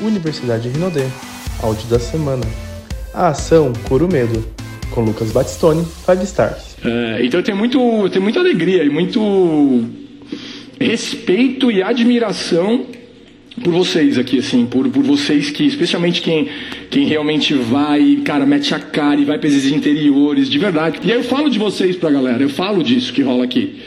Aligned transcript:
Universidade 0.00 0.68
Rinodê. 0.68 1.06
Áudio 1.62 1.86
da 1.88 1.98
semana. 1.98 2.44
A 3.12 3.28
ação 3.28 3.72
Cura 3.88 4.04
o 4.04 4.08
Medo, 4.12 4.44
com 4.90 5.02
Lucas 5.02 5.30
Batistone, 5.30 5.84
5 6.06 6.22
Stars. 6.24 6.76
É, 6.84 7.24
então 7.24 7.42
tenho, 7.42 7.56
muito, 7.56 7.78
tenho 8.08 8.22
muita 8.22 8.40
alegria 8.40 8.84
e 8.84 8.88
muito 8.88 9.84
respeito 10.80 11.70
e 11.70 11.82
admiração 11.82 12.86
por 13.62 13.72
vocês 13.72 14.16
aqui, 14.16 14.38
assim, 14.38 14.64
por, 14.64 14.88
por 14.88 15.02
vocês 15.02 15.50
que, 15.50 15.66
especialmente 15.66 16.22
quem, 16.22 16.48
quem 16.88 17.04
realmente 17.06 17.52
vai, 17.54 18.22
cara, 18.24 18.46
mete 18.46 18.74
a 18.74 18.78
cara 18.78 19.20
e 19.20 19.24
vai 19.24 19.38
para 19.38 19.48
esses 19.48 19.70
interiores, 19.70 20.48
de 20.48 20.58
verdade. 20.58 21.00
E 21.04 21.12
aí 21.12 21.18
eu 21.18 21.24
falo 21.24 21.50
de 21.50 21.58
vocês 21.58 21.96
pra 21.96 22.10
galera, 22.10 22.42
eu 22.42 22.48
falo 22.48 22.82
disso 22.82 23.12
que 23.12 23.22
rola 23.22 23.44
aqui. 23.44 23.78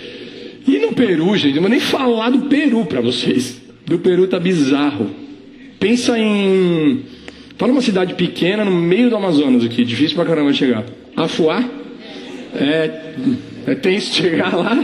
E 0.67 0.77
no 0.77 0.93
Peru, 0.93 1.35
gente, 1.35 1.55
eu 1.55 1.55
não 1.55 1.63
vou 1.63 1.69
nem 1.69 1.79
falar 1.79 2.29
do 2.29 2.41
Peru 2.41 2.85
pra 2.85 3.01
vocês. 3.01 3.61
Do 3.85 3.99
Peru 3.99 4.27
tá 4.27 4.39
bizarro. 4.39 5.22
Pensa 5.83 6.17
em. 6.17 7.01
Fala 7.57 7.73
uma 7.73 7.81
cidade 7.81 8.13
pequena 8.13 8.63
no 8.63 8.71
meio 8.71 9.09
do 9.09 9.17
Amazonas 9.17 9.65
aqui, 9.65 9.83
difícil 9.83 10.15
pra 10.15 10.23
caramba 10.23 10.53
chegar. 10.53 10.85
Afuá? 11.13 11.61
É, 12.55 13.15
é 13.67 13.75
tenso 13.75 14.13
chegar 14.15 14.55
lá? 14.55 14.81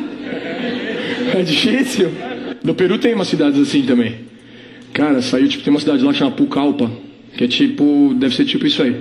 É 1.34 1.42
difícil? 1.42 2.12
No 2.62 2.76
Peru 2.76 2.98
tem 2.98 3.14
umas 3.14 3.30
cidades 3.30 3.58
assim 3.62 3.84
também. 3.84 4.16
Cara, 4.92 5.22
saiu, 5.22 5.48
tipo, 5.48 5.64
tem 5.64 5.72
uma 5.72 5.80
cidade 5.80 6.04
lá 6.04 6.12
que 6.12 6.20
chama 6.20 6.32
Pucallpa, 6.32 6.92
que 7.38 7.46
é 7.46 7.48
tipo, 7.48 8.14
deve 8.20 8.36
ser 8.36 8.44
tipo 8.44 8.68
isso 8.68 8.84
aí. 8.84 8.94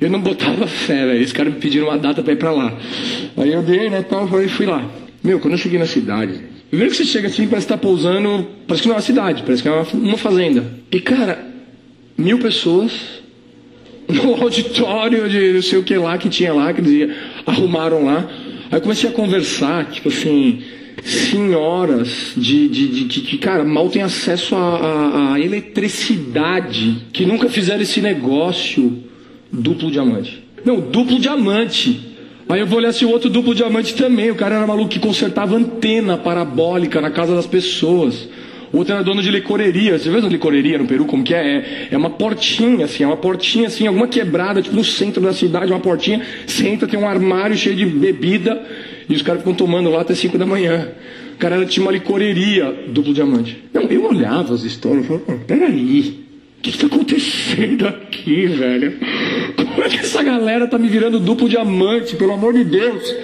Eu 0.00 0.08
não 0.08 0.22
botava 0.22 0.64
fé, 0.66 1.04
velho. 1.04 1.22
Esse 1.22 1.34
cara 1.34 1.50
me 1.50 1.56
pediram 1.56 1.88
uma 1.88 1.98
data 1.98 2.22
pra 2.22 2.32
ir 2.32 2.36
pra 2.36 2.50
lá. 2.50 2.72
Aí 3.36 3.52
eu 3.52 3.62
dei, 3.62 3.90
né, 3.90 4.02
tal, 4.02 4.26
e 4.42 4.48
fui 4.48 4.64
lá. 4.64 4.90
Meu, 5.22 5.38
quando 5.38 5.52
eu 5.52 5.58
cheguei 5.58 5.78
na 5.78 5.84
cidade, 5.84 6.40
primeiro 6.70 6.92
que 6.92 6.96
você 6.96 7.04
chega 7.04 7.28
assim, 7.28 7.46
parece 7.46 7.66
que 7.66 7.72
tá 7.74 7.78
pousando, 7.78 8.48
parece 8.66 8.84
que 8.84 8.88
não 8.88 8.94
é 8.94 8.96
uma 8.96 9.04
cidade, 9.04 9.42
parece 9.42 9.62
que 9.62 9.68
é 9.68 9.70
uma, 9.72 9.86
uma 9.92 10.16
fazenda. 10.16 10.64
E, 10.90 10.98
cara, 10.98 11.51
mil 12.22 12.38
pessoas 12.38 12.92
no 14.08 14.42
auditório 14.42 15.28
de 15.28 15.52
não 15.52 15.62
sei 15.62 15.78
o 15.78 15.82
que 15.82 15.96
lá 15.96 16.16
que 16.16 16.28
tinha 16.28 16.52
lá, 16.52 16.72
que 16.72 16.80
eles 16.80 17.14
arrumaram 17.46 18.04
lá. 18.04 18.28
Aí 18.70 18.78
eu 18.78 18.80
comecei 18.80 19.10
a 19.10 19.12
conversar, 19.12 19.90
tipo 19.90 20.08
assim, 20.08 20.62
senhoras 21.02 22.32
de, 22.36 22.68
de, 22.68 22.88
de, 22.88 23.04
de 23.04 23.20
que, 23.20 23.38
cara, 23.38 23.64
mal 23.64 23.88
tem 23.88 24.02
acesso 24.02 24.54
à 24.54 25.38
eletricidade, 25.38 26.98
que 27.12 27.26
nunca 27.26 27.48
fizeram 27.48 27.82
esse 27.82 28.00
negócio 28.00 29.02
duplo 29.50 29.90
diamante. 29.90 30.42
Não, 30.64 30.80
duplo 30.80 31.18
diamante. 31.18 32.12
Aí 32.48 32.60
eu 32.60 32.66
vou 32.66 32.78
olhar 32.78 32.92
se 32.92 33.04
o 33.04 33.10
outro 33.10 33.28
duplo 33.28 33.54
diamante 33.54 33.94
também. 33.94 34.30
O 34.30 34.34
cara 34.34 34.56
era 34.56 34.66
maluco 34.66 34.90
que 34.90 34.98
consertava 34.98 35.56
antena 35.56 36.16
parabólica 36.16 37.00
na 37.00 37.10
casa 37.10 37.34
das 37.34 37.46
pessoas. 37.46 38.28
O 38.72 38.78
outro 38.78 38.94
era 38.94 39.04
dono 39.04 39.22
de 39.22 39.30
licoreria. 39.30 39.98
Você 39.98 40.08
vê 40.08 40.16
a 40.16 40.20
licoreria 40.20 40.78
no 40.78 40.86
Peru 40.86 41.04
como 41.04 41.22
que 41.22 41.34
é? 41.34 41.46
é? 41.46 41.88
É 41.90 41.96
uma 41.96 42.10
portinha, 42.10 42.86
assim, 42.86 43.04
é 43.04 43.06
uma 43.06 43.16
portinha 43.16 43.66
assim, 43.66 43.86
alguma 43.86 44.08
quebrada, 44.08 44.62
tipo 44.62 44.74
no 44.74 44.82
centro 44.82 45.20
da 45.20 45.34
cidade, 45.34 45.70
uma 45.70 45.80
portinha. 45.80 46.22
Você 46.46 46.66
entra, 46.66 46.88
tem 46.88 46.98
um 46.98 47.06
armário 47.06 47.56
cheio 47.56 47.76
de 47.76 47.84
bebida 47.84 48.60
e 49.08 49.14
os 49.14 49.20
caras 49.20 49.42
ficam 49.42 49.54
tomando 49.54 49.90
lá 49.90 50.00
até 50.00 50.14
5 50.14 50.38
da 50.38 50.46
manhã. 50.46 50.88
O 51.34 51.36
cara 51.36 51.64
tinha 51.66 51.84
uma 51.84 51.92
licoreria 51.92 52.84
duplo 52.88 53.12
diamante. 53.12 53.62
Não, 53.74 53.82
eu 53.82 54.06
olhava 54.06 54.54
as 54.54 54.62
histórias 54.62 55.04
e 55.04 55.08
falava, 55.08 55.44
peraí, 55.46 56.24
o 56.58 56.62
que 56.62 56.70
está 56.70 56.86
acontecendo 56.86 57.88
aqui, 57.88 58.46
velho? 58.46 58.94
Como 59.56 59.84
é 59.84 59.88
que 59.88 59.98
essa 59.98 60.22
galera 60.22 60.66
tá 60.66 60.78
me 60.78 60.88
virando 60.88 61.18
duplo 61.18 61.48
diamante, 61.48 62.16
pelo 62.16 62.32
amor 62.32 62.54
de 62.54 62.64
Deus? 62.64 63.14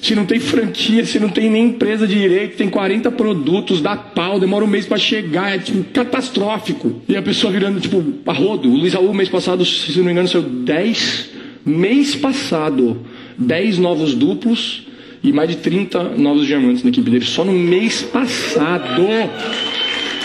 Se 0.00 0.14
não 0.14 0.24
tem 0.24 0.38
franquia, 0.38 1.04
se 1.04 1.18
não 1.18 1.28
tem 1.28 1.50
nem 1.50 1.66
empresa 1.66 2.06
de 2.06 2.14
direito, 2.14 2.56
tem 2.56 2.68
40 2.68 3.10
produtos, 3.10 3.80
dá 3.80 3.96
pau, 3.96 4.38
demora 4.38 4.64
um 4.64 4.68
mês 4.68 4.86
para 4.86 4.96
chegar, 4.96 5.54
é 5.54 5.58
tipo, 5.58 5.82
catastrófico. 5.92 7.02
E 7.08 7.16
a 7.16 7.22
pessoa 7.22 7.52
virando, 7.52 7.80
tipo, 7.80 8.02
a 8.26 8.32
rodo. 8.32 8.70
O 8.70 8.76
Luiz 8.76 8.94
Raul, 8.94 9.12
mês 9.12 9.28
passado, 9.28 9.64
se 9.64 9.96
não 9.98 10.04
me 10.04 10.12
engano, 10.12 10.28
saiu 10.28 10.42
10. 10.42 11.30
Mês 11.66 12.14
passado, 12.14 13.04
10 13.36 13.78
novos 13.78 14.14
duplos 14.14 14.86
e 15.22 15.32
mais 15.32 15.50
de 15.50 15.56
30 15.56 16.02
novos 16.16 16.46
diamantes 16.46 16.82
na 16.82 16.90
equipe 16.90 17.10
dele 17.10 17.24
só 17.24 17.44
no 17.44 17.52
mês 17.52 18.02
passado. 18.02 19.02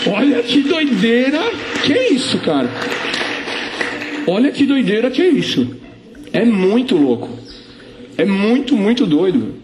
Olha 0.06 0.42
que 0.42 0.60
doideira! 0.60 1.40
Que 1.84 1.92
é 1.92 2.12
isso, 2.12 2.38
cara? 2.38 2.70
Olha 4.26 4.50
que 4.50 4.64
doideira 4.64 5.10
que 5.10 5.20
é 5.20 5.28
isso. 5.28 5.76
É 6.32 6.44
muito 6.44 6.96
louco. 6.96 7.28
É 8.16 8.24
muito, 8.24 8.76
muito 8.76 9.06
doido. 9.06 9.54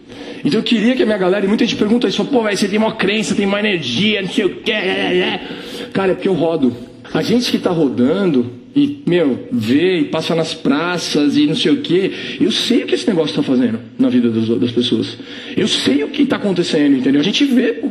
Então 0.45 0.61
eu 0.61 0.65
queria 0.65 0.97
que 0.97 1.03
a 1.03 1.07
minha 1.07 1.19
galera, 1.19 1.45
e 1.45 1.49
muita 1.49 1.65
gente 1.65 1.77
pergunta 1.77 2.09
isso, 2.09 2.25
pô, 2.25 2.43
véio, 2.43 2.57
você 2.57 2.69
tem 2.69 2.79
uma 2.79 2.93
crença, 2.93 3.35
tem 3.35 3.47
uma 3.47 3.59
energia, 3.59 4.23
não 4.23 4.29
sei 4.29 4.45
o 4.45 4.57
quê. 4.57 4.73
Cara, 5.93 6.13
é 6.13 6.15
porque 6.15 6.29
eu 6.29 6.35
rodo. 6.35 6.75
A 7.13 7.23
gente 7.23 7.51
que 7.51 7.57
está 7.57 7.71
rodando, 7.71 8.61
e, 8.75 9.03
meu, 9.05 9.49
vê 9.51 9.99
e 9.99 10.05
passa 10.05 10.35
nas 10.35 10.55
praças 10.55 11.37
e 11.37 11.47
não 11.47 11.57
sei 11.57 11.73
o 11.73 11.81
quê. 11.81 12.13
Eu 12.41 12.53
sei 12.53 12.85
o 12.85 12.87
que 12.87 12.95
esse 12.95 13.07
negócio 13.09 13.31
está 13.31 13.43
fazendo 13.43 13.81
na 13.99 14.09
vida 14.09 14.31
das, 14.31 14.49
das, 14.49 14.71
pessoas. 14.71 15.19
Eu 15.57 15.67
sei 15.67 16.05
o 16.05 16.09
que 16.09 16.23
está 16.23 16.37
acontecendo, 16.37 16.97
entendeu? 16.97 17.21
A 17.21 17.25
gente 17.25 17.45
vê, 17.45 17.73
pô. 17.73 17.89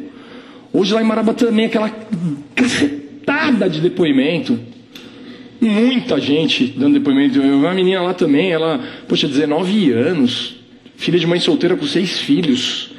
Hoje 0.72 0.94
lá 0.94 1.02
em 1.02 1.06
Marabá 1.06 1.34
também, 1.34 1.66
aquela 1.66 1.90
cacetada 2.56 3.70
de 3.70 3.82
depoimento. 3.82 4.58
Muita 5.60 6.20
gente 6.20 6.74
dando 6.78 6.94
depoimento. 6.94 7.42
Uma 7.42 7.74
menina 7.74 8.02
lá 8.02 8.14
também, 8.14 8.52
ela, 8.52 8.80
poxa, 9.08 9.28
19 9.28 9.92
anos, 9.92 10.59
filha 11.00 11.18
de 11.18 11.26
mãe 11.26 11.40
solteira 11.40 11.76
com 11.76 11.86
seis 11.86 12.20
filhos. 12.20 12.92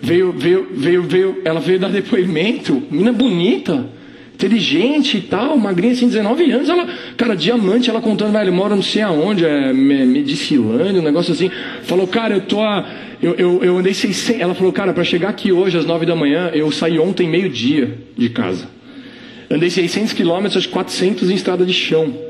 Veio, 0.00 0.32
veio, 0.32 0.68
veio, 0.72 1.02
veio, 1.02 1.42
ela 1.44 1.58
veio 1.58 1.80
dar 1.80 1.88
depoimento, 1.88 2.82
menina 2.90 3.12
bonita 3.12 3.96
inteligente 4.34 5.16
e 5.16 5.20
tal, 5.22 5.56
magrinha 5.56 5.94
assim, 5.94 6.08
19 6.08 6.50
anos, 6.52 6.68
ela, 6.68 6.86
cara, 7.16 7.34
diamante, 7.34 7.88
ela 7.88 8.02
contando, 8.02 8.32
velho, 8.32 8.52
mora 8.52 8.76
não 8.76 8.82
sei 8.82 9.00
aonde, 9.00 9.46
é 9.46 9.72
Medicilândia, 9.72 11.00
um 11.00 11.04
negócio 11.04 11.32
assim. 11.32 11.50
Falou, 11.84 12.06
cara, 12.06 12.34
eu 12.34 12.42
tô 12.42 12.60
a, 12.60 12.86
eu, 13.22 13.34
eu, 13.36 13.64
eu 13.64 13.78
andei 13.78 13.94
600, 13.94 14.42
ela 14.42 14.54
falou, 14.54 14.70
cara, 14.72 14.92
para 14.92 15.04
chegar 15.04 15.30
aqui 15.30 15.50
hoje 15.50 15.78
às 15.78 15.86
9 15.86 16.04
da 16.04 16.14
manhã, 16.14 16.50
eu 16.52 16.70
saí 16.70 16.98
ontem 16.98 17.26
meio-dia 17.26 17.96
de 18.14 18.28
casa. 18.28 18.68
Andei 19.50 19.70
600 19.70 20.12
quilômetros, 20.12 20.58
acho 20.58 20.68
400 20.68 21.30
em 21.30 21.34
estrada 21.34 21.64
de 21.64 21.72
chão. 21.72 22.25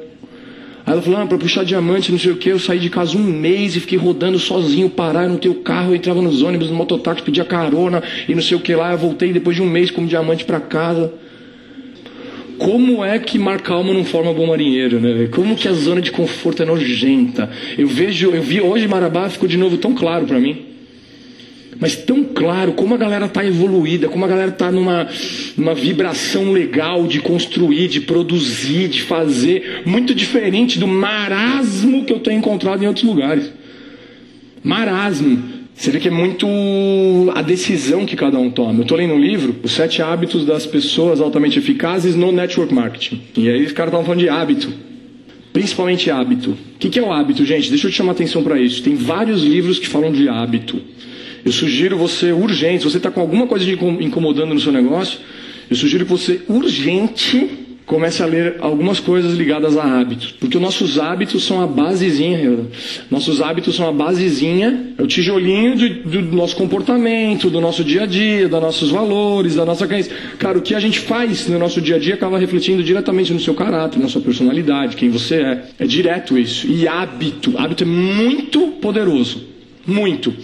Aí 0.87 0.93
ela 0.93 1.03
falou, 1.03 1.21
ah, 1.21 1.27
pra 1.27 1.37
puxar 1.37 1.65
diamante, 1.65 2.13
não 2.13 2.19
sei 2.19 2.31
o 2.31 2.37
que, 2.37 2.49
eu 2.49 2.61
saí 2.61 2.79
de 2.79 2.89
casa 2.89 3.19
um 3.19 3.23
mês 3.23 3.75
e 3.75 3.81
fiquei 3.81 3.99
rodando 3.99 4.39
sozinho, 4.39 4.89
parar 4.89 5.29
no 5.29 5.37
teu 5.37 5.57
carro, 5.57 5.91
eu 5.91 5.97
entrava 5.97 6.23
nos 6.23 6.43
ônibus, 6.43 6.71
no 6.71 6.77
mototáxi, 6.77 7.23
pedia 7.23 7.45
carona 7.45 8.01
e 8.29 8.35
não 8.35 8.41
sei 8.41 8.57
o 8.57 8.61
que 8.61 8.73
lá, 8.73 8.93
eu 8.93 8.99
voltei 8.99 9.33
depois 9.33 9.57
de 9.57 9.63
um 9.63 9.67
mês 9.69 9.91
com 9.91 10.07
diamante 10.07 10.45
para 10.45 10.61
casa 10.61 11.13
como 12.59 13.05
é 13.05 13.19
que 13.19 13.39
mar 13.39 13.61
calmo 13.61 13.93
não 13.93 14.05
forma 14.05 14.33
bom 14.33 14.47
marinheiro, 14.47 14.99
né? 14.99 15.29
Como 15.31 15.57
que 15.57 15.69
a 15.69 15.73
zona 15.73 16.01
de 16.01 16.11
conforto 16.11 16.63
é 16.63 16.67
nojenta. 16.67 17.51
Eu 17.77 17.87
vejo, 17.87 18.31
eu 18.31 18.43
vi 18.43 18.61
hoje 18.61 18.89
Marabá 18.89 19.29
ficou 19.29 19.49
de 19.49 19.57
novo 19.57 19.77
tão 19.77 19.95
claro 19.95 20.27
para 20.27 20.39
mim. 20.39 20.76
Mas 21.79 21.97
tão 21.97 22.25
claro 22.25 22.73
como 22.73 22.95
a 22.95 22.97
galera 22.97 23.29
tá 23.29 23.45
evoluída, 23.45 24.09
como 24.09 24.25
a 24.25 24.29
galera 24.29 24.51
tá 24.51 24.73
numa, 24.73 25.09
numa 25.57 25.75
vibração 25.75 26.53
legal 26.53 27.07
de 27.07 27.21
construir, 27.21 27.89
de 27.89 28.01
produzir, 28.01 28.89
de 28.89 29.03
fazer, 29.03 29.83
muito 29.85 30.15
diferente 30.15 30.79
do 30.79 30.87
marasmo 30.87 32.05
que 32.05 32.13
eu 32.13 32.21
tenho 32.21 32.39
encontrado 32.39 32.83
em 32.83 32.87
outros 32.87 33.05
lugares. 33.05 33.53
Marasmo. 34.63 35.57
Você 35.75 35.91
vê 35.91 36.01
que 36.01 36.09
é 36.09 36.11
muito 36.11 36.47
a 37.35 37.43
decisão 37.43 38.07
que 38.07 38.17
cada 38.17 38.39
um 38.39 38.51
toma. 38.51 38.79
Eu 38.79 38.83
estou 38.83 38.97
lendo 38.97 39.13
um 39.13 39.21
livro, 39.21 39.55
Os 39.63 39.73
Sete 39.73 40.01
Hábitos 40.01 40.47
das 40.47 40.65
Pessoas 40.65 41.21
Altamente 41.21 41.59
Eficazes 41.59 42.17
no 42.17 42.33
Network 42.33 42.73
Marketing. 42.73 43.21
E 43.37 43.47
aí 43.51 43.63
os 43.63 43.73
caras 43.73 43.91
estavam 43.91 44.07
falando 44.07 44.21
de 44.21 44.29
hábito. 44.31 44.73
Principalmente 45.53 46.11
hábito. 46.11 46.51
O 46.51 46.79
que 46.79 46.99
é 46.99 47.03
o 47.03 47.13
hábito, 47.13 47.45
gente? 47.45 47.69
Deixa 47.69 47.87
eu 47.87 47.91
te 47.91 47.97
chamar 47.97 48.13
atenção 48.13 48.43
para 48.43 48.59
isso. 48.59 48.83
Tem 48.83 48.95
vários 48.95 49.43
livros 49.43 49.79
que 49.79 49.87
falam 49.87 50.11
de 50.11 50.29
hábito. 50.29 50.81
Eu 51.47 51.53
sugiro 51.53 51.97
você 51.97 52.33
urgente, 52.33 52.83
se 52.83 52.91
você 52.91 52.97
está 52.97 53.09
com 53.09 53.21
alguma 53.21 53.47
coisa 53.47 53.65
incomodando 53.71 54.53
no 54.53 54.59
seu 54.59 54.73
negócio, 54.73 55.21
eu 55.71 55.77
sugiro 55.77 56.05
que 56.05 56.11
você 56.11 56.41
urgente 56.49 57.49
comece 57.87 58.21
a 58.21 58.27
ler 58.27 58.57
algumas 58.59 58.99
coisas 58.99 59.35
ligadas 59.35 59.77
a 59.77 59.85
hábitos. 59.85 60.33
Porque 60.33 60.57
os 60.57 60.63
nossos 60.63 60.99
hábitos 60.99 61.45
são 61.45 61.63
a 61.63 61.67
basezinha, 61.69 62.67
nossos 63.09 63.41
hábitos 63.41 63.77
são 63.77 63.89
a 63.89 63.93
basezinha, 63.93 64.93
é 64.99 65.03
o 65.05 65.07
tijolinho 65.07 65.77
do 66.05 66.21
nosso 66.35 66.57
comportamento, 66.57 67.49
do 67.49 67.61
nosso 67.61 67.85
dia 67.85 68.03
a 68.03 68.07
dia, 68.07 68.49
dos 68.49 68.61
nossos 68.61 68.91
valores, 68.91 69.55
da 69.55 69.65
nossa 69.65 69.87
crença. 69.87 70.11
Cara, 70.41 70.59
o 70.59 70.63
que 70.63 70.75
a 70.75 70.81
gente 70.81 70.99
faz 70.99 71.47
no 71.47 71.61
nosso 71.61 71.81
dia 71.81 71.95
a 71.95 71.99
dia 72.01 72.15
acaba 72.15 72.41
refletindo 72.41 72.83
diretamente 72.83 73.33
no 73.33 73.39
seu 73.39 73.55
caráter, 73.55 74.01
na 74.01 74.09
sua 74.09 74.21
personalidade, 74.21 74.97
quem 74.97 75.11
você 75.11 75.37
é. 75.37 75.65
É 75.79 75.87
direto 75.87 76.37
isso. 76.37 76.67
E 76.67 76.89
hábito, 76.89 77.57
hábito 77.57 77.85
é 77.85 77.87
muito 77.87 78.67
poderoso. 78.83 79.55
Muito. 79.87 80.35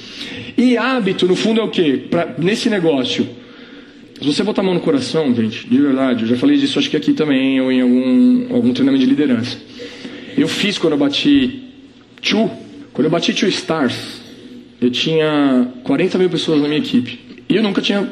E 0.56 0.76
hábito, 0.76 1.26
no 1.26 1.34
fundo, 1.34 1.60
é 1.60 1.64
o 1.64 1.68
quê? 1.68 2.04
Pra, 2.10 2.34
nesse 2.38 2.68
negócio, 2.68 3.28
se 4.20 4.26
você 4.26 4.42
botar 4.42 4.62
a 4.62 4.64
mão 4.64 4.74
no 4.74 4.80
coração, 4.80 5.34
gente, 5.34 5.66
de 5.66 5.78
verdade, 5.78 6.22
eu 6.22 6.28
já 6.28 6.36
falei 6.36 6.56
disso 6.56 6.78
acho 6.78 6.88
que 6.88 6.96
aqui 6.96 7.12
também, 7.12 7.60
ou 7.60 7.72
em 7.72 7.80
algum, 7.80 8.54
algum 8.54 8.72
treinamento 8.72 9.04
de 9.04 9.10
liderança. 9.10 9.58
Eu 10.36 10.48
fiz 10.48 10.78
quando 10.78 10.92
eu 10.92 10.98
bati 10.98 11.64
two, 12.20 12.50
quando 12.92 13.06
eu 13.06 13.10
bati 13.10 13.32
two 13.32 13.48
stars, 13.48 14.20
eu 14.80 14.90
tinha 14.90 15.68
40 15.84 16.18
mil 16.18 16.30
pessoas 16.30 16.60
na 16.60 16.68
minha 16.68 16.80
equipe. 16.80 17.18
E 17.48 17.56
eu 17.56 17.62
nunca 17.62 17.80
tinha 17.80 18.08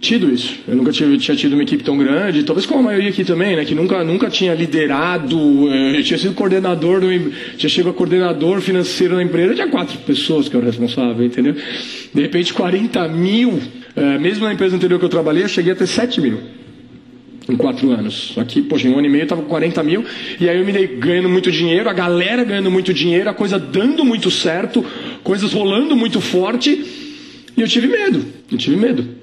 tido 0.00 0.32
isso. 0.32 0.58
Eu 0.66 0.74
nunca 0.74 0.90
tinha 0.90 1.16
tido 1.18 1.52
uma 1.52 1.62
equipe 1.62 1.84
tão 1.84 1.96
grande, 1.98 2.42
talvez 2.42 2.66
como 2.66 2.80
a 2.80 2.82
maioria 2.82 3.10
aqui 3.10 3.24
também, 3.24 3.54
né? 3.54 3.64
Que 3.64 3.74
nunca, 3.74 4.02
nunca 4.02 4.30
tinha 4.30 4.54
liderado, 4.54 5.38
eh, 5.70 5.98
eu 5.98 6.02
tinha 6.02 6.18
sido 6.18 6.34
coordenador, 6.34 7.00
do, 7.00 7.08
tinha 7.56 7.68
chegado 7.68 7.90
a 7.90 7.94
coordenador 7.94 8.60
financeiro 8.60 9.16
da 9.16 9.22
empresa, 9.22 9.54
tinha 9.54 9.68
quatro 9.68 9.98
pessoas 9.98 10.48
que 10.48 10.56
eu 10.56 10.60
era 10.60 10.70
responsável, 10.70 11.24
entendeu? 11.24 11.54
De 12.14 12.22
repente, 12.22 12.54
40 12.54 13.06
mil, 13.08 13.60
eh, 13.94 14.18
mesmo 14.18 14.44
na 14.46 14.54
empresa 14.54 14.74
anterior 14.74 14.98
que 14.98 15.04
eu 15.04 15.10
trabalhei, 15.10 15.44
eu 15.44 15.48
cheguei 15.48 15.72
a 15.72 15.76
ter 15.76 15.86
7 15.86 16.20
mil. 16.20 16.38
Em 17.48 17.56
quatro 17.56 17.90
anos. 17.90 18.32
Aqui, 18.36 18.62
poxa, 18.62 18.86
em 18.86 18.92
um 18.92 18.98
ano 18.98 19.06
e 19.06 19.10
meio 19.10 19.22
eu 19.22 19.24
estava 19.24 19.42
com 19.42 19.48
40 19.48 19.82
mil, 19.82 20.04
e 20.40 20.48
aí 20.48 20.56
eu 20.58 20.64
me 20.64 20.72
dei 20.72 20.86
ganhando 20.86 21.28
muito 21.28 21.50
dinheiro, 21.50 21.90
a 21.90 21.92
galera 21.92 22.44
ganhando 22.44 22.70
muito 22.70 22.94
dinheiro, 22.94 23.28
a 23.28 23.34
coisa 23.34 23.58
dando 23.58 24.04
muito 24.04 24.30
certo, 24.30 24.84
coisas 25.22 25.52
rolando 25.52 25.96
muito 25.96 26.20
forte, 26.20 26.70
e 27.56 27.60
eu 27.60 27.68
tive 27.68 27.88
medo, 27.88 28.24
eu 28.50 28.56
tive 28.56 28.76
medo. 28.76 29.20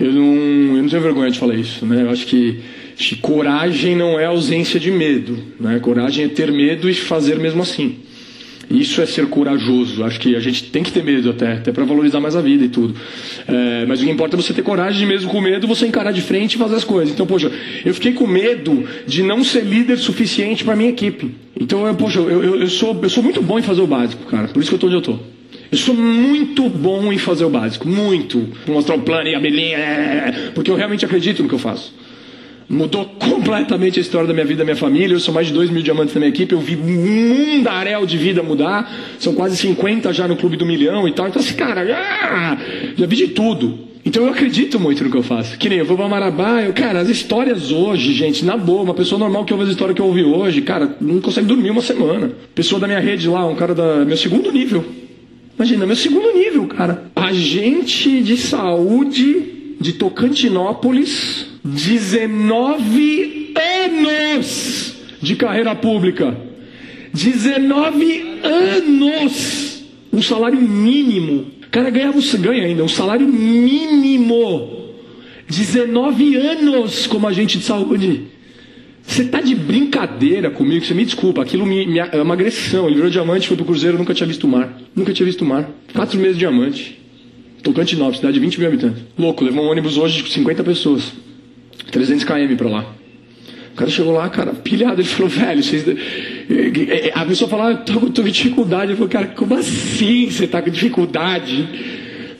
Eu 0.00 0.12
não, 0.12 0.76
eu 0.76 0.82
não 0.82 0.88
tenho 0.88 1.02
vergonha 1.02 1.30
de 1.30 1.38
falar 1.38 1.54
isso, 1.54 1.84
né? 1.84 2.02
Eu 2.02 2.10
acho 2.10 2.26
que, 2.26 2.58
que 2.96 3.16
coragem 3.16 3.94
não 3.94 4.18
é 4.18 4.24
ausência 4.24 4.80
de 4.80 4.90
medo, 4.90 5.38
né? 5.60 5.78
Coragem 5.78 6.24
é 6.24 6.28
ter 6.28 6.50
medo 6.50 6.88
e 6.88 6.94
fazer 6.94 7.38
mesmo 7.38 7.60
assim. 7.60 7.96
Isso 8.70 9.02
é 9.02 9.06
ser 9.06 9.26
corajoso. 9.26 10.04
Acho 10.04 10.18
que 10.20 10.36
a 10.36 10.40
gente 10.40 10.64
tem 10.64 10.82
que 10.82 10.92
ter 10.92 11.02
medo 11.02 11.28
até, 11.28 11.54
até 11.54 11.72
para 11.72 11.84
valorizar 11.84 12.20
mais 12.20 12.36
a 12.36 12.40
vida 12.40 12.64
e 12.64 12.68
tudo. 12.68 12.94
É, 13.46 13.84
mas 13.84 14.00
o 14.00 14.04
que 14.04 14.10
importa 14.10 14.36
é 14.36 14.40
você 14.40 14.54
ter 14.54 14.62
coragem, 14.62 15.06
mesmo 15.06 15.28
com 15.28 15.40
medo, 15.40 15.66
você 15.66 15.86
encarar 15.86 16.12
de 16.12 16.22
frente 16.22 16.54
e 16.54 16.58
fazer 16.58 16.76
as 16.76 16.84
coisas. 16.84 17.12
Então, 17.12 17.26
poxa, 17.26 17.50
eu 17.84 17.92
fiquei 17.92 18.12
com 18.12 18.26
medo 18.26 18.84
de 19.06 19.22
não 19.24 19.42
ser 19.42 19.64
líder 19.64 19.98
suficiente 19.98 20.64
para 20.64 20.76
minha 20.76 20.88
equipe. 20.88 21.34
Então, 21.60 21.84
eu, 21.86 21.94
poxa, 21.94 22.20
eu, 22.20 22.42
eu, 22.42 22.56
eu, 22.60 22.68
sou, 22.68 22.98
eu 23.02 23.10
sou 23.10 23.22
muito 23.22 23.42
bom 23.42 23.58
em 23.58 23.62
fazer 23.62 23.82
o 23.82 23.86
básico, 23.88 24.24
cara. 24.26 24.48
Por 24.48 24.60
isso 24.60 24.70
que 24.70 24.74
eu 24.74 24.76
estou 24.76 24.88
onde 24.88 24.96
eu 24.96 25.00
estou. 25.00 25.39
Eu 25.70 25.78
sou 25.78 25.94
muito 25.94 26.68
bom 26.68 27.12
em 27.12 27.18
fazer 27.18 27.44
o 27.44 27.50
básico, 27.50 27.88
muito. 27.88 28.48
Mostrar 28.66 28.96
o 28.96 29.02
plano 29.02 29.28
e 29.28 29.34
a 29.36 29.40
belinha, 29.40 29.76
é, 29.76 29.80
é, 29.80 30.28
é, 30.28 30.50
porque 30.52 30.68
eu 30.70 30.74
realmente 30.74 31.04
acredito 31.04 31.42
no 31.42 31.48
que 31.48 31.54
eu 31.54 31.60
faço. 31.60 31.94
Mudou 32.68 33.04
completamente 33.04 33.98
a 33.98 34.02
história 34.02 34.26
da 34.26 34.32
minha 34.32 34.46
vida, 34.46 34.58
da 34.58 34.64
minha 34.64 34.76
família. 34.76 35.14
Eu 35.14 35.20
sou 35.20 35.32
mais 35.32 35.46
de 35.46 35.52
2 35.52 35.70
mil 35.70 35.82
diamantes 35.82 36.14
na 36.14 36.20
minha 36.20 36.28
equipe. 36.28 36.52
Eu 36.52 36.60
vi 36.60 36.76
um 36.76 37.56
mundaréu 37.56 38.06
de 38.06 38.16
vida 38.16 38.42
mudar. 38.42 38.92
São 39.18 39.34
quase 39.34 39.56
50 39.56 40.12
já 40.12 40.26
no 40.26 40.36
clube 40.36 40.56
do 40.56 40.66
milhão 40.66 41.06
e 41.06 41.12
tal. 41.12 41.28
Então, 41.28 41.40
assim, 41.40 41.54
cara, 41.54 41.82
ah, 41.82 42.56
já 42.96 43.06
vi 43.06 43.16
de 43.16 43.28
tudo. 43.28 43.90
Então 44.04 44.24
eu 44.24 44.30
acredito 44.30 44.78
muito 44.78 45.04
no 45.04 45.10
que 45.10 45.16
eu 45.16 45.22
faço. 45.22 45.58
Que 45.58 45.68
nem 45.68 45.78
eu 45.78 45.84
vou 45.84 45.96
pra 45.96 46.08
Marabá, 46.08 46.62
eu, 46.62 46.72
cara, 46.72 47.00
as 47.00 47.08
histórias 47.08 47.70
hoje, 47.70 48.12
gente, 48.12 48.44
na 48.44 48.56
boa, 48.56 48.82
uma 48.82 48.94
pessoa 48.94 49.18
normal 49.18 49.44
que 49.44 49.52
ouve 49.52 49.64
as 49.64 49.70
histórias 49.70 49.94
que 49.94 50.00
eu 50.00 50.06
ouvi 50.06 50.24
hoje, 50.24 50.62
cara, 50.62 50.96
não 51.00 51.20
consegue 51.20 51.46
dormir 51.46 51.70
uma 51.70 51.82
semana. 51.82 52.30
Pessoa 52.54 52.80
da 52.80 52.86
minha 52.86 53.00
rede 53.00 53.28
lá, 53.28 53.46
um 53.46 53.54
cara 53.54 53.74
da 53.74 54.04
meu 54.04 54.16
segundo 54.16 54.50
nível. 54.50 54.84
Imagina, 55.60 55.84
meu 55.84 55.94
segundo 55.94 56.32
nível, 56.32 56.66
cara. 56.68 57.12
Agente 57.14 58.22
de 58.22 58.38
saúde 58.38 59.76
de 59.78 59.92
Tocantinópolis, 59.92 61.48
19 61.62 63.52
anos 63.84 64.94
de 65.20 65.36
carreira 65.36 65.74
pública. 65.74 66.34
19 67.12 68.40
anos! 68.42 69.84
Um 70.10 70.22
salário 70.22 70.62
mínimo. 70.62 71.48
O 71.62 71.68
cara 71.70 71.90
ganhava, 71.90 72.18
ganha 72.38 72.64
ainda, 72.64 72.82
um 72.82 72.88
salário 72.88 73.28
mínimo. 73.28 74.94
19 75.46 76.36
anos 76.36 77.06
como 77.06 77.28
agente 77.28 77.58
de 77.58 77.64
saúde. 77.64 78.22
Você 79.10 79.24
tá 79.24 79.40
de 79.40 79.56
brincadeira 79.56 80.52
comigo? 80.52 80.84
Você 80.84 80.94
me 80.94 81.04
desculpa, 81.04 81.42
aquilo 81.42 81.66
me, 81.66 81.84
me, 81.84 81.98
é 81.98 82.22
uma 82.22 82.34
agressão. 82.34 82.86
Ele 82.86 82.94
virou 82.94 83.10
diamante, 83.10 83.48
foi 83.48 83.56
pro 83.56 83.66
Cruzeiro, 83.66 83.98
nunca 83.98 84.14
tinha 84.14 84.24
visto 84.24 84.44
o 84.44 84.48
mar. 84.48 84.72
Nunca 84.94 85.12
tinha 85.12 85.26
visto 85.26 85.42
o 85.42 85.44
mar. 85.44 85.68
Quatro 85.92 86.16
meses 86.16 86.34
de 86.34 86.38
diamante. 86.38 86.96
Tocantinópolis, 87.60 88.18
cidade 88.18 88.34
de 88.34 88.40
20 88.40 88.60
mil 88.60 88.68
habitantes. 88.68 89.02
Louco, 89.18 89.42
levou 89.42 89.64
um 89.64 89.68
ônibus 89.68 89.98
hoje 89.98 90.22
de 90.22 90.30
50 90.30 90.62
pessoas. 90.62 91.12
300 91.90 92.22
km 92.22 92.54
pra 92.56 92.68
lá. 92.68 92.86
O 93.72 93.74
cara 93.74 93.90
chegou 93.90 94.12
lá, 94.12 94.28
cara, 94.28 94.52
pilhado. 94.52 95.00
Ele 95.00 95.08
falou, 95.08 95.28
velho, 95.28 95.60
vocês. 95.60 95.84
A 97.12 97.24
pessoa 97.24 97.66
ah, 97.66 97.70
eu 97.72 97.78
tô, 97.78 98.00
tô 98.10 98.22
com 98.22 98.28
dificuldade. 98.28 98.92
Ele 98.92 98.94
falou, 98.94 99.08
cara, 99.08 99.26
como 99.26 99.54
assim 99.56 100.30
você 100.30 100.46
tá 100.46 100.62
com 100.62 100.70
dificuldade? 100.70 101.68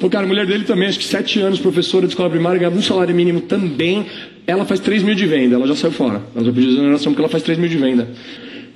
Falou, 0.01 0.11
cara, 0.11 0.25
a 0.25 0.27
mulher 0.27 0.47
dele 0.47 0.65
também, 0.65 0.89
acho 0.89 0.99
que 0.99 1.05
sete 1.05 1.41
anos, 1.41 1.59
professora 1.59 2.07
de 2.07 2.15
escola 2.15 2.31
primária, 2.31 2.59
ganhava 2.59 2.75
um 2.75 2.81
salário 2.81 3.15
mínimo 3.15 3.43
também. 3.43 4.07
Ela 4.47 4.65
faz 4.65 4.81
3 4.81 5.03
mil 5.03 5.15
de 5.15 5.27
venda, 5.27 5.57
ela 5.57 5.67
já 5.67 5.77
saiu 5.77 5.93
fora. 5.93 6.23
Ela 6.35 6.47
já 6.47 6.51
pediu 6.51 6.71
exoneração 6.71 7.13
porque 7.13 7.21
ela 7.21 7.29
faz 7.29 7.43
3 7.43 7.59
mil 7.59 7.69
de 7.69 7.77
venda. 7.77 8.09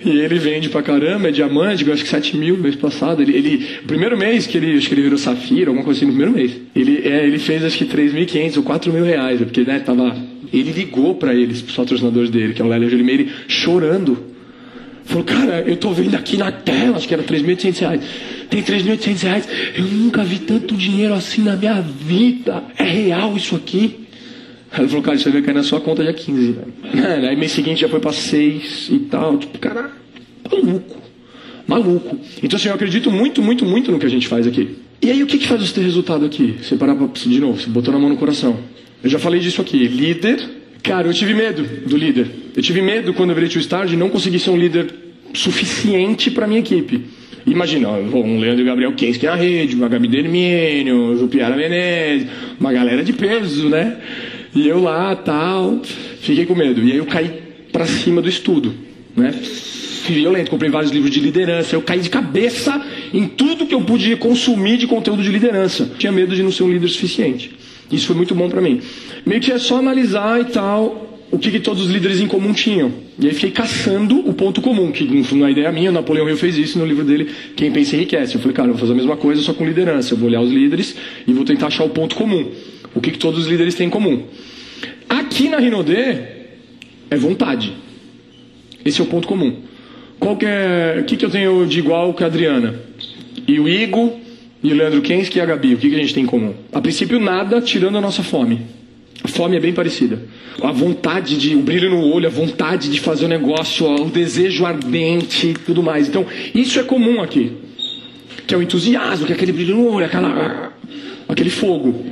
E 0.04 0.10
ele 0.10 0.38
vende 0.38 0.68
pra 0.68 0.82
caramba, 0.82 1.28
é 1.28 1.32
diamante, 1.32 1.90
acho 1.90 2.02
que 2.02 2.10
7 2.10 2.36
mil 2.36 2.58
mês 2.58 2.76
passado. 2.76 3.22
Ele, 3.22 3.34
ele, 3.34 3.66
o 3.82 3.86
primeiro 3.86 4.18
mês 4.18 4.46
que 4.46 4.58
ele, 4.58 4.76
acho 4.76 4.86
que 4.86 4.92
ele 4.92 5.00
virou 5.00 5.16
safira, 5.16 5.70
alguma 5.70 5.82
coisa 5.82 5.98
assim, 5.98 6.06
no 6.06 6.12
primeiro 6.12 6.36
mês. 6.36 6.60
Ele, 6.76 7.08
é, 7.08 7.26
ele 7.26 7.38
fez 7.38 7.64
acho 7.64 7.78
que 7.78 7.86
3.500 7.86 8.58
ou 8.58 8.62
4 8.62 8.92
mil 8.92 9.04
reais, 9.04 9.40
porque 9.40 9.62
né, 9.62 9.78
tava. 9.78 10.14
Ele 10.52 10.72
ligou 10.72 11.14
para 11.14 11.34
eles, 11.34 11.62
pros 11.62 11.74
patrocinadores 11.74 12.28
dele, 12.28 12.52
que 12.52 12.60
é 12.60 12.64
o 12.64 12.68
Lélio 12.68 12.90
Gelimeire, 12.90 13.30
chorando. 13.48 14.33
Falou, 15.04 15.24
cara, 15.24 15.60
eu 15.66 15.76
tô 15.76 15.90
vendo 15.92 16.14
aqui 16.14 16.36
na 16.36 16.50
tela, 16.50 16.96
acho 16.96 17.06
que 17.06 17.14
era 17.14 17.22
3.800 17.22 17.78
reais. 17.80 18.00
Tem 18.48 18.62
3.800 18.62 19.22
reais. 19.22 19.48
Eu 19.76 19.84
nunca 19.84 20.24
vi 20.24 20.38
tanto 20.38 20.74
dinheiro 20.74 21.14
assim 21.14 21.42
na 21.42 21.56
minha 21.56 21.80
vida. 21.80 22.64
É 22.76 22.84
real 22.84 23.36
isso 23.36 23.54
aqui? 23.54 24.06
Ela 24.76 24.88
falou, 24.88 25.02
cara, 25.02 25.16
isso 25.16 25.30
vai 25.30 25.42
cair 25.42 25.54
na 25.54 25.62
sua 25.62 25.80
conta 25.80 26.02
dia 26.02 26.12
15, 26.12 26.52
velho. 26.52 26.74
Aí 27.28 27.36
mês 27.36 27.52
seguinte 27.52 27.82
já 27.82 27.88
foi 27.88 28.00
pra 28.00 28.12
6 28.12 28.88
e 28.90 28.98
tal. 29.00 29.38
Tipo, 29.38 29.58
cara, 29.58 29.90
maluco. 30.50 30.96
Maluco. 31.66 32.18
Então, 32.42 32.56
assim, 32.56 32.68
eu 32.68 32.74
acredito 32.74 33.10
muito, 33.10 33.40
muito, 33.42 33.64
muito 33.64 33.92
no 33.92 33.98
que 33.98 34.06
a 34.06 34.10
gente 34.10 34.26
faz 34.26 34.46
aqui. 34.46 34.76
E 35.00 35.10
aí, 35.10 35.22
o 35.22 35.26
que, 35.26 35.38
que 35.38 35.46
faz 35.46 35.60
você 35.60 35.74
ter 35.74 35.82
resultado 35.82 36.24
aqui? 36.24 36.56
Você 36.62 36.76
parar 36.76 36.94
pra, 36.94 37.06
de 37.06 37.40
novo, 37.40 37.60
você 37.60 37.68
botou 37.68 37.92
na 37.92 38.00
mão 38.00 38.08
no 38.08 38.16
coração. 38.16 38.58
Eu 39.02 39.10
já 39.10 39.18
falei 39.18 39.40
disso 39.40 39.60
aqui. 39.60 39.86
Líder. 39.86 40.42
Cara, 40.82 41.06
eu 41.06 41.14
tive 41.14 41.34
medo 41.34 41.62
do 41.86 41.96
líder. 41.96 42.43
Eu 42.56 42.62
tive 42.62 42.80
medo 42.80 43.12
quando 43.12 43.30
eu 43.30 43.34
virei 43.34 43.50
Tio 43.50 43.60
Star 43.60 43.86
de 43.86 43.96
não 43.96 44.08
conseguir 44.08 44.38
ser 44.38 44.50
um 44.50 44.56
líder 44.56 44.94
suficiente 45.32 46.30
para 46.30 46.46
minha 46.46 46.60
equipe. 46.60 47.02
Imagina, 47.46 47.90
um 47.90 48.38
Leandro 48.38 48.64
Gabriel 48.64 48.92
Kensky 48.92 49.26
na 49.26 49.34
rede, 49.34 49.74
uma 49.74 49.88
Gabi 49.88 50.08
Dermienio, 50.08 51.24
o 51.24 51.28
Piara 51.28 51.56
Menezes, 51.56 52.28
uma 52.58 52.72
galera 52.72 53.02
de 53.02 53.12
peso, 53.12 53.68
né? 53.68 53.98
E 54.54 54.68
eu 54.68 54.80
lá, 54.80 55.14
tal, 55.16 55.82
fiquei 56.20 56.46
com 56.46 56.54
medo. 56.54 56.80
E 56.82 56.92
aí 56.92 56.98
eu 56.98 57.06
caí 57.06 57.42
para 57.72 57.84
cima 57.86 58.22
do 58.22 58.28
estudo, 58.28 58.72
né? 59.16 59.34
Violento, 60.06 60.50
comprei 60.50 60.70
vários 60.70 60.92
livros 60.92 61.10
de 61.10 61.18
liderança. 61.18 61.74
Eu 61.74 61.82
caí 61.82 62.00
de 62.00 62.08
cabeça 62.08 62.80
em 63.12 63.26
tudo 63.26 63.66
que 63.66 63.74
eu 63.74 63.80
podia 63.80 64.16
consumir 64.16 64.76
de 64.76 64.86
conteúdo 64.86 65.22
de 65.22 65.30
liderança. 65.30 65.90
Tinha 65.98 66.12
medo 66.12 66.36
de 66.36 66.42
não 66.42 66.52
ser 66.52 66.62
um 66.62 66.70
líder 66.70 66.88
suficiente. 66.88 67.50
Isso 67.90 68.06
foi 68.06 68.16
muito 68.16 68.34
bom 68.34 68.48
para 68.48 68.60
mim. 68.60 68.80
Meio 69.26 69.40
que 69.40 69.50
é 69.50 69.58
só 69.58 69.78
analisar 69.78 70.40
e 70.40 70.44
tal 70.44 71.13
o 71.34 71.38
que, 71.38 71.50
que, 71.50 71.58
todos 71.58 71.86
os 71.86 71.90
líderes 71.90 72.20
em 72.20 72.28
comum 72.28 72.52
tinham. 72.52 72.92
E 73.18 73.26
aí 73.26 73.34
fiquei 73.34 73.50
caçando 73.50 74.20
o 74.20 74.32
ponto 74.32 74.60
comum, 74.60 74.92
que 74.92 75.04
não 75.34 75.46
é 75.46 75.50
ideia 75.50 75.72
minha, 75.72 75.90
o 75.90 75.92
Napoleão 75.92 76.28
Hill 76.28 76.36
fez 76.36 76.56
isso 76.56 76.78
no 76.78 76.86
livro 76.86 77.04
dele, 77.04 77.28
Quem 77.56 77.72
Pensa 77.72 77.96
Enriquece. 77.96 78.36
Eu 78.36 78.40
falei, 78.40 78.54
cara, 78.54 78.68
eu 78.68 78.74
vou 78.74 78.80
fazer 78.80 78.92
a 78.92 78.94
mesma 78.94 79.16
coisa, 79.16 79.42
só 79.42 79.52
com 79.52 79.66
liderança. 79.66 80.14
Eu 80.14 80.18
vou 80.18 80.28
olhar 80.28 80.40
os 80.40 80.52
líderes 80.52 80.94
e 81.26 81.32
vou 81.32 81.44
tentar 81.44 81.66
achar 81.66 81.82
o 81.82 81.88
ponto 81.88 82.14
comum. 82.14 82.52
O 82.94 83.00
que, 83.00 83.10
que 83.10 83.18
todos 83.18 83.40
os 83.40 83.46
líderes 83.48 83.74
têm 83.74 83.88
em 83.88 83.90
comum. 83.90 84.22
Aqui 85.08 85.48
na 85.48 85.58
Rinodê 85.58 86.18
é 87.10 87.16
vontade. 87.16 87.72
Esse 88.84 89.00
é 89.00 89.04
o 89.04 89.08
ponto 89.08 89.26
comum. 89.26 89.56
Qual 90.20 90.36
que 90.36 90.46
é, 90.46 90.98
o 91.00 91.04
que, 91.04 91.16
que 91.16 91.24
eu 91.24 91.30
tenho 91.30 91.66
de 91.66 91.80
igual 91.80 92.14
com 92.14 92.22
a 92.22 92.28
Adriana? 92.28 92.76
E 93.48 93.58
o 93.58 93.68
Igor, 93.68 94.12
e 94.62 94.72
o 94.72 94.76
Leandro 94.76 95.02
Kensky 95.02 95.38
e 95.38 95.40
a 95.40 95.46
Gabi, 95.46 95.74
o 95.74 95.78
que, 95.78 95.90
que 95.90 95.96
a 95.96 95.98
gente 95.98 96.14
tem 96.14 96.22
em 96.22 96.26
comum? 96.26 96.54
A 96.72 96.80
princípio, 96.80 97.18
nada 97.18 97.60
tirando 97.60 97.98
a 97.98 98.00
nossa 98.00 98.22
fome. 98.22 98.83
A 99.22 99.28
fome 99.28 99.56
é 99.56 99.60
bem 99.60 99.72
parecida. 99.72 100.20
A 100.62 100.72
vontade 100.72 101.38
de, 101.38 101.54
o 101.54 101.60
brilho 101.60 101.90
no 101.90 102.00
olho, 102.12 102.26
a 102.26 102.30
vontade 102.30 102.90
de 102.90 103.00
fazer 103.00 103.26
o 103.26 103.28
negócio, 103.28 103.86
o 103.86 104.10
desejo 104.10 104.66
ardente 104.66 105.48
e 105.48 105.54
tudo 105.54 105.82
mais. 105.82 106.08
Então, 106.08 106.26
isso 106.54 106.78
é 106.78 106.82
comum 106.82 107.20
aqui. 107.20 107.52
Que 108.46 108.54
é 108.54 108.58
o 108.58 108.62
entusiasmo, 108.62 109.26
que 109.26 109.32
é 109.32 109.34
aquele 109.34 109.52
brilho 109.52 109.76
no 109.76 109.88
olho, 109.88 110.06
aquela, 110.06 110.72
aquele 111.28 111.50
fogo. 111.50 112.04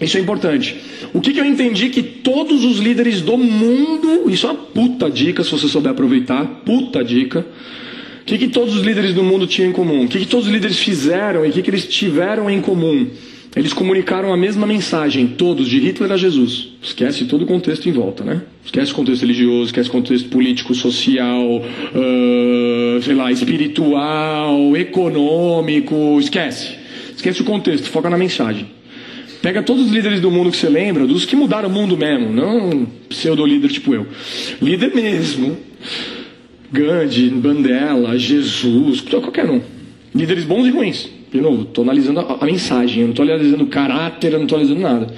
Isso 0.00 0.16
é 0.16 0.20
importante. 0.20 0.76
O 1.14 1.20
que, 1.20 1.32
que 1.32 1.40
eu 1.40 1.44
entendi 1.44 1.88
que 1.88 2.02
todos 2.02 2.64
os 2.64 2.78
líderes 2.78 3.20
do 3.20 3.38
mundo, 3.38 4.28
isso 4.28 4.46
é 4.46 4.50
uma 4.50 4.58
puta 4.58 5.08
dica, 5.10 5.44
se 5.44 5.50
você 5.50 5.68
souber 5.68 5.92
aproveitar, 5.92 6.44
puta 6.64 7.04
dica. 7.04 7.46
O 8.22 8.24
que, 8.24 8.38
que 8.38 8.48
todos 8.48 8.74
os 8.76 8.82
líderes 8.82 9.14
do 9.14 9.22
mundo 9.22 9.46
tinham 9.46 9.70
em 9.70 9.72
comum? 9.72 10.04
O 10.04 10.08
que, 10.08 10.18
que 10.18 10.26
todos 10.26 10.46
os 10.46 10.52
líderes 10.52 10.78
fizeram 10.78 11.44
e 11.44 11.50
o 11.50 11.52
que, 11.52 11.62
que 11.62 11.70
eles 11.70 11.86
tiveram 11.86 12.50
em 12.50 12.60
comum? 12.60 13.08
Eles 13.54 13.74
comunicaram 13.74 14.32
a 14.32 14.36
mesma 14.36 14.66
mensagem, 14.66 15.26
todos, 15.26 15.68
de 15.68 15.78
Hitler 15.78 16.10
a 16.10 16.16
Jesus. 16.16 16.70
Esquece 16.82 17.26
todo 17.26 17.42
o 17.42 17.46
contexto 17.46 17.86
em 17.86 17.92
volta, 17.92 18.24
né? 18.24 18.40
Esquece 18.64 18.92
o 18.92 18.94
contexto 18.94 19.22
religioso, 19.22 19.66
esquece 19.66 19.90
o 19.90 19.92
contexto 19.92 20.28
político, 20.30 20.74
social, 20.74 21.60
uh, 21.60 23.02
sei 23.02 23.14
lá, 23.14 23.30
espiritual, 23.30 24.74
econômico, 24.74 26.18
esquece. 26.18 26.78
Esquece 27.14 27.42
o 27.42 27.44
contexto, 27.44 27.90
foca 27.90 28.08
na 28.08 28.16
mensagem. 28.16 28.66
Pega 29.42 29.62
todos 29.62 29.86
os 29.86 29.92
líderes 29.92 30.20
do 30.20 30.30
mundo 30.30 30.50
que 30.50 30.56
você 30.56 30.68
lembra, 30.68 31.06
dos 31.06 31.26
que 31.26 31.36
mudaram 31.36 31.68
o 31.68 31.72
mundo 31.72 31.94
mesmo, 31.94 32.32
não 32.32 32.86
pseudo-líder 33.10 33.68
tipo 33.68 33.92
eu. 33.92 34.06
Líder 34.62 34.94
mesmo. 34.94 35.58
Gandhi, 36.72 37.28
Bandela, 37.28 38.18
Jesus, 38.18 39.02
qualquer 39.02 39.50
um. 39.50 39.60
Líderes 40.14 40.44
bons 40.44 40.66
e 40.66 40.70
ruins. 40.70 41.21
De 41.32 41.40
novo, 41.40 41.62
estou 41.62 41.82
analisando 41.82 42.20
a, 42.20 42.38
a, 42.40 42.44
mensagem, 42.44 43.00
eu 43.00 43.04
não 43.04 43.12
estou 43.12 43.24
analisando 43.24 43.64
o 43.64 43.68
caráter, 43.68 44.32
eu 44.32 44.38
não 44.38 44.44
estou 44.44 44.58
analisando 44.58 44.80
nada. 44.82 45.14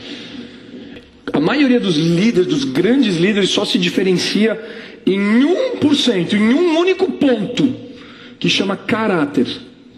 A 1.32 1.40
maioria 1.40 1.80
dos 1.80 1.96
líderes, 1.96 2.46
dos 2.46 2.62
grandes 2.62 3.16
líderes, 3.16 3.50
só 3.50 3.64
se 3.64 3.76
diferencia 3.78 4.60
em 5.04 5.18
1%, 5.18 6.34
em 6.34 6.54
um 6.54 6.78
único 6.78 7.10
ponto, 7.12 7.74
que 8.38 8.48
chama 8.48 8.76
caráter. 8.76 9.46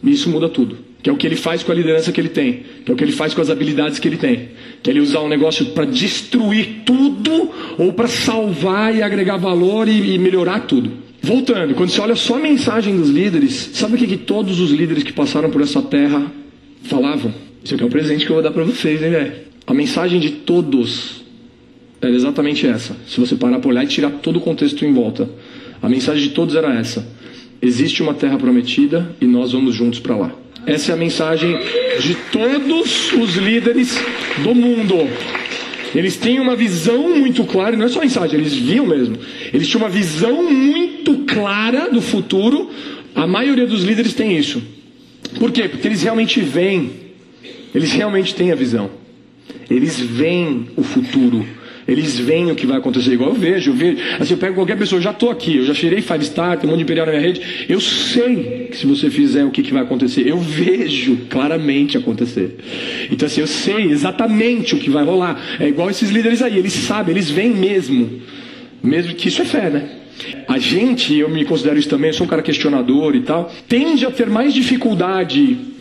E 0.02 0.10
isso 0.10 0.30
muda 0.30 0.48
tudo. 0.48 0.78
Que 1.02 1.10
é 1.10 1.12
o 1.12 1.16
que 1.16 1.26
ele 1.26 1.36
faz 1.36 1.62
com 1.62 1.70
a 1.70 1.74
liderança 1.74 2.10
que 2.10 2.20
ele 2.20 2.30
tem, 2.30 2.64
que 2.84 2.90
é 2.90 2.94
o 2.94 2.96
que 2.96 3.04
ele 3.04 3.12
faz 3.12 3.34
com 3.34 3.40
as 3.40 3.50
habilidades 3.50 3.98
que 3.98 4.08
ele 4.08 4.16
tem. 4.16 4.48
Que 4.82 4.90
ele 4.90 5.00
usar 5.00 5.20
um 5.20 5.28
negócio 5.28 5.66
para 5.66 5.84
destruir 5.84 6.82
tudo 6.84 7.50
ou 7.78 7.92
para 7.92 8.08
salvar 8.08 8.94
e 8.94 9.02
agregar 9.02 9.36
valor 9.36 9.86
e, 9.86 10.14
e, 10.14 10.18
melhorar 10.18 10.60
tudo. 10.60 10.90
Voltando, 11.26 11.74
quando 11.74 11.90
você 11.90 12.00
olha 12.00 12.14
só 12.14 12.36
a 12.36 12.38
mensagem 12.38 12.96
dos 12.96 13.10
líderes, 13.10 13.70
sabe 13.72 13.96
o 13.96 13.98
que, 13.98 14.06
que 14.06 14.16
todos 14.16 14.60
os 14.60 14.70
líderes 14.70 15.02
que 15.02 15.12
passaram 15.12 15.50
por 15.50 15.60
essa 15.60 15.82
terra 15.82 16.30
falavam? 16.84 17.34
Isso 17.64 17.74
aqui 17.74 17.82
é 17.82 17.86
um 17.86 17.90
presente 17.90 18.24
que 18.24 18.30
eu 18.30 18.34
vou 18.34 18.42
dar 18.44 18.52
para 18.52 18.62
vocês, 18.62 19.02
hein, 19.02 19.10
velho? 19.10 19.32
A 19.66 19.74
mensagem 19.74 20.20
de 20.20 20.30
todos 20.30 21.24
era 22.00 22.14
exatamente 22.14 22.64
essa. 22.64 22.96
Se 23.08 23.18
você 23.18 23.34
parar 23.34 23.58
para 23.58 23.68
olhar 23.68 23.82
e 23.82 23.88
tirar 23.88 24.10
todo 24.10 24.36
o 24.36 24.40
contexto 24.40 24.84
em 24.84 24.92
volta, 24.92 25.28
a 25.82 25.88
mensagem 25.88 26.28
de 26.28 26.30
todos 26.30 26.54
era 26.54 26.72
essa: 26.72 27.04
existe 27.60 28.04
uma 28.04 28.14
terra 28.14 28.38
prometida 28.38 29.10
e 29.20 29.26
nós 29.26 29.50
vamos 29.50 29.74
juntos 29.74 29.98
para 29.98 30.14
lá. 30.16 30.32
Essa 30.64 30.92
é 30.92 30.94
a 30.94 30.96
mensagem 30.96 31.58
de 32.02 32.14
todos 32.30 33.12
os 33.14 33.34
líderes 33.34 33.98
do 34.44 34.54
mundo. 34.54 35.08
Eles 35.96 36.14
têm 36.16 36.38
uma 36.38 36.54
visão 36.54 37.16
muito 37.16 37.42
clara, 37.44 37.74
não 37.74 37.86
é 37.86 37.88
só 37.88 38.00
mensagem, 38.00 38.38
eles 38.38 38.52
viam 38.52 38.84
mesmo. 38.84 39.16
Eles 39.50 39.66
tinham 39.66 39.82
uma 39.82 39.88
visão 39.88 40.52
muito 40.52 41.24
clara 41.26 41.90
do 41.90 42.02
futuro. 42.02 42.70
A 43.14 43.26
maioria 43.26 43.66
dos 43.66 43.82
líderes 43.82 44.12
tem 44.12 44.36
isso. 44.36 44.62
Por 45.38 45.50
quê? 45.50 45.66
Porque 45.70 45.88
eles 45.88 46.02
realmente 46.02 46.38
veem. 46.40 46.92
Eles 47.74 47.92
realmente 47.92 48.34
têm 48.34 48.52
a 48.52 48.54
visão. 48.54 48.90
Eles 49.70 49.98
veem 49.98 50.68
o 50.76 50.82
futuro. 50.82 51.46
Eles 51.86 52.18
veem 52.18 52.50
o 52.50 52.56
que 52.56 52.66
vai 52.66 52.78
acontecer, 52.78 53.12
igual 53.12 53.30
eu 53.30 53.36
vejo, 53.36 53.70
eu 53.70 53.74
vejo. 53.74 53.98
Assim, 54.18 54.34
eu 54.34 54.38
pego 54.38 54.56
qualquer 54.56 54.76
pessoa, 54.76 54.98
eu 54.98 55.02
já 55.02 55.12
estou 55.12 55.30
aqui, 55.30 55.58
eu 55.58 55.64
já 55.64 55.72
cheirei 55.72 56.02
Five 56.02 56.24
Star, 56.24 56.58
tem 56.58 56.68
um 56.68 56.72
monte 56.72 56.78
de 56.78 56.84
Imperial 56.84 57.06
na 57.06 57.12
minha 57.12 57.24
rede. 57.24 57.40
Eu 57.68 57.80
sei 57.80 58.68
que 58.70 58.76
se 58.76 58.86
você 58.86 59.08
fizer 59.08 59.44
o 59.44 59.50
que, 59.50 59.62
que 59.62 59.72
vai 59.72 59.82
acontecer. 59.82 60.26
Eu 60.26 60.38
vejo 60.38 61.16
claramente 61.30 61.96
acontecer. 61.96 62.56
Então, 63.10 63.26
assim, 63.26 63.40
eu 63.40 63.46
sei 63.46 63.84
exatamente 63.84 64.74
o 64.74 64.78
que 64.78 64.90
vai 64.90 65.04
rolar. 65.04 65.40
É 65.60 65.68
igual 65.68 65.88
esses 65.88 66.10
líderes 66.10 66.42
aí, 66.42 66.58
eles 66.58 66.72
sabem, 66.72 67.14
eles 67.14 67.30
veem 67.30 67.50
mesmo. 67.50 68.20
Mesmo 68.82 69.14
que 69.14 69.28
isso 69.28 69.42
é 69.42 69.44
fé, 69.44 69.70
né? 69.70 69.88
A 70.48 70.58
gente, 70.58 71.14
eu 71.14 71.28
me 71.28 71.44
considero 71.44 71.78
isso 71.78 71.88
também, 71.88 72.10
eu 72.10 72.14
sou 72.14 72.26
um 72.26 72.30
cara 72.30 72.42
questionador 72.42 73.14
e 73.14 73.20
tal, 73.20 73.52
tende 73.68 74.06
a 74.06 74.10
ter 74.10 74.28
mais 74.28 74.54
dificuldade 74.54 75.75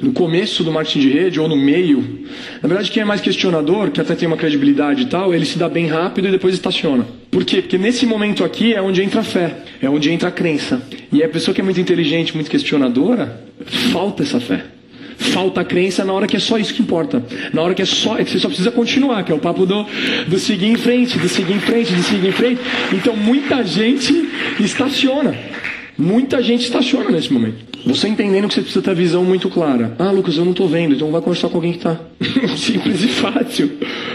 no 0.00 0.12
começo 0.12 0.62
do 0.62 0.70
marketing 0.70 1.00
de 1.00 1.08
rede 1.10 1.40
ou 1.40 1.48
no 1.48 1.56
meio. 1.56 2.26
Na 2.62 2.68
verdade, 2.68 2.90
quem 2.90 3.02
é 3.02 3.04
mais 3.04 3.20
questionador, 3.20 3.90
que 3.90 4.00
até 4.00 4.14
tem 4.14 4.28
uma 4.28 4.36
credibilidade 4.36 5.02
e 5.02 5.06
tal, 5.06 5.34
ele 5.34 5.44
se 5.44 5.58
dá 5.58 5.68
bem 5.68 5.86
rápido 5.86 6.28
e 6.28 6.30
depois 6.30 6.54
estaciona. 6.54 7.06
Por 7.30 7.44
quê? 7.44 7.60
Porque 7.60 7.78
nesse 7.78 8.06
momento 8.06 8.44
aqui 8.44 8.74
é 8.74 8.80
onde 8.80 9.02
entra 9.02 9.20
a 9.20 9.24
fé, 9.24 9.56
é 9.82 9.88
onde 9.88 10.10
entra 10.10 10.28
a 10.28 10.32
crença. 10.32 10.80
E 11.12 11.22
a 11.22 11.28
pessoa 11.28 11.54
que 11.54 11.60
é 11.60 11.64
muito 11.64 11.80
inteligente, 11.80 12.34
muito 12.34 12.50
questionadora, 12.50 13.44
falta 13.92 14.22
essa 14.22 14.40
fé. 14.40 14.64
Falta 15.18 15.62
a 15.62 15.64
crença 15.64 16.04
na 16.04 16.12
hora 16.12 16.28
que 16.28 16.36
é 16.36 16.40
só 16.40 16.58
isso 16.58 16.72
que 16.72 16.80
importa. 16.80 17.20
Na 17.52 17.60
hora 17.60 17.74
que 17.74 17.82
é 17.82 17.84
só, 17.84 18.14
você 18.14 18.38
só 18.38 18.46
precisa 18.46 18.70
continuar, 18.70 19.24
que 19.24 19.32
é 19.32 19.34
o 19.34 19.38
papo 19.40 19.66
do, 19.66 19.84
do 20.28 20.38
seguir 20.38 20.66
em 20.66 20.76
frente, 20.76 21.18
do 21.18 21.28
seguir 21.28 21.54
em 21.54 21.60
frente, 21.60 21.92
do 21.92 22.02
seguir 22.04 22.28
em 22.28 22.32
frente. 22.32 22.60
Então 22.92 23.16
muita 23.16 23.64
gente 23.64 24.14
estaciona. 24.60 25.34
Muita 25.98 26.40
gente 26.40 26.62
estaciona 26.62 27.10
nesse 27.10 27.32
momento. 27.32 27.56
Você 27.84 28.06
entendendo 28.06 28.46
que 28.46 28.54
você 28.54 28.60
precisa 28.60 28.82
ter 28.82 28.90
a 28.90 28.94
visão 28.94 29.24
muito 29.24 29.50
clara. 29.50 29.96
Ah, 29.98 30.12
Lucas, 30.12 30.36
eu 30.36 30.44
não 30.44 30.52
estou 30.52 30.68
vendo, 30.68 30.94
então 30.94 31.10
vai 31.10 31.20
conversar 31.20 31.48
com 31.48 31.56
alguém 31.56 31.72
que 31.72 31.78
está. 31.78 31.98
Simples 32.56 33.02
e 33.02 33.08
fácil. 33.08 33.72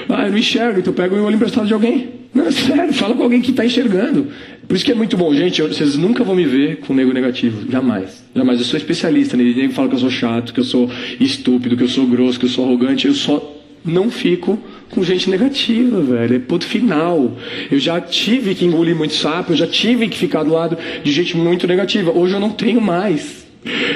Ah, 0.08 0.26
eu 0.26 0.32
não 0.32 0.38
enxergo, 0.38 0.80
então 0.80 0.94
pega 0.94 1.14
o 1.14 1.26
olho 1.26 1.36
emprestado 1.36 1.68
de 1.68 1.74
alguém. 1.74 2.10
Não, 2.34 2.50
sério, 2.52 2.94
fala 2.94 3.14
com 3.14 3.24
alguém 3.24 3.42
que 3.42 3.52
está 3.52 3.66
enxergando. 3.66 4.28
Por 4.68 4.76
isso 4.76 4.86
que 4.86 4.92
é 4.92 4.96
muito 4.96 5.18
bom, 5.18 5.34
gente. 5.36 5.60
Eu, 5.60 5.68
vocês 5.68 5.98
nunca 5.98 6.24
vão 6.24 6.36
me 6.36 6.46
ver 6.46 6.78
com 6.78 6.94
nego 6.94 7.12
negativo. 7.12 7.70
Jamais. 7.70 8.24
Jamais. 8.34 8.60
Eu 8.60 8.66
sou 8.66 8.78
especialista. 8.78 9.36
Né? 9.36 9.44
Ninguém 9.44 9.70
fala 9.70 9.90
que 9.90 9.96
eu 9.96 10.00
sou 10.00 10.10
chato, 10.10 10.54
que 10.54 10.62
eu 10.62 10.64
sou 10.64 10.90
estúpido, 11.20 11.76
que 11.76 11.84
eu 11.84 11.90
sou 11.90 12.08
grosso, 12.08 12.40
que 12.40 12.46
eu 12.46 12.50
sou 12.50 12.66
arrogante. 12.66 13.08
Eu 13.08 13.14
só 13.14 13.62
não 13.86 14.10
fico 14.10 14.60
com 14.90 15.04
gente 15.04 15.30
negativa, 15.30 16.02
velho. 16.02 16.36
É 16.36 16.40
ponto 16.40 16.66
final. 16.66 17.32
Eu 17.72 17.80
já 17.80 18.00
tive 18.00 18.56
que 18.56 18.66
engolir 18.66 18.96
muito 18.96 19.14
sapo, 19.14 19.54
eu 19.54 19.58
já 19.58 19.68
tive 19.68 20.08
que 20.08 20.18
ficar 20.18 20.44
do 20.44 20.54
lado 20.54 20.78
de 21.04 21.12
gente 21.12 21.36
muito 21.36 21.68
negativa. 21.68 22.12
Hoje 22.12 22.34
eu 22.34 22.40
não 22.40 22.52
tenho 22.52 22.80
mais. 22.80 23.44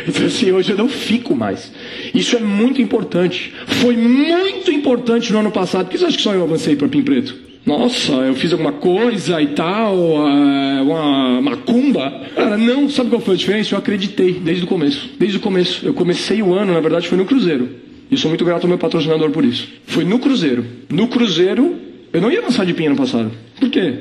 Então 0.07 0.25
assim, 0.25 0.51
hoje 0.51 0.71
eu 0.71 0.77
não 0.77 0.89
fico 0.89 1.35
mais. 1.35 1.71
Isso 2.13 2.35
é 2.35 2.39
muito 2.39 2.81
importante. 2.81 3.53
Foi 3.65 3.95
muito 3.95 4.71
importante 4.71 5.31
no 5.31 5.39
ano 5.39 5.51
passado. 5.51 5.85
Por 5.85 5.91
que 5.91 5.97
você 5.97 6.05
acha 6.05 6.17
que 6.17 6.23
só 6.23 6.33
eu 6.33 6.43
avancei 6.43 6.75
para 6.75 6.87
Pim 6.87 7.01
Preto? 7.01 7.47
Nossa, 7.65 8.13
eu 8.13 8.33
fiz 8.33 8.53
alguma 8.53 8.71
coisa 8.71 9.41
e 9.41 9.47
tal, 9.47 9.93
é, 10.25 10.81
uma 10.81 11.41
macumba. 11.41 12.23
Cara, 12.33 12.57
não, 12.57 12.89
sabe 12.89 13.09
qual 13.09 13.21
foi 13.21 13.33
a 13.33 13.37
diferença? 13.37 13.75
Eu 13.75 13.79
acreditei 13.79 14.35
desde 14.35 14.63
o 14.63 14.67
começo. 14.67 15.09
Desde 15.19 15.35
o 15.35 15.41
começo. 15.41 15.85
Eu 15.85 15.93
comecei 15.93 16.41
o 16.41 16.53
ano, 16.53 16.73
na 16.73 16.79
verdade, 16.79 17.09
foi 17.09 17.17
no 17.17 17.25
Cruzeiro. 17.25 17.86
E 18.09 18.17
sou 18.17 18.29
muito 18.29 18.45
grato 18.45 18.63
ao 18.63 18.69
meu 18.69 18.77
patrocinador 18.77 19.31
por 19.31 19.43
isso. 19.43 19.67
Foi 19.85 20.03
no 20.03 20.19
Cruzeiro. 20.19 20.65
No 20.89 21.07
Cruzeiro, 21.07 21.75
eu 22.13 22.21
não 22.21 22.31
ia 22.31 22.39
avançar 22.39 22.65
de 22.65 22.73
pinha 22.73 22.89
no 22.89 22.95
passado. 22.95 23.31
Por 23.59 23.69
quê? 23.69 23.93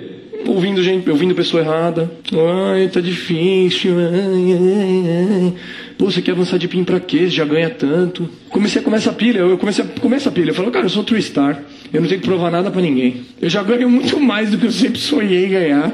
Ouvindo 0.47 0.83
gente, 0.83 1.11
ouvindo 1.11 1.35
pessoa 1.35 1.63
errada. 1.63 2.11
Ai, 2.73 2.89
tá 2.89 3.01
difícil. 3.01 3.93
Ai, 3.99 4.53
ai, 4.53 5.45
ai. 5.45 5.55
Pô, 5.99 6.05
você 6.05 6.23
quer 6.23 6.33
avançar 6.33 6.59
de 6.59 6.69
PIN 6.69 6.85
pra 6.85 7.01
quê? 7.01 7.21
Você 7.21 7.31
já 7.31 7.45
ganha 7.45 7.71
tanto. 7.71 8.29
Comecei 8.49 8.81
a 8.81 8.85
comer 8.85 8.99
essa 8.99 9.13
pilha. 9.13 9.41
Eu 9.41 9.59
comecei 9.59 9.85
a 9.85 9.89
comer 10.01 10.17
essa 10.17 10.31
pilha. 10.31 10.51
Eu 10.51 10.55
falei, 10.55 10.71
cara, 10.71 10.85
eu 10.85 10.91
sou 10.91 11.03
true 11.03 11.21
star. 11.21 11.63
Eu 11.93 12.01
não 12.01 12.09
tenho 12.09 12.21
que 12.21 12.27
provar 12.27 12.51
nada 12.51 12.71
para 12.71 12.81
ninguém. 12.81 13.23
Eu 13.41 13.49
já 13.49 13.63
ganho 13.63 13.89
muito 13.91 14.21
mais 14.21 14.51
do 14.51 14.59
que 14.59 14.67
eu 14.67 14.73
sempre 14.73 15.01
sonhei 15.01 15.49
ganhar. 15.49 15.93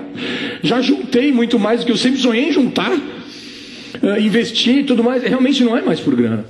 Já 0.63 0.83
juntei 0.83 1.33
muito 1.33 1.59
mais 1.59 1.81
do 1.81 1.87
que 1.87 1.93
eu 1.93 1.97
sempre 1.97 2.19
sonhei 2.21 2.53
juntar. 2.53 2.93
Uh, 2.93 4.21
investir 4.21 4.79
e 4.79 4.85
tudo 4.85 5.03
mais. 5.03 5.23
Realmente 5.23 5.63
não 5.65 5.77
é 5.77 5.83
mais 5.83 6.01
por 6.01 6.15
grana. 6.15 6.45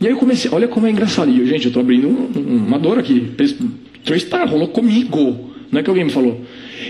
E 0.00 0.06
aí 0.06 0.12
eu 0.12 0.18
comecei, 0.18 0.50
olha 0.52 0.68
como 0.68 0.86
é 0.86 0.90
engraçado. 0.90 1.30
E 1.30 1.40
eu, 1.40 1.46
gente, 1.46 1.66
eu 1.66 1.72
tô 1.72 1.80
abrindo 1.80 2.08
um, 2.08 2.66
uma 2.66 2.78
dor 2.78 2.98
aqui. 2.98 3.32
Três 4.04 4.22
Star, 4.22 4.48
rolou 4.48 4.68
comigo. 4.68 5.50
Não 5.70 5.80
é 5.80 5.82
que 5.82 5.88
alguém 5.88 6.04
me 6.04 6.10
falou. 6.10 6.42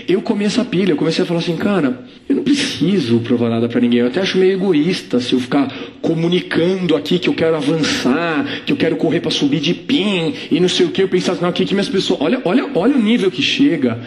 Eu 0.07 0.21
comecei 0.21 0.61
essa 0.61 0.69
pilha, 0.69 0.91
eu 0.91 0.95
comecei 0.95 1.23
a 1.23 1.27
falar 1.27 1.39
assim, 1.39 1.55
cara, 1.55 2.05
eu 2.27 2.35
não 2.35 2.43
preciso 2.43 3.19
provar 3.19 3.49
nada 3.49 3.67
para 3.67 3.81
ninguém. 3.81 4.01
Eu 4.01 4.07
até 4.07 4.21
acho 4.21 4.37
meio 4.37 4.53
egoísta 4.53 5.19
se 5.19 5.33
eu 5.33 5.39
ficar 5.39 5.73
comunicando 6.01 6.95
aqui 6.95 7.17
que 7.17 7.27
eu 7.27 7.33
quero 7.33 7.55
avançar, 7.55 8.45
que 8.65 8.71
eu 8.71 8.77
quero 8.77 8.95
correr 8.97 9.19
para 9.19 9.31
subir 9.31 9.59
de 9.59 9.73
pin 9.73 10.33
e 10.51 10.59
não 10.59 10.69
sei 10.69 10.85
o 10.85 10.89
que. 10.89 11.01
Eu 11.01 11.07
pensava, 11.07 11.41
não, 11.41 11.49
aqui 11.49 11.65
que 11.65 11.73
minhas 11.73 11.89
pessoas. 11.89 12.21
Olha, 12.21 12.41
olha, 12.45 12.69
olha 12.75 12.95
o 12.95 13.01
nível 13.01 13.31
que 13.31 13.41
chega 13.41 13.99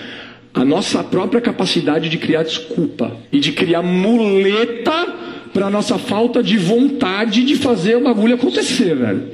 a 0.52 0.64
nossa 0.64 1.02
própria 1.02 1.40
capacidade 1.40 2.08
de 2.08 2.18
criar 2.18 2.42
desculpa 2.42 3.16
e 3.32 3.38
de 3.38 3.52
criar 3.52 3.82
muleta 3.82 5.29
para 5.60 5.68
nossa 5.68 5.98
falta 5.98 6.42
de 6.42 6.56
vontade 6.56 7.44
de 7.44 7.54
fazer 7.54 7.94
o 7.94 8.00
bagulho 8.00 8.34
acontecer, 8.34 8.96
velho. 8.96 9.24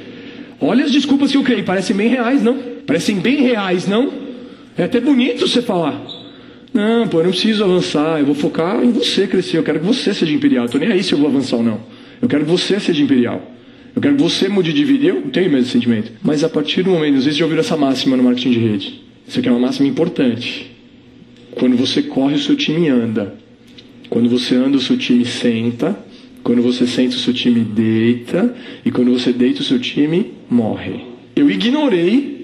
Olha 0.61 0.85
as 0.85 0.91
desculpas 0.91 1.31
que 1.31 1.37
eu 1.37 1.45
criei, 1.45 1.63
parecem 1.63 1.95
bem 1.95 2.09
reais, 2.09 2.43
não? 2.43 2.59
Parecem 2.85 3.21
bem 3.21 3.43
reais, 3.43 3.87
não? 3.87 4.13
É 4.77 4.83
até 4.83 5.01
bonito 5.01 5.47
você 5.47 5.63
falar. 5.63 6.05
Não, 6.75 7.07
pô, 7.07 7.21
eu 7.21 7.25
não 7.25 7.31
preciso 7.31 7.63
avançar, 7.63 8.19
eu 8.19 8.27
vou 8.27 8.35
focar 8.35 8.83
em 8.83 8.91
você 8.91 9.29
crescer, 9.29 9.59
eu 9.59 9.63
quero 9.63 9.79
que 9.79 9.87
você 9.87 10.13
seja 10.13 10.33
imperial. 10.33 10.65
Eu 10.65 10.71
tô 10.73 10.79
nem 10.79 10.91
aí 10.91 11.01
se 11.01 11.13
eu 11.13 11.19
vou 11.19 11.29
avançar 11.29 11.59
ou 11.59 11.63
não. 11.63 11.81
Eu 12.21 12.29
quero 12.29 12.45
que 12.45 12.51
você 12.51 12.81
seja 12.81 13.01
imperial. 13.01 13.41
Eu 13.95 14.03
quero 14.03 14.17
que 14.17 14.23
você 14.23 14.49
mude 14.49 14.73
de 14.73 14.85
vida. 14.85 15.07
Eu 15.07 15.23
tenho 15.31 15.49
mesmo 15.49 15.71
sentimento. 15.71 16.11
Mas 16.25 16.43
a 16.43 16.49
partir 16.49 16.83
do 16.83 16.91
momento, 16.91 17.23
sei 17.23 17.31
se 17.31 17.39
já 17.39 17.45
ouviram 17.45 17.61
essa 17.61 17.77
máxima 17.77 18.17
no 18.17 18.25
marketing 18.25 18.51
de 18.51 18.59
rede. 18.59 19.03
Isso 19.29 19.39
aqui 19.39 19.49
é 19.49 19.53
uma 19.53 19.61
máxima 19.61 19.87
importante. 19.87 20.75
Quando 21.53 21.77
você 21.77 22.03
corre, 22.03 22.35
o 22.35 22.41
seu 22.41 22.57
time 22.57 22.89
anda. 22.89 23.37
Quando 24.11 24.29
você 24.29 24.57
anda, 24.57 24.77
o 24.77 24.81
seu 24.81 24.99
time 24.99 25.25
senta. 25.25 25.97
Quando 26.47 26.63
você 26.63 26.87
senta, 26.87 27.17
o 27.17 27.19
seu 27.19 27.35
time 27.35 27.59
deita. 27.59 28.55
E 28.85 28.91
quando 28.93 29.11
você 29.11 29.33
deita, 29.33 29.63
o 29.63 29.65
seu 29.65 29.81
time 29.81 30.31
morre. 30.49 31.01
Eu 31.35 31.51
ignorei 31.51 32.37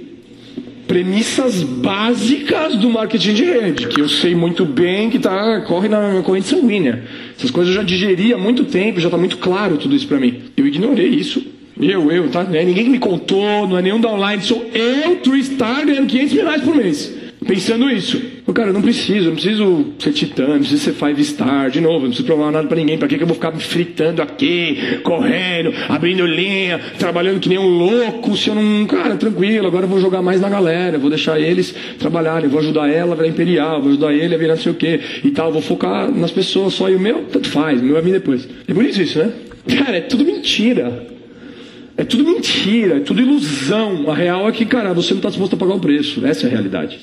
premissas 0.88 1.62
básicas 1.62 2.74
do 2.74 2.90
marketing 2.90 3.32
de 3.32 3.44
rede, 3.44 3.86
que 3.86 4.00
eu 4.00 4.08
sei 4.08 4.34
muito 4.34 4.64
bem 4.64 5.08
que 5.08 5.20
tá, 5.20 5.60
corre 5.60 5.88
na 5.88 6.10
minha 6.10 6.22
corrente 6.22 6.48
sanguínea. 6.48 7.04
Essas 7.38 7.52
coisas 7.52 7.72
eu 7.72 7.80
já 7.80 7.86
digeri 7.86 8.34
há 8.34 8.38
muito 8.38 8.64
tempo, 8.64 8.98
já 8.98 9.06
está 9.06 9.16
muito 9.16 9.38
claro 9.38 9.76
tudo 9.76 9.94
isso 9.94 10.08
para 10.08 10.18
mim. 10.18 10.40
Eu 10.56 10.66
ignorei 10.66 11.06
isso. 11.06 11.40
Eu, 11.80 12.10
eu, 12.10 12.28
tá? 12.28 12.42
Não 12.42 12.56
é 12.56 12.64
ninguém 12.64 12.86
que 12.86 12.90
me 12.90 12.98
contou, 12.98 13.68
não 13.68 13.78
é 13.78 13.82
nenhum 13.82 14.00
downline, 14.00 14.42
sou 14.42 14.68
eu, 14.74 15.14
True 15.18 15.44
Star, 15.44 15.86
ganhando 15.86 16.08
500 16.08 16.32
mil 16.34 16.42
reais 16.42 16.62
por 16.62 16.74
mês 16.74 17.22
pensando 17.42 17.90
isso. 17.90 18.20
Cara, 18.54 18.68
eu 18.68 18.74
não 18.74 18.82
preciso, 18.82 19.26
eu 19.26 19.30
não 19.30 19.34
preciso 19.34 19.86
ser 19.98 20.12
titã, 20.12 20.46
não 20.46 20.58
preciso 20.58 20.82
ser 20.82 20.92
five 20.92 21.24
star, 21.24 21.70
de 21.70 21.80
novo, 21.80 22.00
não 22.00 22.08
preciso 22.08 22.26
provar 22.26 22.50
nada 22.50 22.66
para 22.66 22.76
ninguém. 22.76 22.98
Para 22.98 23.08
que, 23.08 23.16
que 23.16 23.22
eu 23.22 23.26
vou 23.26 23.34
ficar 23.34 23.50
me 23.50 23.60
fritando 23.60 24.20
aqui, 24.20 24.98
correndo, 25.02 25.72
abrindo 25.88 26.26
linha, 26.26 26.78
trabalhando 26.98 27.40
que 27.40 27.48
nem 27.48 27.58
um 27.58 27.66
louco, 27.66 28.36
se 28.36 28.48
eu 28.48 28.54
não. 28.54 28.84
Cara, 28.86 29.16
tranquilo, 29.16 29.66
agora 29.66 29.84
eu 29.84 29.88
vou 29.88 30.00
jogar 30.00 30.20
mais 30.20 30.40
na 30.40 30.50
galera, 30.50 30.98
vou 30.98 31.08
deixar 31.08 31.40
eles 31.40 31.74
trabalharem, 31.98 32.48
vou 32.48 32.60
ajudar 32.60 32.88
ela 32.88 33.12
a 33.12 33.16
virar 33.16 33.28
imperial, 33.28 33.80
vou 33.80 33.90
ajudar 33.90 34.12
ele 34.12 34.34
a 34.34 34.38
virar 34.38 34.54
não 34.54 34.62
sei 34.62 34.72
o 34.72 34.74
quê 34.74 35.00
e 35.24 35.30
tal, 35.30 35.50
vou 35.50 35.62
focar 35.62 36.10
nas 36.10 36.30
pessoas 36.30 36.74
só 36.74 36.90
e 36.90 36.96
o 36.96 37.00
meu, 37.00 37.24
tanto 37.32 37.48
faz, 37.48 37.80
o 37.80 37.84
meu 37.84 37.94
vai 37.94 38.02
vir 38.02 38.12
depois. 38.12 38.46
É 38.68 38.72
isso 38.88 39.02
isso, 39.02 39.18
né? 39.18 39.32
Cara, 39.78 39.96
é 39.96 40.00
tudo 40.00 40.24
mentira. 40.24 41.06
É 41.96 42.04
tudo 42.04 42.24
mentira, 42.24 42.96
é 42.96 43.00
tudo 43.00 43.20
ilusão. 43.20 44.10
A 44.10 44.14
real 44.14 44.48
é 44.48 44.52
que, 44.52 44.64
cara, 44.64 44.92
você 44.92 45.12
não 45.12 45.18
está 45.18 45.28
disposto 45.28 45.54
a 45.54 45.56
pagar 45.56 45.74
o 45.74 45.80
preço. 45.80 46.24
Essa 46.26 46.46
é 46.46 46.48
a 46.48 46.50
realidade. 46.50 46.98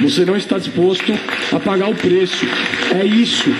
Você 0.00 0.24
não 0.24 0.36
está 0.36 0.58
disposto 0.58 1.12
a 1.52 1.60
pagar 1.60 1.88
o 1.88 1.94
preço. 1.94 2.44
É 2.94 3.04
isso. 3.04 3.50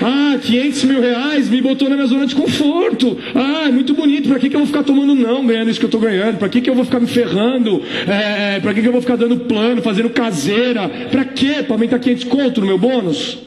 Ah, 0.00 0.38
500 0.40 0.84
mil 0.84 1.00
reais 1.00 1.48
me 1.48 1.60
botou 1.60 1.88
na 1.88 1.96
minha 1.96 2.06
zona 2.06 2.26
de 2.26 2.34
conforto. 2.34 3.18
Ah, 3.34 3.64
é 3.66 3.70
muito 3.70 3.94
bonito. 3.94 4.28
Para 4.28 4.38
que, 4.38 4.48
que 4.48 4.54
eu 4.54 4.60
vou 4.60 4.66
ficar 4.66 4.82
tomando 4.82 5.14
não 5.14 5.44
ganhando 5.44 5.70
isso 5.70 5.78
que 5.78 5.84
eu 5.84 5.88
estou 5.88 6.00
ganhando? 6.00 6.38
Para 6.38 6.48
que, 6.48 6.60
que 6.60 6.70
eu 6.70 6.74
vou 6.74 6.84
ficar 6.84 7.00
me 7.00 7.06
ferrando? 7.06 7.82
É, 8.06 8.60
para 8.60 8.74
que, 8.74 8.80
que 8.80 8.88
eu 8.88 8.92
vou 8.92 9.00
ficar 9.00 9.16
dando 9.16 9.36
plano, 9.40 9.82
fazendo 9.82 10.10
caseira? 10.10 10.88
Para 11.10 11.24
quê? 11.24 11.62
Para 11.64 11.74
aumentar 11.74 11.98
500 11.98 12.24
conto 12.24 12.60
no 12.60 12.66
meu 12.66 12.78
bônus? 12.78 13.38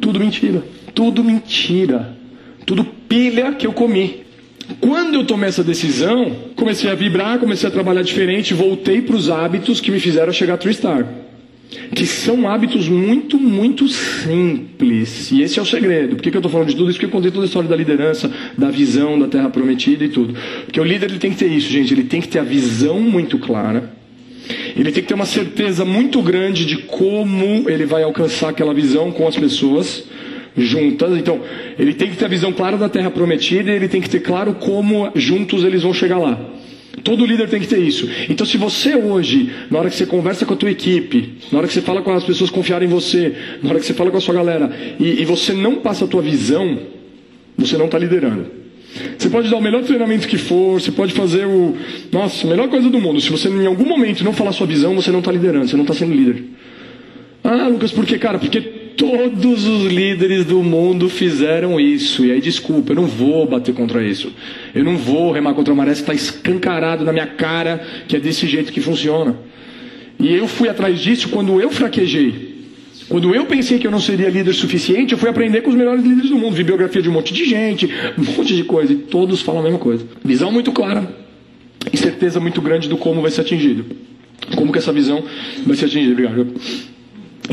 Tudo 0.00 0.20
mentira. 0.20 0.62
Tudo 0.94 1.24
mentira. 1.24 2.16
Tudo 2.64 2.84
pilha 2.84 3.52
que 3.52 3.66
eu 3.66 3.72
comi. 3.72 4.23
Quando 4.80 5.14
eu 5.14 5.24
tomei 5.24 5.48
essa 5.48 5.62
decisão, 5.62 6.34
comecei 6.56 6.90
a 6.90 6.94
vibrar, 6.94 7.38
comecei 7.38 7.68
a 7.68 7.72
trabalhar 7.72 8.02
diferente, 8.02 8.54
voltei 8.54 9.02
para 9.02 9.16
os 9.16 9.28
hábitos 9.28 9.80
que 9.80 9.90
me 9.90 10.00
fizeram 10.00 10.32
chegar 10.32 10.54
a 10.54 10.58
Tristar 10.58 11.06
que 11.94 12.06
são 12.06 12.48
hábitos 12.48 12.88
muito, 12.88 13.38
muito 13.38 13.88
simples. 13.88 15.30
E 15.30 15.42
esse 15.42 15.58
é 15.58 15.62
o 15.62 15.66
segredo. 15.66 16.16
Por 16.16 16.22
que, 16.22 16.30
que 16.30 16.36
eu 16.36 16.40
estou 16.40 16.50
falando 16.50 16.68
de 16.68 16.76
tudo 16.76 16.90
isso? 16.90 16.98
Porque 16.98 17.06
eu 17.06 17.10
contei 17.10 17.30
toda 17.30 17.44
a 17.44 17.46
história 17.46 17.68
da 17.68 17.76
liderança, 17.76 18.30
da 18.56 18.70
visão, 18.70 19.18
da 19.18 19.26
terra 19.26 19.48
prometida 19.48 20.04
e 20.04 20.08
tudo. 20.08 20.34
Porque 20.64 20.80
o 20.80 20.84
líder 20.84 21.10
ele 21.10 21.18
tem 21.18 21.30
que 21.30 21.36
ter 21.36 21.50
isso, 21.50 21.70
gente. 21.70 21.92
Ele 21.92 22.04
tem 22.04 22.20
que 22.20 22.28
ter 22.28 22.38
a 22.38 22.44
visão 22.44 23.00
muito 23.00 23.38
clara. 23.38 23.92
Ele 24.76 24.90
tem 24.92 25.02
que 25.02 25.08
ter 25.08 25.14
uma 25.14 25.26
certeza 25.26 25.84
muito 25.84 26.20
grande 26.20 26.64
de 26.64 26.76
como 26.78 27.68
ele 27.68 27.86
vai 27.86 28.02
alcançar 28.02 28.50
aquela 28.50 28.74
visão 28.74 29.10
com 29.10 29.26
as 29.26 29.36
pessoas 29.36 30.04
juntas. 30.56 31.16
Então, 31.16 31.40
ele 31.78 31.94
tem 31.94 32.10
que 32.10 32.16
ter 32.16 32.26
a 32.26 32.28
visão 32.28 32.52
clara 32.52 32.76
da 32.76 32.88
terra 32.88 33.10
prometida 33.10 33.70
e 33.70 33.74
ele 33.74 33.88
tem 33.88 34.00
que 34.00 34.08
ter 34.08 34.20
claro 34.20 34.54
como 34.54 35.10
juntos 35.14 35.64
eles 35.64 35.82
vão 35.82 35.92
chegar 35.92 36.18
lá. 36.18 36.38
Todo 37.02 37.26
líder 37.26 37.48
tem 37.48 37.60
que 37.60 37.66
ter 37.66 37.80
isso. 37.80 38.08
Então, 38.28 38.46
se 38.46 38.56
você 38.56 38.94
hoje, 38.94 39.50
na 39.70 39.78
hora 39.78 39.90
que 39.90 39.96
você 39.96 40.06
conversa 40.06 40.46
com 40.46 40.54
a 40.54 40.56
tua 40.56 40.70
equipe, 40.70 41.34
na 41.50 41.58
hora 41.58 41.66
que 41.66 41.74
você 41.74 41.82
fala 41.82 42.02
com 42.02 42.12
as 42.12 42.24
pessoas 42.24 42.50
confiarem 42.50 42.88
em 42.88 42.90
você, 42.90 43.34
na 43.62 43.70
hora 43.70 43.80
que 43.80 43.86
você 43.86 43.94
fala 43.94 44.10
com 44.10 44.16
a 44.16 44.20
sua 44.20 44.34
galera, 44.34 44.70
e, 45.00 45.20
e 45.20 45.24
você 45.24 45.52
não 45.52 45.76
passa 45.76 46.04
a 46.04 46.08
tua 46.08 46.22
visão, 46.22 46.78
você 47.58 47.76
não 47.76 47.86
está 47.86 47.98
liderando. 47.98 48.46
Você 49.18 49.28
pode 49.28 49.50
dar 49.50 49.56
o 49.56 49.60
melhor 49.60 49.82
treinamento 49.82 50.28
que 50.28 50.38
for, 50.38 50.80
você 50.80 50.92
pode 50.92 51.12
fazer 51.12 51.46
o. 51.46 51.76
Nossa, 52.12 52.46
a 52.46 52.50
melhor 52.50 52.68
coisa 52.68 52.88
do 52.88 53.00
mundo. 53.00 53.20
Se 53.20 53.28
você 53.28 53.48
em 53.48 53.66
algum 53.66 53.84
momento 53.84 54.22
não 54.22 54.32
falar 54.32 54.52
sua 54.52 54.68
visão, 54.68 54.94
você 54.94 55.10
não 55.10 55.18
está 55.18 55.32
liderando, 55.32 55.66
você 55.66 55.76
não 55.76 55.82
está 55.82 55.94
sendo 55.94 56.14
líder. 56.14 56.44
Ah, 57.42 57.66
Lucas, 57.66 57.90
por 57.90 58.06
quê, 58.06 58.18
cara? 58.18 58.38
Porque 58.38 58.83
Todos 58.96 59.66
os 59.66 59.92
líderes 59.92 60.44
do 60.44 60.62
mundo 60.62 61.08
fizeram 61.08 61.80
isso. 61.80 62.24
E 62.24 62.32
aí, 62.32 62.40
desculpa, 62.40 62.92
eu 62.92 62.96
não 62.96 63.06
vou 63.06 63.46
bater 63.46 63.74
contra 63.74 64.04
isso. 64.04 64.32
Eu 64.74 64.84
não 64.84 64.96
vou 64.96 65.32
remar 65.32 65.54
contra 65.54 65.72
a 65.72 65.76
maré, 65.76 65.92
está 65.92 66.14
escancarado 66.14 67.04
na 67.04 67.12
minha 67.12 67.26
cara 67.26 67.84
que 68.06 68.16
é 68.16 68.20
desse 68.20 68.46
jeito 68.46 68.72
que 68.72 68.80
funciona. 68.80 69.36
E 70.18 70.32
eu 70.32 70.46
fui 70.46 70.68
atrás 70.68 71.00
disso 71.00 71.28
quando 71.28 71.60
eu 71.60 71.70
fraquejei. 71.70 72.54
Quando 73.08 73.34
eu 73.34 73.44
pensei 73.44 73.78
que 73.78 73.86
eu 73.86 73.90
não 73.90 74.00
seria 74.00 74.30
líder 74.30 74.54
suficiente, 74.54 75.12
eu 75.12 75.18
fui 75.18 75.28
aprender 75.28 75.60
com 75.60 75.70
os 75.70 75.76
melhores 75.76 76.02
líderes 76.02 76.30
do 76.30 76.38
mundo. 76.38 76.54
Vi 76.54 76.64
biografia 76.64 77.02
de 77.02 77.08
um 77.08 77.12
monte 77.12 77.34
de 77.34 77.44
gente, 77.44 77.88
um 78.16 78.24
monte 78.24 78.54
de 78.56 78.64
coisa. 78.64 78.92
E 78.92 78.96
todos 78.96 79.42
falam 79.42 79.60
a 79.60 79.64
mesma 79.64 79.78
coisa. 79.78 80.06
Visão 80.24 80.50
muito 80.50 80.72
clara 80.72 81.14
e 81.92 81.96
certeza 81.96 82.40
muito 82.40 82.62
grande 82.62 82.88
do 82.88 82.96
como 82.96 83.20
vai 83.20 83.30
ser 83.30 83.42
atingido. 83.42 83.84
Como 84.56 84.72
que 84.72 84.78
essa 84.78 84.92
visão 84.92 85.24
vai 85.66 85.76
ser 85.76 85.86
atingida. 85.86 86.12
Obrigado. 86.12 86.54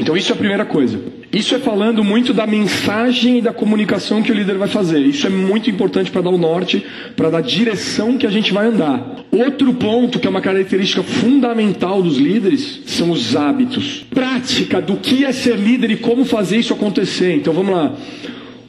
Então 0.02 0.18
isso 0.18 0.32
é 0.32 0.34
a 0.34 0.38
primeira 0.38 0.66
coisa. 0.66 1.00
Isso 1.32 1.54
é 1.54 1.60
falando 1.60 2.04
muito 2.04 2.34
da 2.34 2.48
mensagem 2.48 3.38
e 3.38 3.42
da 3.42 3.54
comunicação 3.54 4.24
que 4.24 4.32
o 4.32 4.36
líder 4.36 4.58
vai 4.58 4.68
fazer. 4.68 5.00
Isso 5.00 5.28
é 5.28 5.30
muito 5.30 5.70
importante 5.70 6.10
para 6.10 6.22
dar 6.22 6.32
o 6.32 6.40
norte, 6.40 6.84
para 7.16 7.30
dar 7.30 7.38
a 7.38 7.42
direção 7.42 8.18
que 8.18 8.26
a 8.26 8.32
gente 8.32 8.52
vai 8.52 8.66
andar. 8.66 9.24
Outro 9.32 9.72
ponto 9.76 10.20
que 10.20 10.26
é 10.26 10.30
uma 10.30 10.42
característica 10.42 11.04
fundamental 11.04 12.02
dos 12.02 12.18
líderes 12.18 12.82
são 12.88 13.12
os 13.12 13.36
hábitos. 13.36 14.04
Prática 14.10 14.82
do 14.82 14.98
que 14.98 15.24
é 15.24 15.32
ser 15.32 15.56
líder 15.56 15.92
e 15.92 15.98
como 15.98 16.26
fazer 16.26 16.58
isso 16.58 16.74
acontecer. 16.74 17.36
Então 17.36 17.54
vamos 17.54 17.72
lá. 17.72 17.96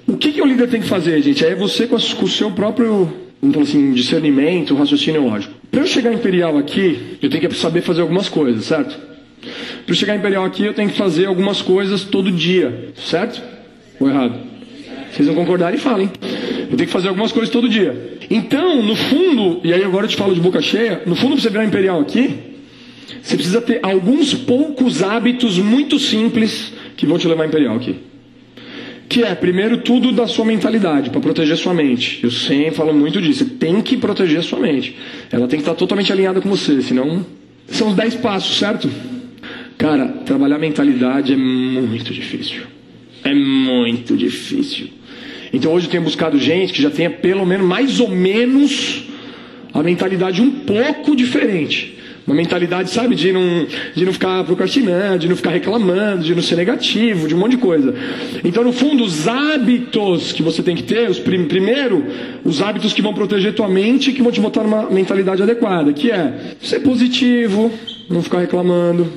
O 0.07 0.19
que, 0.19 0.33
que 0.33 0.43
o 0.43 0.47
líder 0.47 0.69
tem 0.69 0.83
que 0.83 0.89
fazer, 0.89 1.23
gente? 1.23 1.43
É 1.43 1.55
você 1.55 1.87
com, 1.87 1.97
o 1.97 2.29
seu 2.29 2.51
próprio 2.51 3.11
então, 3.43 3.63
assim, 3.63 3.93
discernimento, 3.93 4.75
raciocínio 4.75 5.25
lógico. 5.25 5.55
Para 5.71 5.81
eu 5.81 5.87
chegar 5.87 6.13
imperial 6.13 6.59
aqui, 6.59 7.17
eu 7.23 7.31
tenho 7.31 7.49
que 7.49 7.55
saber 7.57 7.81
fazer 7.81 8.03
algumas 8.03 8.29
coisas, 8.29 8.67
certo? 8.67 9.12
Para 9.85 9.95
chegar 9.95 10.17
Imperial 10.17 10.45
aqui, 10.45 10.65
eu 10.65 10.75
tenho 10.75 10.89
que 10.89 10.97
fazer 10.97 11.27
algumas 11.27 11.61
coisas 11.61 12.05
todo 12.05 12.31
dia, 12.31 12.93
certo? 12.97 13.43
Ou 13.99 14.09
errado? 14.09 14.35
Vocês 15.13 15.29
não 15.29 15.35
concordarem, 15.35 15.79
falem. 15.79 16.11
Eu 16.71 16.77
tenho 16.77 16.87
que 16.87 16.93
fazer 16.93 17.09
algumas 17.09 17.33
coisas 17.33 17.51
todo 17.51 17.69
dia. 17.69 18.19
Então, 18.31 18.83
no 18.83 18.97
fundo, 18.97 19.61
e 19.63 19.73
aí 19.73 19.85
agora 19.85 20.07
eu 20.07 20.09
te 20.09 20.17
falo 20.17 20.35
de 20.35 20.41
boca 20.41 20.63
cheia, 20.63 21.03
no 21.05 21.15
fundo, 21.15 21.33
para 21.33 21.43
você 21.43 21.51
virar 21.51 21.65
Imperial 21.65 22.01
aqui, 22.01 22.35
você 23.23 23.37
precisa 23.37 23.61
ter 23.61 23.81
alguns 23.83 24.33
poucos 24.33 25.03
hábitos 25.03 25.59
muito 25.59 25.99
simples 25.99 26.73
que 26.97 27.05
vão 27.05 27.19
te 27.19 27.29
levar 27.29 27.47
Imperial 27.47 27.77
aqui. 27.77 27.97
Que 29.09 29.23
é, 29.23 29.35
primeiro, 29.35 29.79
tudo 29.79 30.13
da 30.13 30.27
sua 30.27 30.47
mentalidade, 30.47 31.11
para 31.11 31.21
proteger 31.21 31.57
sua 31.59 31.75
mente. 31.75 32.21
Eu 32.23 32.31
sempre 32.31 32.71
falo 32.71 32.95
muito 32.95 33.21
disso. 33.21 33.45
Você 33.45 33.51
tem 33.51 33.83
que 33.83 33.99
proteger 33.99 34.43
sua 34.43 34.59
mente. 34.59 34.97
Ela 35.31 35.47
tem 35.47 35.59
que 35.59 35.63
estar 35.63 35.75
totalmente 35.75 36.11
alinhada 36.11 36.41
com 36.41 36.49
você, 36.49 36.81
senão. 36.81 37.27
São 37.67 37.89
os 37.89 37.95
10 37.95 38.15
passos, 38.17 38.57
certo? 38.59 38.89
Cara, 39.83 40.07
trabalhar 40.25 40.61
mentalidade 40.61 41.33
é 41.33 41.37
muito 41.37 42.15
difícil. 42.15 42.63
É 43.25 43.35
muito 43.35 44.17
difícil. 44.17 44.87
Então 45.53 45.73
hoje 45.73 45.87
eu 45.87 45.91
tenho 45.91 46.05
buscado 46.05 46.39
gente 46.39 46.73
que 46.73 46.81
já 46.81 46.89
tenha 46.89 47.11
pelo 47.11 47.45
menos, 47.45 47.67
mais 47.67 47.99
ou 47.99 48.09
menos, 48.09 49.03
a 49.75 49.83
mentalidade 49.83 50.41
um 50.41 50.53
pouco 50.53 51.17
diferente. 51.17 51.99
Uma 52.25 52.37
mentalidade, 52.37 52.91
sabe, 52.91 53.17
de 53.17 53.33
não, 53.33 53.67
de 53.93 54.05
não 54.05 54.13
ficar 54.13 54.45
procrastinando, 54.45 55.19
de 55.19 55.29
não 55.29 55.35
ficar 55.35 55.51
reclamando, 55.51 56.23
de 56.23 56.33
não 56.33 56.43
ser 56.43 56.55
negativo, 56.55 57.27
de 57.27 57.35
um 57.35 57.39
monte 57.39 57.53
de 57.53 57.57
coisa. 57.57 57.93
Então, 58.45 58.63
no 58.63 58.73
fundo, 58.73 59.03
os 59.03 59.27
hábitos 59.27 60.31
que 60.31 60.45
você 60.45 60.63
tem 60.63 60.77
que 60.77 60.85
ter, 60.85 61.11
os 61.11 61.19
prim, 61.19 61.47
primeiro, 61.47 62.07
os 62.45 62.63
hábitos 62.63 62.93
que 62.93 63.03
vão 63.03 63.13
proteger 63.13 63.53
tua 63.53 63.69
mente, 63.69 64.13
que 64.13 64.23
vão 64.23 64.31
te 64.31 64.41
botar 64.41 64.63
numa 64.63 64.89
mentalidade 64.89 65.43
adequada, 65.43 65.93
que 65.93 66.13
é 66.13 66.55
ser 66.61 66.79
positivo, 66.79 67.73
não 68.09 68.23
ficar 68.23 68.39
reclamando. 68.39 69.11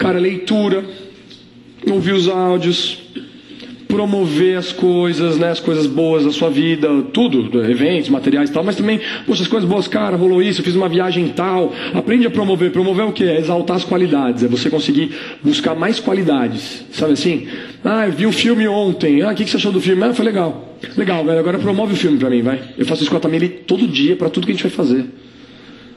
Cara, 0.00 0.18
leitura, 0.18 0.82
ouvir 1.86 2.14
os 2.14 2.26
áudios, 2.26 3.02
promover 3.86 4.56
as 4.56 4.72
coisas, 4.72 5.36
né, 5.36 5.50
as 5.50 5.60
coisas 5.60 5.86
boas 5.86 6.24
da 6.24 6.32
sua 6.32 6.48
vida, 6.48 6.88
tudo, 7.12 7.62
eventos, 7.62 8.08
materiais 8.08 8.48
e 8.48 8.52
tal, 8.54 8.64
mas 8.64 8.76
também, 8.76 8.98
poxa, 9.26 9.42
as 9.42 9.48
coisas 9.48 9.68
boas, 9.68 9.86
cara, 9.86 10.16
rolou 10.16 10.42
isso, 10.42 10.62
eu 10.62 10.64
fiz 10.64 10.74
uma 10.74 10.88
viagem 10.88 11.28
tal. 11.28 11.74
Aprende 11.92 12.26
a 12.26 12.30
promover. 12.30 12.72
Promover 12.72 13.04
o 13.04 13.12
que? 13.12 13.24
É 13.24 13.38
exaltar 13.38 13.76
as 13.76 13.84
qualidades, 13.84 14.42
é 14.42 14.48
você 14.48 14.70
conseguir 14.70 15.14
buscar 15.44 15.74
mais 15.74 16.00
qualidades, 16.00 16.82
sabe 16.92 17.12
assim? 17.12 17.46
Ah, 17.84 18.06
eu 18.06 18.12
vi 18.12 18.24
o 18.24 18.32
filme 18.32 18.66
ontem, 18.66 19.20
ah, 19.20 19.32
o 19.32 19.34
que, 19.34 19.44
que 19.44 19.50
você 19.50 19.58
achou 19.58 19.70
do 19.70 19.82
filme? 19.82 20.02
Ah, 20.02 20.14
foi 20.14 20.24
legal. 20.24 20.78
Legal, 20.96 21.22
velho, 21.22 21.38
agora 21.38 21.58
promove 21.58 21.92
o 21.92 21.96
filme 21.96 22.16
pra 22.16 22.30
mim, 22.30 22.40
vai. 22.40 22.58
Eu 22.78 22.86
faço 22.86 23.02
isso 23.02 23.10
com 23.10 23.18
a 23.18 23.20
Tamiri 23.20 23.50
todo 23.50 23.86
dia, 23.86 24.16
para 24.16 24.30
tudo 24.30 24.46
que 24.46 24.52
a 24.52 24.54
gente 24.54 24.62
vai 24.62 24.72
fazer. 24.72 25.04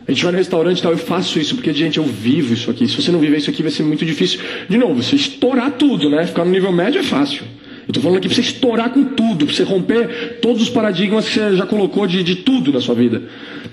A 0.07 0.11
gente 0.11 0.23
vai 0.23 0.33
no 0.33 0.37
restaurante 0.37 0.79
e 0.79 0.81
tal, 0.81 0.91
eu 0.91 0.97
faço 0.97 1.39
isso, 1.39 1.55
porque, 1.55 1.73
gente, 1.73 1.97
eu 1.97 2.03
vivo 2.03 2.53
isso 2.53 2.69
aqui. 2.69 2.87
Se 2.87 3.01
você 3.01 3.11
não 3.11 3.19
viver 3.19 3.37
isso 3.37 3.49
aqui, 3.49 3.61
vai 3.61 3.71
ser 3.71 3.83
muito 3.83 4.05
difícil. 4.05 4.39
De 4.67 4.77
novo, 4.77 5.01
você 5.01 5.15
estourar 5.15 5.71
tudo, 5.71 6.09
né? 6.09 6.25
Ficar 6.27 6.43
no 6.43 6.51
nível 6.51 6.71
médio 6.71 6.99
é 6.99 7.03
fácil. 7.03 7.43
Eu 7.85 7.89
estou 7.89 8.01
falando 8.01 8.17
aqui 8.17 8.27
para 8.27 8.35
você 8.35 8.41
estourar 8.41 8.89
com 8.91 9.03
tudo, 9.03 9.45
para 9.45 9.53
você 9.53 9.63
romper 9.63 10.39
todos 10.41 10.61
os 10.61 10.69
paradigmas 10.69 11.27
que 11.27 11.33
você 11.33 11.55
já 11.55 11.65
colocou 11.65 12.07
de, 12.07 12.23
de 12.23 12.37
tudo 12.37 12.71
na 12.71 12.79
sua 12.79 12.95
vida. 12.95 13.23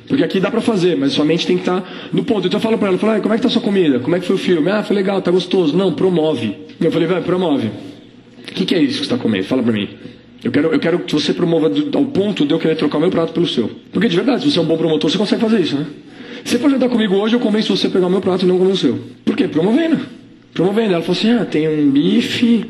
Porque 0.09 0.25
aqui 0.25 0.41
dá 0.41 0.51
para 0.51 0.61
fazer, 0.61 0.97
mas 0.97 1.13
sua 1.13 1.25
mente 1.25 1.47
tem 1.47 1.57
que 1.57 1.63
estar 1.63 1.81
tá 1.81 1.89
no 2.13 2.25
ponto. 2.25 2.47
Então 2.47 2.59
eu 2.59 2.63
falo 2.63 2.77
para 2.77 2.89
ela, 2.89 2.97
eu 2.97 2.99
falo, 2.99 3.23
como 3.23 3.35
é 3.35 3.37
que 3.37 3.43
tá 3.43 3.49
a 3.49 3.51
sua 3.51 3.63
comida? 3.63 4.01
Como 4.01 4.17
é 4.17 4.21
que 4.21 4.27
foi 4.27 4.35
o 4.35 4.39
filme? 4.39 4.69
Ah, 4.69 4.83
foi 4.83 4.97
legal, 4.97 5.23
tá 5.23 5.31
gostoso. 5.31 5.77
Não, 5.77 5.93
promove. 5.93 6.57
Eu 6.81 6.91
falei, 6.91 7.07
vai, 7.07 7.23
promove. 7.23 7.69
O 7.69 8.53
que, 8.53 8.65
que, 8.65 8.75
é 8.75 8.83
isso 8.83 9.01
que 9.01 9.07
você 9.07 9.15
está 9.15 9.19
comendo? 9.19 9.45
Fala 9.45 9.63
para 9.63 9.73
mim. 9.73 9.89
Eu 10.43 10.51
quero, 10.51 10.73
eu 10.73 10.81
quero 10.81 10.99
que 11.01 11.13
você 11.13 11.33
promova 11.33 11.71
ao 11.95 12.05
ponto 12.07 12.45
de 12.45 12.53
eu 12.53 12.59
querer 12.59 12.75
trocar 12.75 12.99
o 12.99 13.01
meu 13.01 13.11
prato 13.11 13.33
pelo 13.33 13.47
seu. 13.47 13.71
Porque 13.93 14.09
de 14.09 14.17
verdade, 14.17 14.43
se 14.43 14.51
você 14.51 14.59
é 14.59 14.63
um 14.63 14.65
bom 14.65 14.77
promotor, 14.77 15.09
você 15.09 15.19
consegue 15.19 15.41
fazer 15.41 15.61
isso, 15.61 15.77
né? 15.77 15.87
Você 16.45 16.59
for 16.59 16.71
jantar 16.71 16.89
comigo 16.89 17.15
hoje, 17.17 17.35
eu 17.35 17.41
convenço 17.41 17.77
você 17.77 17.87
a 17.87 17.91
pegar 17.91 18.07
o 18.07 18.11
meu 18.11 18.21
prato 18.21 18.45
e 18.45 18.49
não 18.49 18.59
comer 18.59 18.73
o 18.73 18.77
seu. 18.77 18.99
Por 19.25 19.37
quê? 19.37 19.49
Promovendo. 19.49 20.01
Promovendo. 20.55 20.95
Ela 20.95 21.03
falou 21.03 21.19
assim: 21.19 21.31
ah, 21.33 21.45
tem 21.45 21.69
um 21.69 21.91
bife 21.91 22.65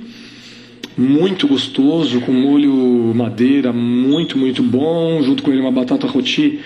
muito 0.96 1.48
gostoso, 1.48 2.20
com 2.20 2.33
molho 2.33 2.72
madeira 3.14 3.72
muito, 3.72 4.37
muito 4.37 4.62
bom, 4.62 5.22
junto 5.22 5.42
com 5.42 5.50
ele 5.50 5.61
uma 5.61 5.72
batata 5.72 6.06
roti 6.06 6.61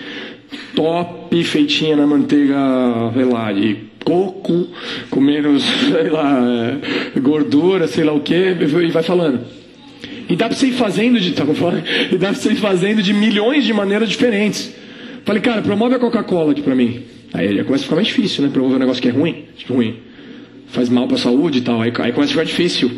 top, 0.75 1.43
feitinha 1.43 1.95
na 1.95 2.05
manteiga, 2.05 2.55
sei 3.13 3.25
lá, 3.25 3.51
de 3.51 3.77
coco, 4.03 4.67
com 5.09 5.19
menos, 5.19 5.63
sei 5.63 6.09
lá, 6.09 6.39
é, 7.15 7.19
gordura, 7.19 7.87
sei 7.87 8.03
lá 8.03 8.13
o 8.13 8.19
que, 8.19 8.35
e 8.35 8.91
vai 8.91 9.03
falando. 9.03 9.39
E 10.29 10.35
dá 10.35 10.47
pra 10.47 10.55
você 10.55 10.67
ir 10.67 10.73
fazendo 10.73 11.19
de, 11.19 11.31
tá? 11.31 11.43
E 12.11 12.17
dá 12.17 12.29
pra 12.29 12.35
você 12.35 12.51
ir 12.51 12.57
fazendo 12.57 13.01
de 13.01 13.13
milhões 13.13 13.63
de 13.63 13.73
maneiras 13.73 14.09
diferentes. 14.09 14.73
Falei, 15.25 15.41
cara, 15.41 15.61
promove 15.63 15.95
a 15.95 15.99
Coca-Cola 15.99 16.51
aqui 16.51 16.61
pra 16.61 16.75
mim. 16.75 17.01
Aí 17.33 17.63
começa 17.63 17.81
a 17.81 17.85
ficar 17.85 17.95
mais 17.95 18.07
difícil, 18.07 18.43
né? 18.43 18.49
Promover 18.53 18.77
um 18.77 18.79
negócio 18.79 19.01
que 19.01 19.09
é 19.09 19.11
ruim, 19.11 19.45
tipo 19.57 19.73
ruim. 19.73 19.95
faz 20.67 20.87
mal 20.87 21.07
para 21.07 21.17
a 21.17 21.19
saúde 21.19 21.57
e 21.57 21.61
tal. 21.61 21.81
Aí, 21.81 21.91
aí 21.99 22.11
começa 22.11 22.31
a 22.31 22.33
ficar 22.33 22.43
difícil. 22.43 22.91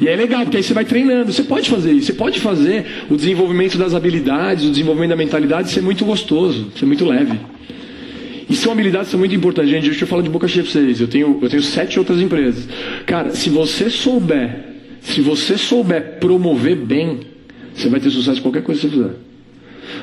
E 0.00 0.08
é 0.08 0.16
legal, 0.16 0.42
porque 0.42 0.56
aí 0.56 0.62
você 0.64 0.74
vai 0.74 0.84
treinando. 0.84 1.32
Você 1.32 1.44
pode 1.44 1.70
fazer 1.70 1.92
isso. 1.92 2.08
Você 2.08 2.12
pode 2.12 2.40
fazer 2.40 2.84
o 3.08 3.16
desenvolvimento 3.16 3.78
das 3.78 3.94
habilidades, 3.94 4.64
o 4.64 4.70
desenvolvimento 4.70 5.10
da 5.10 5.16
mentalidade 5.16 5.70
ser 5.70 5.80
muito 5.80 6.04
gostoso, 6.04 6.72
ser 6.76 6.86
muito 6.86 7.04
leve. 7.04 7.38
E 8.48 8.56
são 8.56 8.72
habilidades 8.72 9.06
que 9.06 9.10
são 9.12 9.20
muito 9.20 9.34
importantes, 9.34 9.70
gente. 9.70 9.84
Deixa 9.84 10.02
eu 10.02 10.08
falar 10.08 10.22
de 10.22 10.28
boca 10.28 10.48
cheia 10.48 10.64
pra 10.64 10.72
vocês. 10.72 11.00
Eu 11.00 11.06
tenho, 11.06 11.38
eu 11.40 11.48
tenho 11.48 11.62
sete 11.62 12.00
outras 12.00 12.20
empresas. 12.20 12.68
Cara, 13.06 13.30
se 13.30 13.48
você 13.48 13.88
souber, 13.88 14.64
se 15.00 15.20
você 15.20 15.56
souber 15.56 16.18
promover 16.18 16.74
bem, 16.74 17.20
você 17.72 17.88
vai 17.88 18.00
ter 18.00 18.10
sucesso 18.10 18.40
em 18.40 18.42
qualquer 18.42 18.62
coisa 18.64 18.80
que 18.80 18.88
você 18.88 18.92
fizer. 18.92 19.29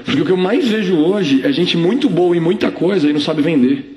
Porque 0.05 0.21
o 0.21 0.25
que 0.25 0.31
eu 0.31 0.37
mais 0.37 0.67
vejo 0.67 0.95
hoje 0.95 1.41
é 1.43 1.51
gente 1.51 1.77
muito 1.77 2.09
boa 2.09 2.35
em 2.35 2.39
muita 2.39 2.71
coisa 2.71 3.09
e 3.09 3.13
não 3.13 3.19
sabe 3.19 3.41
vender. 3.41 3.95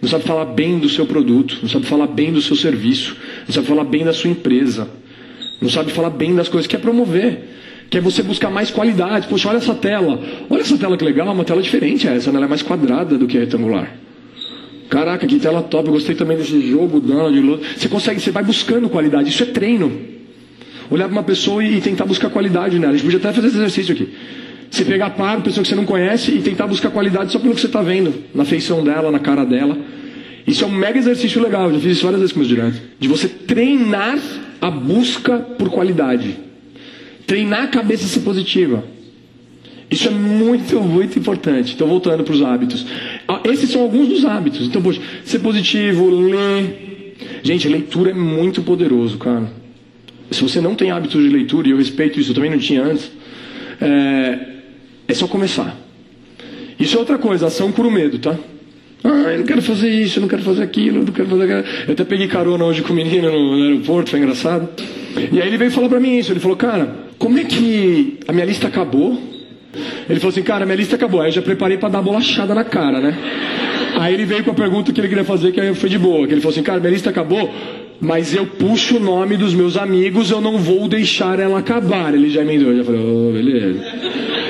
Não 0.00 0.08
sabe 0.08 0.24
falar 0.24 0.46
bem 0.46 0.80
do 0.80 0.88
seu 0.88 1.06
produto, 1.06 1.58
não 1.62 1.68
sabe 1.68 1.86
falar 1.86 2.08
bem 2.08 2.32
do 2.32 2.42
seu 2.42 2.56
serviço, 2.56 3.16
não 3.46 3.54
sabe 3.54 3.68
falar 3.68 3.84
bem 3.84 4.04
da 4.04 4.12
sua 4.12 4.30
empresa, 4.30 4.88
não 5.60 5.70
sabe 5.70 5.92
falar 5.92 6.10
bem 6.10 6.34
das 6.34 6.48
coisas, 6.48 6.66
quer 6.66 6.78
promover, 6.78 7.38
quer 7.88 8.00
você 8.00 8.20
buscar 8.20 8.50
mais 8.50 8.68
qualidade. 8.68 9.28
Poxa, 9.28 9.48
olha 9.48 9.58
essa 9.58 9.74
tela, 9.74 10.20
olha 10.50 10.60
essa 10.60 10.76
tela 10.76 10.96
que 10.96 11.04
legal, 11.04 11.32
uma 11.32 11.44
tela 11.44 11.62
diferente 11.62 12.08
essa, 12.08 12.30
ela 12.30 12.44
é 12.44 12.48
mais 12.48 12.62
quadrada 12.62 13.16
do 13.16 13.28
que 13.28 13.38
retangular. 13.38 13.96
Caraca, 14.92 15.26
que 15.26 15.38
tela 15.38 15.62
top, 15.62 15.86
eu 15.86 15.94
gostei 15.94 16.14
também 16.14 16.36
desse 16.36 16.60
jogo, 16.68 17.00
de 17.00 17.40
luz. 17.40 17.60
Você 17.78 17.88
consegue, 17.88 18.20
você 18.20 18.30
vai 18.30 18.42
buscando 18.42 18.90
qualidade, 18.90 19.30
isso 19.30 19.42
é 19.42 19.46
treino. 19.46 19.90
Olhar 20.90 21.04
para 21.04 21.12
uma 21.12 21.22
pessoa 21.22 21.64
e 21.64 21.80
tentar 21.80 22.04
buscar 22.04 22.28
qualidade 22.28 22.78
nela. 22.78 22.92
A 22.92 22.96
gente 22.96 23.04
podia 23.04 23.18
até 23.18 23.32
fazer 23.32 23.46
esse 23.46 23.56
exercício 23.56 23.94
aqui. 23.94 24.12
Você 24.72 24.86
pegar 24.86 25.10
par, 25.10 25.42
pessoa 25.42 25.62
que 25.62 25.68
você 25.68 25.74
não 25.74 25.84
conhece 25.84 26.32
e 26.32 26.40
tentar 26.40 26.66
buscar 26.66 26.88
qualidade 26.88 27.30
só 27.30 27.38
pelo 27.38 27.54
que 27.54 27.60
você 27.60 27.66
está 27.66 27.82
vendo, 27.82 28.14
na 28.34 28.42
feição 28.42 28.82
dela, 28.82 29.10
na 29.10 29.18
cara 29.18 29.44
dela. 29.44 29.76
Isso 30.46 30.64
é 30.64 30.66
um 30.66 30.72
mega 30.72 30.98
exercício 30.98 31.42
legal, 31.42 31.66
eu 31.66 31.74
já 31.74 31.80
fiz 31.80 31.92
isso 31.98 32.04
várias 32.04 32.20
vezes 32.20 32.32
com 32.32 32.38
meus 32.38 32.48
diretos. 32.48 32.80
De 32.98 33.06
você 33.06 33.28
treinar 33.28 34.18
a 34.62 34.70
busca 34.70 35.38
por 35.40 35.68
qualidade. 35.68 36.38
Treinar 37.26 37.64
a 37.64 37.66
cabeça 37.66 38.06
a 38.06 38.08
ser 38.08 38.20
positiva. 38.20 38.82
Isso 39.90 40.08
é 40.08 40.10
muito, 40.10 40.80
muito 40.80 41.18
importante. 41.18 41.74
Então, 41.74 41.86
voltando 41.86 42.24
para 42.24 42.32
os 42.32 42.40
hábitos. 42.40 42.86
Ah, 43.28 43.42
esses 43.44 43.68
são 43.68 43.82
alguns 43.82 44.08
dos 44.08 44.24
hábitos. 44.24 44.66
Então, 44.66 44.80
poxa, 44.80 45.02
ser 45.22 45.40
positivo, 45.40 46.08
ler. 46.08 47.18
Gente, 47.42 47.68
leitura 47.68 48.12
é 48.12 48.14
muito 48.14 48.62
poderoso, 48.62 49.18
cara. 49.18 49.52
Se 50.30 50.40
você 50.40 50.62
não 50.62 50.74
tem 50.74 50.90
hábitos 50.90 51.22
de 51.22 51.28
leitura, 51.28 51.68
e 51.68 51.72
eu 51.72 51.76
respeito 51.76 52.18
isso, 52.18 52.30
eu 52.30 52.34
também 52.34 52.50
não 52.50 52.58
tinha 52.58 52.82
antes, 52.82 53.12
é, 53.78 54.51
é 55.12 55.14
só 55.14 55.26
começar. 55.26 55.76
Isso 56.78 56.96
é 56.96 56.98
outra 56.98 57.18
coisa, 57.18 57.46
ação 57.46 57.70
por 57.70 57.90
medo, 57.90 58.18
tá? 58.18 58.36
Ah, 59.04 59.32
eu 59.32 59.38
não 59.38 59.46
quero 59.46 59.60
fazer 59.60 59.88
isso, 59.88 60.18
eu 60.18 60.22
não 60.22 60.28
quero 60.28 60.42
fazer 60.42 60.62
aquilo, 60.62 60.98
eu 60.98 61.04
não 61.04 61.12
quero 61.12 61.28
fazer 61.28 61.42
aquilo. 61.44 61.64
Eu 61.88 61.92
até 61.92 62.04
peguei 62.04 62.28
carona 62.28 62.64
hoje 62.64 62.82
com 62.82 62.92
o 62.92 62.96
menino 62.96 63.30
no, 63.30 63.62
aeroporto, 63.64 64.10
foi 64.10 64.20
engraçado. 64.20 64.68
E 65.30 65.40
aí 65.40 65.48
ele 65.48 65.56
veio 65.56 65.70
falar 65.70 65.88
pra 65.88 66.00
mim 66.00 66.18
isso. 66.18 66.32
Ele 66.32 66.40
falou, 66.40 66.56
cara, 66.56 66.94
como 67.18 67.38
é 67.38 67.44
que 67.44 68.18
a 68.28 68.32
minha 68.32 68.46
lista 68.46 68.68
acabou? 68.68 69.20
Ele 70.08 70.20
falou 70.20 70.30
assim, 70.30 70.42
cara, 70.42 70.64
minha 70.64 70.76
lista 70.76 70.96
acabou. 70.96 71.20
Aí 71.20 71.28
eu 71.28 71.32
já 71.32 71.42
preparei 71.42 71.78
para 71.78 71.88
dar 71.88 72.02
bolachada 72.02 72.54
na 72.54 72.64
cara, 72.64 73.00
né? 73.00 73.18
Aí 73.98 74.14
ele 74.14 74.24
veio 74.24 74.44
com 74.44 74.52
a 74.52 74.54
pergunta 74.54 74.92
que 74.92 75.00
ele 75.00 75.08
queria 75.08 75.24
fazer, 75.24 75.52
que 75.52 75.60
aí 75.60 75.74
foi 75.74 75.88
de 75.88 75.98
boa. 75.98 76.26
Que 76.26 76.34
ele 76.34 76.40
falou 76.40 76.52
assim, 76.52 76.62
cara, 76.62 76.78
minha 76.78 76.92
lista 76.92 77.10
acabou, 77.10 77.52
mas 78.00 78.34
eu 78.34 78.46
puxo 78.46 78.96
o 78.96 79.00
nome 79.00 79.36
dos 79.36 79.52
meus 79.52 79.76
amigos, 79.76 80.30
eu 80.30 80.40
não 80.40 80.58
vou 80.58 80.88
deixar 80.88 81.40
ela 81.40 81.58
acabar. 81.58 82.14
Ele 82.14 82.30
já 82.30 82.42
emendou, 82.42 82.76
já 82.76 82.84
falei, 82.84 83.00
oh, 83.00 83.32
beleza. 83.32 84.41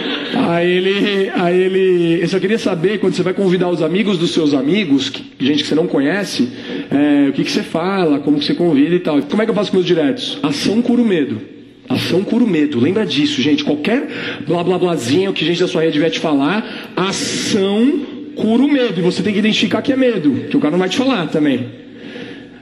Aí 0.49 0.71
ele, 0.71 1.31
aí 1.35 1.61
ele, 1.61 2.23
eu 2.23 2.29
só 2.29 2.41
queria 2.41 2.59
saber 2.59 2.99
quando 2.99 3.15
você 3.15 3.23
vai 3.23 3.33
convidar 3.33 3.69
os 3.69 3.81
amigos 3.81 4.19
dos 4.19 4.33
seus 4.33 4.55
amigos, 4.55 5.09
que, 5.09 5.23
gente 5.39 5.63
que 5.63 5.69
você 5.69 5.75
não 5.75 5.87
conhece, 5.87 6.49
é, 6.91 7.29
o 7.29 7.33
que, 7.33 7.45
que 7.45 7.51
você 7.51 7.63
fala, 7.63 8.19
como 8.19 8.39
que 8.39 8.45
você 8.45 8.55
convida 8.55 8.95
e 8.95 8.99
tal. 8.99 9.23
Como 9.23 9.41
é 9.41 9.45
que 9.45 9.51
eu 9.51 9.55
faço 9.55 9.71
com 9.71 9.77
meus 9.77 9.87
diretos? 9.87 10.39
Ação 10.43 10.83
cura 10.83 11.01
o 11.01 11.05
medo. 11.05 11.41
Ação 11.89 12.25
cura 12.25 12.43
o 12.43 12.49
medo. 12.49 12.81
Lembra 12.81 13.07
disso, 13.07 13.41
gente. 13.41 13.63
Qualquer 13.63 14.09
blá 14.47 14.65
blá 14.65 14.79
blázinho 14.79 15.33
que 15.33 15.45
gente 15.45 15.61
da 15.61 15.69
sua 15.69 15.83
rede 15.83 15.99
vier 15.99 16.11
te 16.11 16.19
falar, 16.19 16.93
ação 16.97 18.01
cura 18.35 18.63
o 18.63 18.69
medo. 18.69 18.99
E 18.99 19.03
você 19.03 19.23
tem 19.23 19.33
que 19.33 19.39
identificar 19.39 19.81
que 19.81 19.93
é 19.93 19.97
medo, 19.97 20.49
que 20.51 20.57
o 20.57 20.61
cara 20.61 20.73
não 20.73 20.79
vai 20.79 20.89
te 20.89 20.97
falar 20.97 21.29
também. 21.29 21.83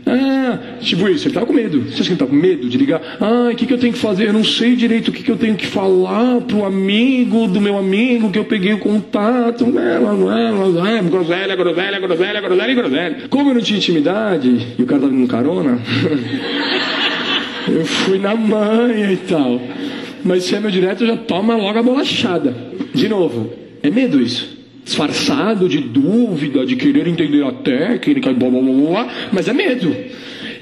Ah, 0.06 0.58
tipo 0.80 1.08
isso, 1.08 1.24
ele 1.24 1.30
estava 1.30 1.46
com 1.46 1.52
medo. 1.52 1.82
Você 1.82 1.94
acha 1.94 2.02
que 2.02 2.08
ele 2.08 2.14
estava 2.14 2.30
com 2.30 2.36
medo 2.36 2.68
de 2.68 2.78
ligar? 2.78 3.00
Ah, 3.20 3.50
o 3.52 3.54
que, 3.54 3.66
que 3.66 3.72
eu 3.72 3.78
tenho 3.78 3.92
que 3.92 3.98
fazer? 3.98 4.28
Eu 4.28 4.32
não 4.32 4.44
sei 4.44 4.74
direito 4.74 5.08
o 5.08 5.12
que, 5.12 5.22
que 5.22 5.30
eu 5.30 5.36
tenho 5.36 5.54
que 5.56 5.66
falar 5.66 6.40
pro 6.42 6.64
amigo 6.64 7.46
do 7.46 7.60
meu 7.60 7.76
amigo 7.78 8.30
que 8.30 8.38
eu 8.38 8.44
peguei 8.44 8.72
o 8.72 8.78
contato. 8.78 9.64
Groselha, 9.66 11.02
groselha, 11.56 11.56
groselha, 12.00 12.40
groselha, 12.40 12.74
groselha. 12.74 13.16
Como 13.28 13.50
eu 13.50 13.54
não 13.54 13.62
tinha 13.62 13.78
intimidade 13.78 14.74
e 14.78 14.82
o 14.82 14.86
cara 14.86 14.98
estava 14.98 15.12
dando 15.12 15.28
carona, 15.28 15.78
eu 17.68 17.84
fui 17.84 18.18
na 18.18 18.34
manha 18.34 19.12
e 19.12 19.16
tal. 19.16 19.60
Mas 20.24 20.44
se 20.44 20.54
é 20.54 20.60
meu 20.60 20.70
direto, 20.70 21.06
já 21.06 21.16
toma 21.16 21.56
logo 21.56 21.78
a 21.78 21.82
bolachada. 21.82 22.54
De 22.94 23.08
novo, 23.08 23.52
é 23.82 23.90
medo 23.90 24.20
isso 24.20 24.59
disfarçado 24.90 25.68
de 25.68 25.78
dúvida, 25.78 26.66
de 26.66 26.74
querer 26.74 27.06
entender 27.06 27.44
a 27.44 27.52
técnica, 27.52 28.32
blá, 28.32 28.50
blá, 28.50 28.60
blá, 28.60 28.72
blá, 28.72 29.08
mas 29.32 29.46
é 29.46 29.52
medo. 29.52 29.94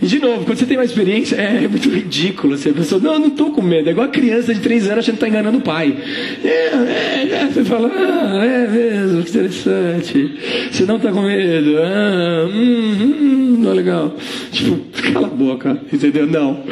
E 0.00 0.06
de 0.06 0.20
novo, 0.20 0.44
quando 0.44 0.58
você 0.58 0.66
tem 0.66 0.76
uma 0.76 0.84
experiência, 0.84 1.34
é, 1.34 1.64
é 1.64 1.68
muito 1.68 1.88
ridículo. 1.88 2.56
Você 2.56 2.72
pensa, 2.72 2.98
não, 3.00 3.14
eu 3.14 3.18
não 3.18 3.26
estou 3.28 3.50
com 3.50 3.60
medo. 3.60 3.88
É 3.88 3.92
igual 3.92 4.06
a 4.06 4.10
criança 4.10 4.54
de 4.54 4.60
3 4.60 4.86
anos 4.86 4.98
achando 4.98 5.18
que 5.18 5.24
está 5.24 5.28
enganando 5.28 5.58
o 5.58 5.60
pai. 5.60 5.96
É, 6.44 6.48
é, 6.48 7.28
é, 7.32 7.46
você 7.46 7.64
fala, 7.64 7.90
ah, 7.92 8.44
é 8.44 8.68
mesmo, 8.68 9.22
que 9.24 9.30
interessante. 9.30 10.34
Você 10.70 10.84
não 10.84 10.98
está 10.98 11.10
com 11.10 11.22
medo. 11.22 11.78
Ah, 11.78 12.48
hum, 12.48 12.96
hum, 13.00 13.56
não 13.58 13.72
é 13.72 13.74
legal. 13.74 14.14
Tipo, 14.52 14.76
cala 15.12 15.26
a 15.26 15.30
boca, 15.30 15.80
entendeu? 15.92 16.28
Não. 16.28 16.62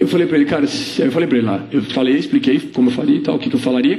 Eu 0.00 0.08
falei 0.08 0.26
para 0.26 0.36
ele, 0.36 0.46
cara, 0.46 0.64
eu 0.64 1.12
falei 1.12 1.28
para 1.28 1.38
ele 1.38 1.46
lá, 1.46 1.66
eu 1.70 1.82
falei, 1.82 2.16
expliquei 2.16 2.58
como 2.72 2.88
eu 2.88 2.94
faria 2.94 3.16
e 3.16 3.20
tal, 3.20 3.36
o 3.36 3.38
que, 3.38 3.50
que 3.50 3.56
eu 3.56 3.60
falaria. 3.60 3.98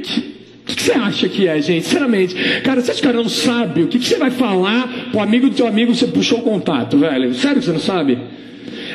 Que 0.66 0.72
o 0.72 0.76
que, 0.76 0.82
você 0.82 0.92
acha 0.92 1.28
que 1.28 1.46
é, 1.46 1.60
gente? 1.62 1.84
Sinceramente, 1.84 2.34
cara, 2.62 2.82
que 2.82 2.90
o 2.90 3.02
cara 3.02 3.16
não 3.16 3.28
sabe? 3.28 3.82
O 3.84 3.86
que, 3.86 4.00
que 4.00 4.04
você 4.04 4.18
vai 4.18 4.32
falar 4.32 5.10
pro 5.12 5.20
amigo 5.20 5.48
do 5.48 5.54
teu 5.54 5.66
amigo 5.66 5.94
você 5.94 6.08
puxou 6.08 6.40
o 6.40 6.42
contato, 6.42 6.98
velho? 6.98 7.32
Sério 7.34 7.60
que 7.60 7.66
você 7.66 7.72
não 7.72 7.78
sabe? 7.78 8.18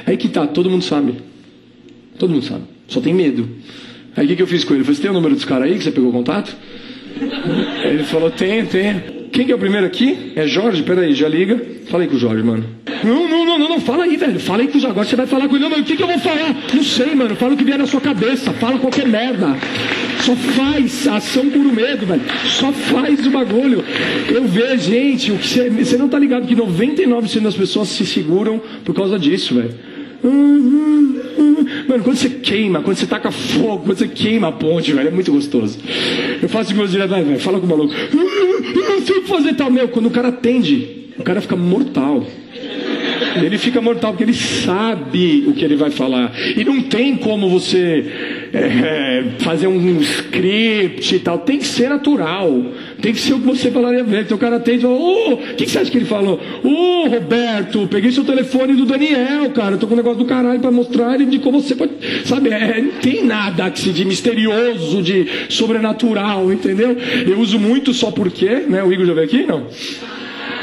Aí 0.05 0.17
que 0.17 0.27
tá, 0.27 0.45
todo 0.45 0.69
mundo 0.69 0.83
sabe. 0.83 1.15
Todo 2.19 2.29
mundo 2.29 2.43
sabe. 2.43 2.63
Só 2.89 2.99
tem 2.99 3.13
medo. 3.13 3.47
Aí 4.17 4.25
o 4.25 4.27
que, 4.27 4.35
que 4.35 4.41
eu 4.41 4.47
fiz 4.47 4.65
com 4.65 4.73
ele? 4.73 4.81
Eu 4.81 4.85
falei, 4.85 4.95
você 4.97 5.01
tem 5.01 5.11
o 5.11 5.13
número 5.13 5.33
dos 5.33 5.45
caras 5.45 5.69
aí 5.69 5.77
que 5.77 5.83
você 5.83 5.91
pegou 5.91 6.09
o 6.09 6.13
contato? 6.13 6.53
Ele 7.85 8.03
falou, 8.03 8.29
tem, 8.29 8.65
tem. 8.65 9.20
Quem 9.31 9.45
que 9.45 9.51
é 9.51 9.55
o 9.55 9.59
primeiro 9.59 9.87
aqui? 9.87 10.33
É 10.35 10.45
Jorge? 10.45 10.83
Peraí, 10.83 11.13
já 11.13 11.27
liga. 11.27 11.59
Fala 11.89 12.03
aí 12.03 12.09
com 12.09 12.15
o 12.15 12.19
Jorge, 12.19 12.43
mano. 12.43 12.65
Não, 13.03 13.29
não, 13.29 13.45
não, 13.45 13.57
não, 13.59 13.69
não, 13.69 13.79
fala 13.79 14.03
aí, 14.03 14.17
velho. 14.17 14.39
Fala 14.39 14.61
aí 14.61 14.67
com 14.67 14.77
o 14.77 14.81
Jorge. 14.81 14.91
Agora 14.91 15.07
você 15.07 15.15
vai 15.15 15.25
falar 15.25 15.47
com 15.47 15.55
ele. 15.55 15.63
Não, 15.63 15.69
mas 15.69 15.79
o 15.79 15.83
que, 15.83 15.95
que 15.95 16.03
eu 16.03 16.07
vou 16.07 16.19
falar? 16.19 16.55
Não 16.73 16.83
sei, 16.83 17.15
mano. 17.15 17.35
Fala 17.35 17.53
o 17.53 17.57
que 17.57 17.63
vier 17.63 17.77
na 17.77 17.87
sua 17.87 18.01
cabeça. 18.01 18.51
Fala 18.53 18.77
qualquer 18.77 19.07
merda. 19.07 19.55
Só 20.21 20.35
faz 20.35 21.07
ação 21.07 21.49
por 21.49 21.63
medo, 21.63 22.05
velho. 22.05 22.21
Só 22.45 22.71
faz 22.73 23.25
o 23.25 23.31
bagulho. 23.31 23.83
Eu 24.29 24.43
vejo, 24.45 24.91
gente, 24.91 25.31
o 25.31 25.37
que 25.37 25.47
você, 25.47 25.69
você 25.69 25.97
não 25.97 26.09
tá 26.09 26.19
ligado 26.19 26.45
que 26.45 26.55
99% 26.55 27.39
das 27.39 27.55
pessoas 27.55 27.87
se 27.87 28.05
seguram 28.05 28.61
por 28.83 28.93
causa 28.93 29.17
disso, 29.17 29.55
velho. 29.55 29.73
Mano, 30.23 32.03
quando 32.03 32.15
você 32.15 32.29
queima, 32.29 32.81
quando 32.81 32.97
você 32.97 33.07
taca 33.07 33.31
fogo, 33.31 33.85
quando 33.85 33.97
você 33.97 34.07
queima 34.07 34.49
a 34.49 34.51
ponte, 34.51 34.93
velho, 34.93 35.07
é 35.07 35.11
muito 35.11 35.31
gostoso. 35.31 35.79
Eu 36.41 36.49
faço 36.49 36.71
com 36.71 36.77
meus 36.77 36.91
diretos, 36.91 37.15
velho, 37.17 37.39
fala 37.39 37.59
com 37.59 37.65
o 37.65 37.69
maluco. 37.69 37.93
Eu 37.93 38.89
não 38.89 39.01
sei 39.05 39.17
o 39.17 39.21
que 39.23 39.27
fazer 39.27 39.53
tal, 39.55 39.71
meu. 39.71 39.87
Quando 39.89 40.05
o 40.05 40.11
cara 40.11 40.29
atende, 40.29 41.07
o 41.17 41.23
cara 41.23 41.41
fica 41.41 41.55
mortal. 41.55 42.25
Ele 43.35 43.57
fica 43.57 43.81
mortal 43.81 44.11
porque 44.11 44.23
ele 44.23 44.33
sabe 44.33 45.45
o 45.47 45.53
que 45.53 45.63
ele 45.63 45.75
vai 45.75 45.89
falar. 45.89 46.33
E 46.55 46.63
não 46.63 46.81
tem 46.81 47.15
como 47.15 47.49
você 47.49 48.05
é, 48.53 49.23
fazer 49.39 49.67
um 49.67 49.99
script 50.01 51.15
e 51.15 51.19
tal. 51.19 51.39
Tem 51.39 51.57
que 51.57 51.67
ser 51.67 51.89
natural. 51.89 52.65
Tem 53.01 53.13
que 53.13 53.19
ser 53.19 53.33
o 53.33 53.39
que 53.39 53.45
você 53.45 53.71
falaria 53.71 54.03
ver. 54.03 54.21
Então 54.21 54.37
o 54.37 54.39
cara 54.39 54.57
atende 54.57 54.85
ô, 54.85 55.33
o 55.33 55.37
que, 55.37 55.65
que, 55.65 55.71
você 55.71 55.79
acha 55.79 55.89
que 55.89 55.97
ele 55.97 56.05
falou? 56.05 56.39
Ô, 56.63 56.69
oh, 56.69 57.09
Roberto, 57.09 57.87
peguei 57.87 58.11
seu 58.11 58.23
telefone 58.23 58.73
do 58.73 58.85
Daniel, 58.85 59.49
cara. 59.51 59.77
tô 59.77 59.87
com 59.87 59.93
um 59.93 59.97
negócio 59.97 60.19
do 60.19 60.25
caralho 60.25 60.59
para 60.59 60.71
mostrar 60.71 61.15
ele 61.15 61.25
de 61.25 61.39
como 61.39 61.61
você 61.61 61.75
pode. 61.75 61.91
Sabe, 62.25 62.49
é, 62.49 62.81
não 62.81 62.91
tem 63.01 63.23
nada 63.23 63.69
de 63.69 64.05
misterioso, 64.05 65.01
de 65.01 65.25
sobrenatural, 65.49 66.51
entendeu? 66.51 66.95
Eu 67.27 67.39
uso 67.39 67.57
muito 67.59 67.93
só 67.93 68.11
porque, 68.11 68.49
né? 68.67 68.83
O 68.83 68.91
Igor 68.91 69.05
já 69.05 69.13
veio 69.13 69.25
aqui? 69.25 69.45
Não. 69.45 69.67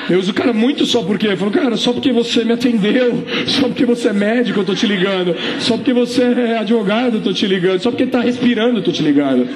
Eu 0.09 0.19
uso 0.19 0.33
cara 0.33 0.53
muito 0.53 0.87
só 0.87 1.03
porque. 1.03 1.27
Eu 1.27 1.37
falo, 1.37 1.51
cara, 1.51 1.77
só 1.77 1.93
porque 1.93 2.13
você 2.13 2.45
me 2.45 2.53
atendeu, 2.53 3.25
só 3.47 3.69
porque 3.69 3.85
você 3.85 4.09
é 4.09 4.13
médico, 4.13 4.61
eu 4.61 4.65
tô 4.65 4.75
te 4.75 4.87
ligando, 4.87 5.37
só 5.59 5.77
porque 5.77 5.93
você 5.93 6.23
é 6.23 6.59
advogado, 6.59 7.17
eu 7.17 7.21
tô 7.21 7.33
te 7.33 7.47
ligando, 7.47 7.81
só 7.81 7.91
porque 7.91 8.07
tá 8.07 8.21
respirando, 8.21 8.79
eu 8.79 8.83
tô 8.83 8.91
te 8.91 9.03
ligando. 9.03 9.47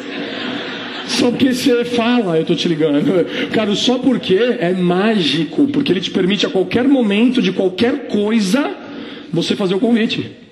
Só 1.07 1.31
porque 1.31 1.53
você 1.53 1.85
fala, 1.85 2.39
eu 2.39 2.45
tô 2.45 2.55
te 2.55 2.69
ligando. 2.69 3.25
Cara, 3.51 3.75
só 3.75 3.99
porque 3.99 4.35
é 4.37 4.73
mágico, 4.73 5.67
porque 5.69 5.93
ele 5.93 6.01
te 6.01 6.11
permite 6.11 6.47
a 6.47 6.51
qualquer 6.51 6.87
momento, 6.87 7.43
de 7.43 7.53
qualquer 7.53 8.07
coisa, 8.09 8.71
você 9.33 9.57
fazer 9.57 9.75
o 9.75 9.81
convite. 9.81 10.43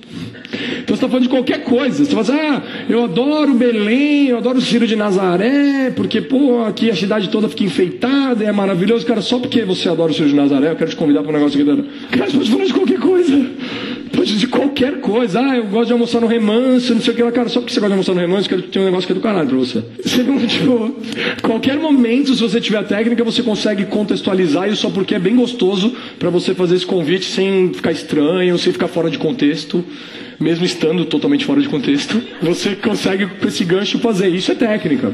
Então 0.52 0.86
você 0.88 0.94
está 0.94 1.08
falando 1.08 1.22
de 1.22 1.28
qualquer 1.28 1.62
coisa. 1.62 2.04
Você 2.04 2.10
fala 2.10 2.22
assim, 2.22 2.32
ah, 2.32 2.62
eu 2.88 3.04
adoro 3.04 3.54
Belém, 3.54 4.28
eu 4.28 4.38
adoro 4.38 4.58
o 4.58 4.60
Ciro 4.60 4.86
de 4.86 4.96
Nazaré, 4.96 5.92
porque, 5.94 6.20
pô, 6.20 6.64
aqui 6.64 6.90
a 6.90 6.96
cidade 6.96 7.28
toda 7.28 7.48
fica 7.48 7.64
enfeitada, 7.64 8.44
é 8.44 8.52
maravilhoso. 8.52 9.06
Cara, 9.06 9.22
só 9.22 9.38
porque 9.38 9.64
você 9.64 9.88
adora 9.88 10.10
o 10.10 10.14
Ciro 10.14 10.28
de 10.28 10.34
Nazaré, 10.34 10.70
eu 10.70 10.76
quero 10.76 10.90
te 10.90 10.96
convidar 10.96 11.22
para 11.22 11.30
um 11.30 11.34
negócio 11.34 11.60
aqui. 11.60 11.82
Cara, 12.10 12.30
você 12.30 12.36
pode 12.36 12.50
falar 12.50 12.64
de 12.64 12.72
qualquer 12.74 12.98
coisa. 12.98 13.46
Pode 14.12 14.38
de 14.38 14.46
qualquer 14.46 15.00
coisa. 15.00 15.40
Ah, 15.40 15.56
eu 15.56 15.66
gosto 15.66 15.86
de 15.86 15.92
almoçar 15.92 16.20
no 16.20 16.26
remanso, 16.26 16.94
não 16.94 17.00
sei 17.00 17.12
o 17.12 17.16
que 17.16 17.22
lá. 17.22 17.32
Cara, 17.32 17.48
só 17.48 17.60
porque 17.60 17.72
você 17.72 17.80
gosta 17.80 17.88
de 17.88 17.94
almoçar 17.94 18.14
no 18.14 18.20
remanso, 18.20 18.46
eu 18.46 18.56
quero 18.56 18.62
ter 18.62 18.78
um 18.80 18.84
negócio 18.84 19.06
que 19.06 19.12
é 19.12 19.14
do 19.14 19.20
caralho 19.20 19.48
para 19.48 19.56
você. 19.56 19.82
Você 20.02 20.22
não, 20.22 20.38
tipo, 20.46 20.94
qualquer 21.42 21.78
momento, 21.78 22.34
se 22.34 22.40
você 22.40 22.60
tiver 22.60 22.78
a 22.78 22.84
técnica, 22.84 23.22
você 23.22 23.42
consegue 23.42 23.84
contextualizar 23.86 24.68
isso 24.68 24.82
só 24.82 24.90
porque 24.90 25.14
é 25.14 25.18
bem 25.18 25.36
gostoso 25.36 25.94
para 26.18 26.30
você 26.30 26.54
fazer 26.54 26.76
esse 26.76 26.86
convite 26.86 27.24
sem 27.26 27.72
ficar 27.72 27.92
estranho, 27.92 28.58
sem 28.58 28.72
ficar 28.72 28.88
fora 28.88 29.10
de 29.10 29.18
contexto 29.18 29.84
mesmo 30.40 30.64
estando 30.64 31.04
totalmente 31.04 31.44
fora 31.44 31.60
de 31.60 31.68
contexto, 31.68 32.20
você 32.40 32.74
consegue 32.74 33.26
com 33.26 33.46
esse 33.46 33.62
gancho 33.62 33.98
fazer. 33.98 34.28
Isso 34.28 34.50
é 34.50 34.54
técnica. 34.54 35.12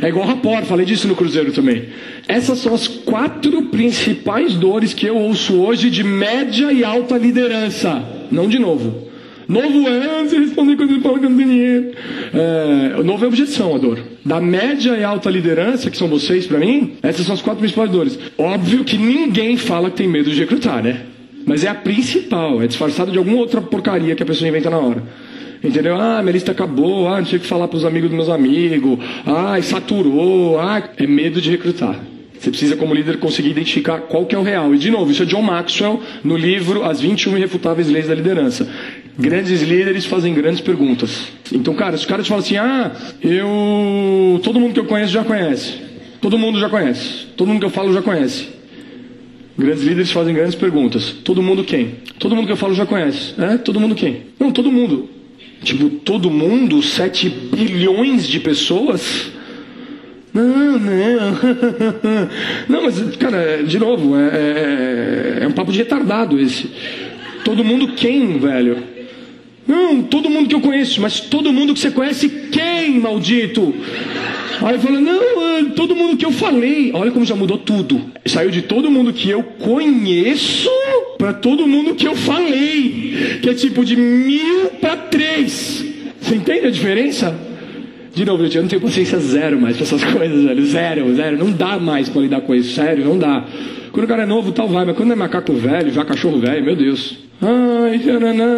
É 0.00 0.08
igual 0.08 0.26
rapor, 0.26 0.62
falei 0.64 0.86
disso 0.86 1.06
no 1.06 1.16
Cruzeiro 1.16 1.52
também. 1.52 1.84
Essas 2.26 2.58
são 2.58 2.74
as 2.74 2.86
quatro 2.88 3.62
principais 3.66 4.54
dores 4.54 4.94
que 4.94 5.06
eu 5.06 5.16
ouço 5.16 5.60
hoje 5.60 5.90
de 5.90 6.02
média 6.02 6.72
e 6.72 6.84
alta 6.84 7.18
liderança. 7.18 8.21
Não 8.32 8.48
de 8.48 8.58
novo. 8.58 9.12
Novo 9.48 9.86
é 9.88 10.24
você 10.24 10.38
responder 10.38 10.80
ele 10.80 11.00
fala 11.00 11.18
que 11.18 11.28
não 11.28 11.36
tem 11.36 11.46
dinheiro. 11.46 11.90
É, 12.32 13.02
novo 13.02 13.24
é 13.24 13.28
objeção, 13.28 13.74
a 13.74 13.78
dor. 13.78 13.98
Da 14.24 14.40
média 14.40 14.96
e 14.96 15.04
alta 15.04 15.28
liderança, 15.28 15.90
que 15.90 15.96
são 15.96 16.08
vocês 16.08 16.46
para 16.46 16.58
mim, 16.58 16.94
essas 17.02 17.26
são 17.26 17.34
as 17.34 17.42
quatro 17.42 17.60
principais 17.60 17.90
dores. 17.90 18.18
Óbvio 18.38 18.84
que 18.84 18.96
ninguém 18.96 19.56
fala 19.56 19.90
que 19.90 19.96
tem 19.96 20.08
medo 20.08 20.30
de 20.30 20.40
recrutar, 20.40 20.82
né? 20.82 21.02
Mas 21.44 21.64
é 21.64 21.68
a 21.68 21.74
principal, 21.74 22.62
é 22.62 22.66
disfarçada 22.66 23.10
de 23.10 23.18
alguma 23.18 23.36
outra 23.36 23.60
porcaria 23.60 24.14
que 24.14 24.22
a 24.22 24.26
pessoa 24.26 24.48
inventa 24.48 24.70
na 24.70 24.78
hora. 24.78 25.02
Entendeu? 25.62 25.96
Ah, 26.00 26.20
minha 26.22 26.32
lista 26.32 26.52
acabou, 26.52 27.06
ah, 27.08 27.18
não 27.18 27.24
tinha 27.24 27.38
que 27.38 27.46
falar 27.46 27.68
para 27.68 27.76
os 27.76 27.84
amigos 27.84 28.08
dos 28.08 28.16
meus 28.16 28.28
amigos, 28.28 28.98
ah, 29.26 29.60
saturou, 29.62 30.58
ah, 30.58 30.82
é 30.96 31.06
medo 31.06 31.40
de 31.40 31.50
recrutar. 31.50 32.00
Você 32.42 32.50
precisa, 32.50 32.74
como 32.74 32.92
líder, 32.92 33.18
conseguir 33.18 33.50
identificar 33.50 34.00
qual 34.00 34.26
que 34.26 34.34
é 34.34 34.38
o 34.38 34.42
real. 34.42 34.74
E, 34.74 34.78
de 34.78 34.90
novo, 34.90 35.12
isso 35.12 35.22
é 35.22 35.26
John 35.26 35.42
Maxwell, 35.42 36.02
no 36.24 36.36
livro 36.36 36.82
As 36.84 37.00
21 37.00 37.38
Irrefutáveis 37.38 37.88
Leis 37.88 38.08
da 38.08 38.16
Liderança. 38.16 38.68
Grandes 39.16 39.62
líderes 39.62 40.06
fazem 40.06 40.34
grandes 40.34 40.60
perguntas. 40.60 41.28
Então, 41.52 41.72
cara, 41.72 41.96
se 41.96 42.04
o 42.04 42.08
cara 42.08 42.20
te 42.20 42.28
fala 42.28 42.40
assim, 42.40 42.56
ah, 42.56 42.90
eu... 43.22 44.40
Todo 44.42 44.58
mundo 44.58 44.74
que 44.74 44.80
eu 44.80 44.86
conheço 44.86 45.12
já 45.12 45.22
conhece. 45.22 45.74
Todo 46.20 46.36
mundo 46.36 46.58
já 46.58 46.68
conhece. 46.68 47.26
Todo 47.36 47.46
mundo 47.46 47.60
que 47.60 47.66
eu 47.66 47.70
falo 47.70 47.92
já 47.92 48.02
conhece. 48.02 48.48
Grandes 49.56 49.84
líderes 49.84 50.10
fazem 50.10 50.34
grandes 50.34 50.56
perguntas. 50.56 51.14
Todo 51.22 51.40
mundo 51.40 51.62
quem? 51.62 51.94
Todo 52.18 52.34
mundo 52.34 52.46
que 52.46 52.52
eu 52.52 52.56
falo 52.56 52.74
já 52.74 52.84
conhece. 52.84 53.40
É? 53.40 53.56
Todo 53.56 53.78
mundo 53.78 53.94
quem? 53.94 54.22
Não, 54.40 54.50
todo 54.50 54.72
mundo. 54.72 55.08
Tipo, 55.62 55.88
todo 55.90 56.28
mundo? 56.28 56.82
7 56.82 57.28
bilhões 57.28 58.26
de 58.26 58.40
pessoas? 58.40 59.30
Não, 60.34 60.78
não. 60.78 61.38
Não, 62.68 62.82
mas, 62.84 63.16
cara, 63.16 63.62
de 63.62 63.78
novo, 63.78 64.16
é, 64.16 65.40
é, 65.40 65.44
é 65.44 65.46
um 65.46 65.52
papo 65.52 65.70
de 65.70 65.78
retardado 65.78 66.40
esse. 66.40 66.70
Todo 67.44 67.62
mundo 67.62 67.88
quem, 67.88 68.38
velho? 68.38 68.82
Não, 69.66 70.02
todo 70.02 70.30
mundo 70.30 70.48
que 70.48 70.54
eu 70.54 70.60
conheço, 70.60 71.00
mas 71.00 71.20
todo 71.20 71.52
mundo 71.52 71.74
que 71.74 71.80
você 71.80 71.90
conhece 71.90 72.28
quem, 72.50 72.98
maldito? 72.98 73.74
Aí 74.62 74.78
fala, 74.78 75.00
não, 75.00 75.70
todo 75.70 75.94
mundo 75.94 76.16
que 76.16 76.24
eu 76.24 76.32
falei. 76.32 76.90
Olha 76.94 77.10
como 77.10 77.26
já 77.26 77.34
mudou 77.34 77.58
tudo. 77.58 78.00
Saiu 78.26 78.50
de 78.50 78.62
todo 78.62 78.90
mundo 78.90 79.12
que 79.12 79.28
eu 79.28 79.42
conheço 79.42 80.70
para 81.18 81.32
todo 81.32 81.66
mundo 81.66 81.94
que 81.94 82.06
eu 82.06 82.16
falei. 82.16 83.38
Que 83.42 83.50
é 83.50 83.54
tipo 83.54 83.84
de 83.84 83.96
mil 83.96 84.66
para 84.80 84.96
três. 84.96 85.84
Você 86.20 86.36
entende 86.36 86.66
a 86.66 86.70
diferença? 86.70 87.51
De 88.14 88.24
novo, 88.24 88.44
eu 88.44 88.62
não 88.62 88.68
tenho 88.68 88.82
paciência 88.82 89.18
zero 89.18 89.60
mais 89.60 89.76
para 89.76 89.86
essas 89.86 90.04
coisas, 90.12 90.44
velho. 90.44 90.66
Zero, 90.66 91.14
zero. 91.14 91.38
Não 91.38 91.50
dá 91.50 91.78
mais 91.78 92.08
para 92.08 92.22
lidar 92.22 92.40
com 92.42 92.54
isso. 92.54 92.74
Sério, 92.74 93.04
não 93.04 93.18
dá. 93.18 93.44
Quando 93.90 94.04
o 94.04 94.08
cara 94.08 94.22
é 94.22 94.26
novo, 94.26 94.52
tal 94.52 94.68
vai. 94.68 94.84
Mas 94.84 94.96
quando 94.96 95.12
é 95.12 95.16
macaco 95.16 95.52
velho, 95.52 95.90
já 95.90 96.04
cachorro 96.04 96.38
velho, 96.38 96.64
meu 96.64 96.76
Deus. 96.76 97.18
Ai, 97.40 98.00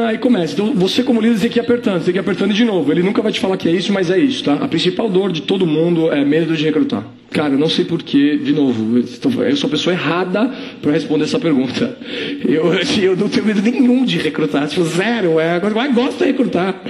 aí 0.09 0.19
começa. 0.19 0.53
Então 0.53 0.75
você 0.75 1.03
como 1.03 1.21
líder 1.21 1.41
tem 1.41 1.51
que 1.51 1.59
ir 1.59 1.63
apertando, 1.63 2.05
tem 2.05 2.13
que 2.13 2.19
ir 2.19 2.21
apertando 2.21 2.53
de 2.53 2.65
novo. 2.65 2.93
Ele 2.93 3.03
nunca 3.03 3.23
vai 3.23 3.33
te 3.33 3.41
falar 3.41 3.57
que 3.57 3.69
é 3.69 3.73
isso, 3.73 3.93
mas 3.93 4.11
é 4.11 4.19
isso, 4.19 4.45
tá? 4.45 4.55
A 4.55 4.69
principal 4.69 5.09
dor 5.09 5.33
de 5.33 5.43
todo 5.43 5.67
mundo 5.67 6.13
é 6.13 6.25
medo 6.25 6.55
de 6.55 6.65
recrutar. 6.65 7.05
Cara, 7.31 7.55
eu 7.55 7.59
não 7.59 7.69
sei 7.69 7.85
porquê, 7.85 8.37
de 8.37 8.53
novo, 8.53 8.99
eu 8.99 9.57
sou 9.57 9.67
a 9.67 9.71
pessoa 9.71 9.93
errada 9.93 10.49
para 10.81 10.93
responder 10.93 11.25
essa 11.25 11.39
pergunta. 11.39 11.97
Eu, 12.47 12.73
eu 13.03 13.17
não 13.17 13.29
tenho 13.29 13.47
medo 13.47 13.61
nenhum 13.61 14.05
de 14.05 14.19
recrutar, 14.19 14.69
tipo, 14.69 14.85
zero, 14.85 15.41
é 15.41 15.61
mais 15.71 15.95
gosto 15.95 16.19
de 16.19 16.25
recrutar. 16.27 16.81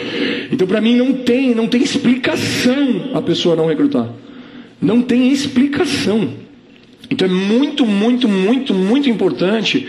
Então 0.52 0.66
para 0.66 0.80
mim 0.80 0.96
não 0.96 1.12
tem, 1.12 1.54
não 1.54 1.66
tem 1.66 1.82
explicação 1.82 3.12
a 3.14 3.22
pessoa 3.22 3.56
não 3.56 3.66
recrutar. 3.66 4.08
Não 4.80 5.00
tem 5.00 5.32
explicação. 5.32 6.34
Então 7.10 7.26
é 7.26 7.30
muito, 7.30 7.86
muito, 7.86 8.28
muito, 8.28 8.74
muito 8.74 9.08
importante 9.08 9.86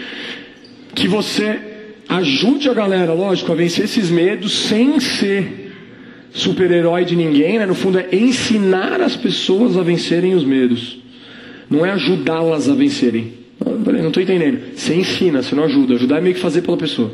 que 0.93 1.07
você 1.07 1.59
ajude 2.07 2.69
a 2.69 2.73
galera, 2.73 3.13
lógico, 3.13 3.51
a 3.51 3.55
vencer 3.55 3.85
esses 3.85 4.09
medos 4.09 4.53
sem 4.53 4.99
ser 4.99 5.64
super-herói 6.35 7.05
de 7.05 7.15
ninguém, 7.15 7.57
né? 7.57 7.65
No 7.65 7.73
fundo 7.73 7.97
é 7.97 8.09
ensinar 8.11 9.01
as 9.01 9.15
pessoas 9.15 9.77
a 9.77 9.81
vencerem 9.81 10.35
os 10.35 10.43
medos. 10.43 10.99
Não 11.69 11.85
é 11.85 11.91
ajudá-las 11.91 12.69
a 12.69 12.75
vencerem. 12.75 13.33
Não 13.59 14.09
estou 14.09 14.21
entendendo. 14.21 14.59
Você 14.75 14.93
ensina, 14.93 15.41
você 15.41 15.55
não 15.55 15.63
ajuda. 15.63 15.95
Ajudar 15.95 16.17
é 16.17 16.21
meio 16.21 16.35
que 16.35 16.41
fazer 16.41 16.61
pela 16.61 16.75
pessoa. 16.75 17.11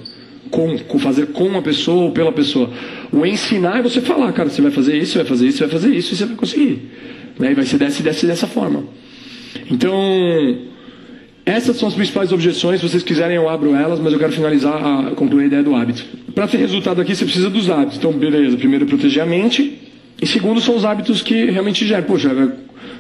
Com, 0.49 0.77
com, 0.79 0.99
fazer 0.99 1.27
com 1.27 1.55
a 1.55 1.61
pessoa 1.61 2.05
ou 2.05 2.11
pela 2.11 2.31
pessoa. 2.31 2.71
O 3.11 3.23
ensinar 3.23 3.79
é 3.79 3.81
você 3.83 4.01
falar, 4.01 4.33
cara, 4.33 4.49
você 4.49 4.61
vai 4.61 4.71
fazer 4.71 4.97
isso, 4.97 5.17
vai 5.17 5.25
fazer 5.25 5.47
isso, 5.47 5.59
vai 5.59 5.69
fazer 5.69 5.95
isso 5.95 6.13
e 6.13 6.17
você 6.17 6.25
vai 6.25 6.35
conseguir. 6.35 6.89
Né? 7.39 7.51
E 7.51 7.53
vai 7.53 7.63
ser 7.63 7.77
dessa, 7.77 8.01
dessa, 8.01 8.25
dessa 8.25 8.47
forma. 8.47 8.83
Então, 9.69 10.57
essas 11.45 11.77
são 11.77 11.87
as 11.87 11.93
principais 11.93 12.31
objeções. 12.31 12.79
Se 12.79 12.87
vocês 12.87 13.03
quiserem, 13.03 13.35
eu 13.35 13.49
abro 13.49 13.75
elas, 13.75 13.99
mas 13.99 14.13
eu 14.13 14.19
quero 14.19 14.31
finalizar, 14.31 14.75
a, 14.75 15.11
concluir 15.15 15.43
a 15.43 15.47
ideia 15.47 15.63
do 15.63 15.75
hábito. 15.75 16.03
Para 16.35 16.47
ter 16.47 16.57
resultado 16.57 17.01
aqui, 17.01 17.15
você 17.15 17.25
precisa 17.25 17.49
dos 17.49 17.69
hábitos. 17.69 17.97
Então, 17.97 18.11
beleza. 18.11 18.57
Primeiro, 18.57 18.85
proteger 18.85 19.23
a 19.23 19.25
mente. 19.25 19.79
E 20.21 20.27
segundo, 20.27 20.61
são 20.61 20.75
os 20.75 20.85
hábitos 20.85 21.21
que 21.21 21.45
realmente 21.45 21.85
geram. 21.85 22.03
Poxa, 22.03 22.53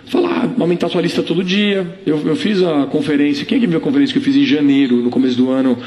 falar, 0.05 0.49
aumentar 0.59 0.89
sua 0.89 1.01
lista 1.01 1.21
todo 1.21 1.43
dia. 1.43 1.99
Eu, 2.05 2.19
eu 2.25 2.35
fiz 2.35 2.61
a 2.63 2.87
conferência. 2.87 3.45
Quem 3.45 3.57
é 3.57 3.61
que 3.61 3.67
viu 3.67 3.77
a 3.77 3.81
conferência 3.81 4.11
que 4.11 4.19
eu 4.19 4.23
fiz 4.23 4.35
em 4.35 4.45
janeiro, 4.45 4.97
no 4.97 5.11
começo 5.11 5.37
do 5.37 5.51
ano? 5.51 5.77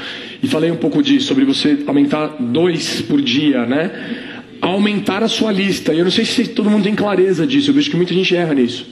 E 0.42 0.46
falei 0.46 0.70
um 0.70 0.76
pouco 0.76 1.02
disso, 1.02 1.26
sobre 1.26 1.44
você 1.44 1.78
aumentar 1.86 2.36
dois 2.38 3.02
por 3.02 3.20
dia, 3.20 3.66
né? 3.66 3.90
Aumentar 4.60 5.22
a 5.24 5.28
sua 5.28 5.50
lista. 5.50 5.92
E 5.92 5.98
eu 5.98 6.04
não 6.04 6.12
sei 6.12 6.24
se 6.24 6.46
todo 6.48 6.70
mundo 6.70 6.84
tem 6.84 6.94
clareza 6.94 7.44
disso. 7.44 7.70
Eu 7.70 7.74
vejo 7.74 7.90
que 7.90 7.96
muita 7.96 8.14
gente 8.14 8.34
erra 8.34 8.54
nisso. 8.54 8.86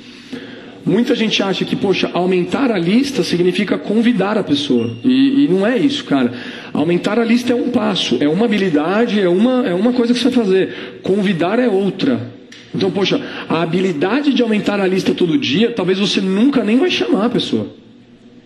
Muita 0.85 1.15
gente 1.15 1.41
acha 1.43 1.65
que, 1.65 1.77
poxa, 1.77 2.11
aumentar 2.13 2.73
a 2.73 2.79
lista 2.79 3.23
significa 3.23 3.79
convidar 3.79 4.37
a 4.37 4.43
pessoa. 4.43 4.91
E, 5.05 5.45
e, 5.45 5.49
não 5.49 5.67
é 5.67 5.79
isso, 5.79 6.05
cara. 6.05 6.33
Aumentar 6.73 7.19
a 7.21 7.25
lista 7.25 7.53
é 7.53 7.55
um 7.55 7.71
passo, 7.71 8.17
é 8.21 8.29
uma 8.29 8.47
habilidade, 8.47 9.21
é 9.21 9.29
uma, 9.29 9.67
é 9.67 9.73
uma 9.73 9.93
coisa 9.93 10.13
que 10.13 10.19
você 10.19 10.29
vai 10.29 10.45
fazer. 10.45 11.01
Convidar 11.03 11.61
é 11.61 11.69
outra. 11.69 12.33
Então, 12.75 12.91
poxa, 12.91 13.21
a 13.49 13.63
habilidade 13.63 14.33
de 14.33 14.43
aumentar 14.43 14.81
a 14.81 14.87
lista 14.87 15.15
todo 15.15 15.39
dia, 15.39 15.71
talvez 15.71 15.99
você 15.99 16.21
nunca 16.21 16.65
nem 16.65 16.79
vai 16.79 16.91
chamar 16.91 17.27
a 17.27 17.31
pessoa. 17.31 17.69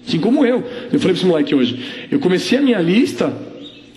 Assim 0.07 0.18
como 0.18 0.44
eu. 0.44 0.59
Eu 0.92 1.01
falei 1.01 1.01
para 1.01 1.12
esse 1.12 1.27
moleque 1.27 1.55
hoje. 1.55 1.81
Eu 2.11 2.18
comecei 2.18 2.59
a 2.59 2.62
minha 2.62 2.81
lista 2.81 3.33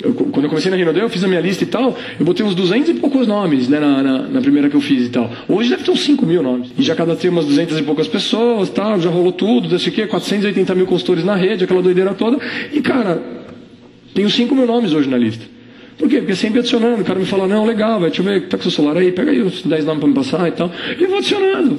eu, 0.01 0.13
quando 0.13 0.45
eu 0.45 0.49
comecei 0.49 0.71
na 0.71 0.77
Rinodel, 0.77 1.03
eu 1.03 1.09
fiz 1.09 1.23
a 1.23 1.27
minha 1.27 1.41
lista 1.41 1.63
e 1.63 1.67
tal, 1.67 1.97
eu 2.17 2.25
botei 2.25 2.45
uns 2.45 2.55
200 2.55 2.89
e 2.89 2.93
poucos 2.95 3.27
nomes, 3.27 3.67
né, 3.67 3.79
na, 3.79 4.01
na, 4.01 4.17
na, 4.29 4.41
primeira 4.41 4.69
que 4.69 4.75
eu 4.75 4.79
fiz 4.81 5.07
e 5.07 5.09
tal. 5.09 5.29
Hoje 5.47 5.69
deve 5.69 5.83
ter 5.83 5.91
uns 5.91 5.99
5 6.01 6.25
mil 6.25 6.41
nomes. 6.41 6.71
E 6.77 6.81
já 6.81 6.95
cadastrei 6.95 7.29
umas 7.29 7.45
200 7.45 7.77
e 7.77 7.83
poucas 7.83 8.07
pessoas, 8.07 8.69
tal, 8.69 8.99
já 8.99 9.09
rolou 9.09 9.33
tudo, 9.33 9.67
desse 9.67 9.91
que 9.91 10.07
480 10.07 10.73
mil 10.73 10.85
consultores 10.85 11.25
na 11.25 11.35
rede, 11.35 11.65
aquela 11.65 11.81
doideira 11.81 12.13
toda. 12.13 12.38
E, 12.71 12.79
cara, 12.79 13.21
tenho 14.13 14.29
5 14.29 14.55
mil 14.55 14.65
nomes 14.65 14.93
hoje 14.93 15.09
na 15.09 15.17
lista. 15.17 15.45
Por 15.97 16.07
quê? 16.07 16.19
Porque 16.19 16.33
sempre 16.33 16.59
adicionando. 16.59 17.01
O 17.01 17.05
cara 17.05 17.19
me 17.19 17.25
fala, 17.25 17.45
não, 17.45 17.65
legal, 17.65 17.99
vai, 17.99 18.09
deixa 18.09 18.21
eu 18.21 18.25
ver, 18.25 18.47
tá 18.47 18.55
com 18.55 18.63
seu 18.63 18.71
celular 18.71 18.95
aí, 18.95 19.12
pega 19.12 19.31
aí 19.31 19.41
os 19.41 19.63
10 19.63 19.83
nomes 19.83 19.99
para 19.99 20.07
me 20.07 20.15
passar 20.15 20.47
e 20.47 20.51
tal. 20.51 20.71
E 20.97 21.03
eu 21.03 21.09
vou 21.09 21.17
adicionando. 21.17 21.77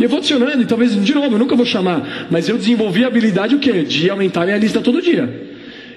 E 0.00 0.02
eu 0.02 0.08
vou 0.08 0.18
adicionando, 0.18 0.60
e 0.60 0.66
talvez, 0.66 1.00
de 1.00 1.14
novo, 1.14 1.32
eu 1.32 1.38
nunca 1.38 1.54
vou 1.54 1.64
chamar, 1.64 2.26
mas 2.28 2.48
eu 2.48 2.58
desenvolvi 2.58 3.04
a 3.04 3.06
habilidade 3.06 3.54
o 3.54 3.60
quê? 3.60 3.84
De 3.84 4.10
aumentar 4.10 4.44
minha 4.44 4.58
lista 4.58 4.80
todo 4.80 5.00
dia. 5.00 5.49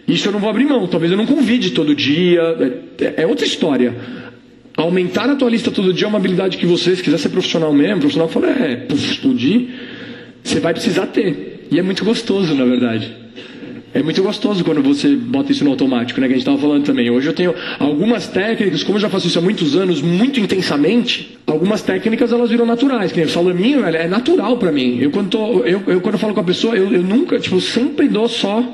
Isso 0.07 0.27
eu 0.27 0.31
não 0.31 0.39
vou 0.39 0.49
abrir 0.49 0.65
mão. 0.65 0.87
Talvez 0.87 1.11
eu 1.11 1.17
não 1.17 1.25
convide 1.25 1.71
todo 1.71 1.95
dia. 1.95 2.41
É, 2.99 3.23
é 3.23 3.27
outra 3.27 3.45
história. 3.45 3.95
Aumentar 4.75 5.29
a 5.29 5.35
tua 5.35 5.49
lista 5.49 5.69
todo 5.69 5.93
dia 5.93 6.05
é 6.05 6.09
uma 6.09 6.17
habilidade 6.17 6.57
que 6.57 6.65
você, 6.65 6.95
se 6.95 7.03
quiser 7.03 7.19
ser 7.19 7.29
profissional 7.29 7.71
mesmo, 7.71 7.99
profissional 7.99 8.27
fala, 8.27 8.49
é, 8.49 8.75
puf, 8.75 9.11
explodir, 9.11 9.67
você 10.43 10.59
vai 10.59 10.73
precisar 10.73 11.05
ter. 11.07 11.67
E 11.69 11.77
é 11.77 11.81
muito 11.83 12.03
gostoso, 12.03 12.55
na 12.55 12.65
verdade. 12.65 13.23
É 13.93 14.01
muito 14.01 14.23
gostoso 14.23 14.63
quando 14.63 14.81
você 14.81 15.15
bota 15.15 15.51
isso 15.51 15.63
no 15.63 15.69
automático, 15.69 16.19
né? 16.19 16.25
Que 16.25 16.33
a 16.33 16.35
gente 16.35 16.41
estava 16.41 16.57
falando 16.57 16.83
também. 16.83 17.11
Hoje 17.11 17.27
eu 17.27 17.33
tenho 17.33 17.53
algumas 17.77 18.27
técnicas, 18.27 18.81
como 18.81 18.97
eu 18.97 19.01
já 19.01 19.09
faço 19.09 19.27
isso 19.27 19.37
há 19.37 19.41
muitos 19.41 19.75
anos, 19.75 20.01
muito 20.01 20.39
intensamente, 20.39 21.37
algumas 21.45 21.83
técnicas 21.83 22.33
elas 22.33 22.49
viram 22.49 22.65
naturais. 22.65 23.11
Que 23.11 23.19
nem 23.19 23.27
o 23.27 23.29
salaminho, 23.29 23.85
é 23.85 24.07
natural 24.07 24.57
para 24.57 24.71
mim. 24.71 24.97
Eu 24.99 25.11
quando, 25.11 25.29
tô, 25.29 25.59
eu, 25.59 25.83
eu, 25.85 26.01
quando 26.01 26.17
falo 26.17 26.33
com 26.33 26.39
a 26.39 26.43
pessoa, 26.43 26.75
eu, 26.75 26.91
eu 26.91 27.03
nunca, 27.03 27.39
tipo, 27.39 27.61
sempre 27.61 28.07
dou 28.07 28.27
só 28.27 28.67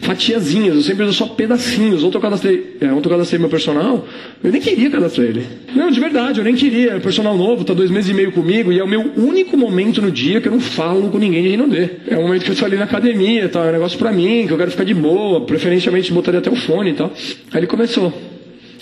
fatiazinhas, 0.00 0.76
eu 0.76 0.82
sempre 0.82 1.04
uso 1.04 1.14
só 1.14 1.26
pedacinhos. 1.26 2.02
Ontem 2.02 2.16
eu 2.16 2.20
cadastrei, 2.20 2.76
é, 2.80 2.92
ontem 2.92 3.08
cadastrei 3.08 3.38
meu 3.38 3.48
personal, 3.48 4.06
eu 4.42 4.52
nem 4.52 4.60
queria 4.60 4.90
cadastrar 4.90 5.26
ele. 5.26 5.44
Não, 5.74 5.90
de 5.90 6.00
verdade, 6.00 6.38
eu 6.38 6.44
nem 6.44 6.54
queria. 6.54 6.92
É 6.92 6.98
personal 6.98 7.36
novo, 7.36 7.64
tá 7.64 7.74
dois 7.74 7.90
meses 7.90 8.10
e 8.10 8.14
meio 8.14 8.32
comigo, 8.32 8.72
e 8.72 8.78
é 8.78 8.84
o 8.84 8.88
meu 8.88 9.12
único 9.16 9.56
momento 9.56 10.00
no 10.00 10.10
dia 10.10 10.40
que 10.40 10.48
eu 10.48 10.52
não 10.52 10.60
falo 10.60 11.08
com 11.10 11.18
ninguém 11.18 11.42
de 11.42 11.48
Rinodê. 11.50 11.88
É 12.06 12.16
o 12.16 12.22
momento 12.22 12.44
que 12.44 12.50
eu 12.50 12.54
estou 12.54 12.66
ali 12.66 12.76
na 12.76 12.84
academia, 12.84 13.48
tá? 13.48 13.64
É 13.64 13.70
um 13.70 13.72
negócio 13.72 13.98
pra 13.98 14.12
mim, 14.12 14.46
que 14.46 14.52
eu 14.52 14.56
quero 14.56 14.70
ficar 14.70 14.84
de 14.84 14.94
boa, 14.94 15.42
preferencialmente 15.42 16.12
botaria 16.12 16.40
até 16.40 16.50
o 16.50 16.56
fone 16.56 16.90
e 16.90 16.94
tal. 16.94 17.12
Aí 17.52 17.60
ele 17.60 17.66
começou. 17.66 18.06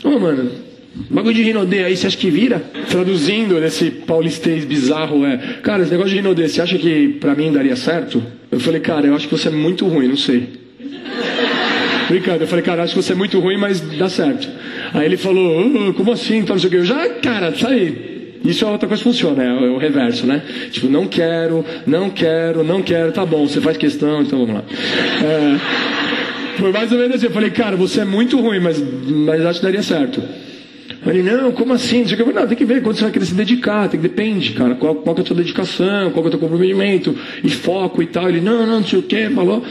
Ô, 0.05 0.09
oh, 0.09 0.19
mano, 0.19 0.51
bagulho 1.11 1.35
de 1.35 1.43
Rinodê 1.43 1.85
aí, 1.85 1.97
você 1.97 2.07
acha 2.07 2.17
que 2.17 2.31
vira? 2.31 2.63
Traduzindo 2.89 3.59
nesse 3.61 3.91
paulistês 3.91 4.65
bizarro 4.65 5.25
é, 5.25 5.37
cara, 5.63 5.83
esse 5.83 5.91
negócio 5.91 6.11
de 6.11 6.17
Rinodê, 6.17 6.49
você 6.49 6.61
acha 6.61 6.79
que 6.79 7.09
pra 7.21 7.35
mim 7.35 7.53
daria 7.53 7.77
certo? 7.77 8.23
Eu 8.51 8.61
falei, 8.61 8.81
cara, 8.81 9.07
eu 9.07 9.15
acho 9.15 9.29
que 9.29 9.37
você 9.37 9.49
é 9.49 9.51
muito 9.51 9.87
ruim, 9.87 10.09
não 10.09 10.17
sei. 10.17 10.66
Brincando, 12.09 12.45
eu 12.45 12.47
falei, 12.47 12.65
cara, 12.65 12.83
acho 12.83 12.95
que 12.95 13.03
você 13.03 13.13
é 13.13 13.17
muito 13.17 13.39
ruim, 13.41 13.57
mas 13.57 13.81
dá 13.81 14.09
certo. 14.09 14.49
Aí 14.95 15.05
ele 15.05 15.17
falou, 15.17 15.89
oh, 15.89 15.95
como 15.95 16.13
assim? 16.13 16.39
Então. 16.39 16.57
Eu 16.57 16.85
já, 16.85 17.09
cara, 17.15 17.55
sai. 17.55 18.17
Isso 18.45 18.65
é 18.65 18.69
outra 18.69 18.87
coisa 18.87 19.03
que 19.03 19.09
funciona, 19.09 19.43
é, 19.43 19.53
o 19.53 19.77
reverso, 19.77 20.25
né? 20.27 20.41
Tipo, 20.71 20.89
não 20.89 21.09
quero, 21.09 21.65
não 21.85 22.09
quero, 22.11 22.63
não 22.63 22.81
quero, 22.81 23.11
tá 23.11 23.27
bom, 23.27 23.47
você 23.47 23.61
faz 23.61 23.77
questão, 23.77 24.23
então 24.23 24.39
vamos 24.39 24.55
lá. 24.55 24.65
É, 25.25 26.59
foi 26.59 26.71
mais 26.71 26.93
ou 26.93 26.99
menos 26.99 27.17
assim, 27.17 27.27
eu 27.27 27.33
falei, 27.33 27.51
cara, 27.51 27.77
você 27.77 28.03
é 28.03 28.05
muito 28.05 28.41
ruim, 28.41 28.61
mas, 28.61 28.81
mas 28.81 29.45
acho 29.45 29.59
que 29.59 29.67
daria 29.67 29.83
certo. 29.83 30.23
Ele, 31.07 31.23
não, 31.23 31.53
como 31.53 31.73
assim? 31.73 32.05
Não, 32.05 32.13
eu, 32.13 32.33
não, 32.33 32.47
tem 32.47 32.57
que 32.57 32.65
ver 32.65 32.83
quando 32.83 32.97
você 32.97 33.03
vai 33.03 33.13
querer 33.13 33.25
se 33.25 33.35
dedicar, 33.35 33.89
tem 33.89 34.01
que 34.01 34.09
depende, 34.09 34.53
cara, 34.53 34.75
qual, 34.75 34.95
qual 34.97 35.15
que 35.15 35.23
é 35.23 35.25
a 35.25 35.27
tua 35.27 35.37
dedicação, 35.37 36.11
qual 36.11 36.23
que 36.23 36.27
é 36.27 36.29
o 36.29 36.31
teu 36.31 36.41
comprometimento 36.41 37.17
e 37.43 37.51
foco 37.51 38.03
e 38.03 38.07
tal. 38.07 38.29
Ele, 38.29 38.41
não, 38.41 38.67
não, 38.67 38.81
não 38.81 38.85
sei 38.85 38.99
o 38.99 39.03
que, 39.03 39.29
falou. 39.31 39.65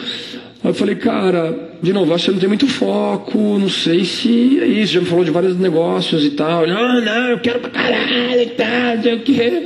Aí 0.65 0.71
eu 0.71 0.73
falei, 0.73 0.95
cara, 0.95 1.55
de 1.79 1.93
novo, 1.93 2.11
acho 2.11 2.25
que 2.25 2.31
não 2.31 2.39
tem 2.39 2.49
muito 2.49 2.65
foco, 2.65 3.37
não 3.37 3.69
sei 3.69 4.03
se 4.03 4.59
é 4.59 4.65
isso. 4.65 4.93
Já 4.93 4.99
me 4.99 5.05
falou 5.05 5.23
de 5.23 5.29
vários 5.29 5.55
negócios 5.59 6.25
e 6.25 6.31
tal. 6.31 6.65
Não, 6.65 7.05
não, 7.05 7.29
eu 7.29 7.37
quero 7.37 7.59
pra 7.59 7.69
caralho 7.69 8.41
e 8.41 8.47
tal, 8.47 8.95
não 8.95 9.03
sei 9.03 9.13
o 9.13 9.19
quê. 9.19 9.63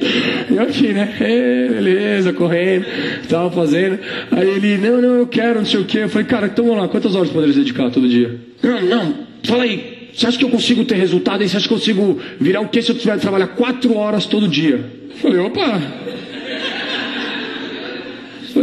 E 0.51 0.59
aqui, 0.59 0.88
né? 0.89 1.15
É, 1.21 1.67
beleza, 1.69 2.33
correndo, 2.33 2.85
tava 3.29 3.49
fazendo. 3.49 3.97
Aí 4.29 4.49
ele, 4.49 4.77
não, 4.77 5.01
não, 5.01 5.15
eu 5.15 5.27
quero, 5.27 5.59
não 5.59 5.65
sei 5.65 5.79
o 5.79 5.85
quê. 5.85 5.99
Eu 5.99 6.09
falei, 6.09 6.27
cara, 6.27 6.47
então 6.47 6.65
vamos 6.65 6.81
lá, 6.81 6.89
quantas 6.89 7.15
horas 7.15 7.29
poderia 7.29 7.55
dedicar 7.55 7.89
todo 7.89 8.05
dia? 8.05 8.38
Não, 8.62 8.81
não, 8.81 9.15
fala 9.45 9.63
aí. 9.63 10.09
Você 10.13 10.27
acha 10.27 10.38
que 10.38 10.43
eu 10.43 10.49
consigo 10.49 10.83
ter 10.83 10.95
resultado? 10.95 11.47
Você 11.47 11.55
acha 11.55 11.65
que 11.65 11.73
eu 11.73 11.77
consigo 11.77 12.19
virar 12.41 12.59
o 12.59 12.67
quê 12.67 12.81
se 12.81 12.91
eu 12.91 12.97
tiver 12.97 13.15
que 13.15 13.21
trabalhar 13.21 13.47
quatro 13.47 13.95
horas 13.95 14.25
todo 14.25 14.49
dia? 14.49 14.83
Eu 15.12 15.15
falei, 15.15 15.39
opa, 15.39 15.81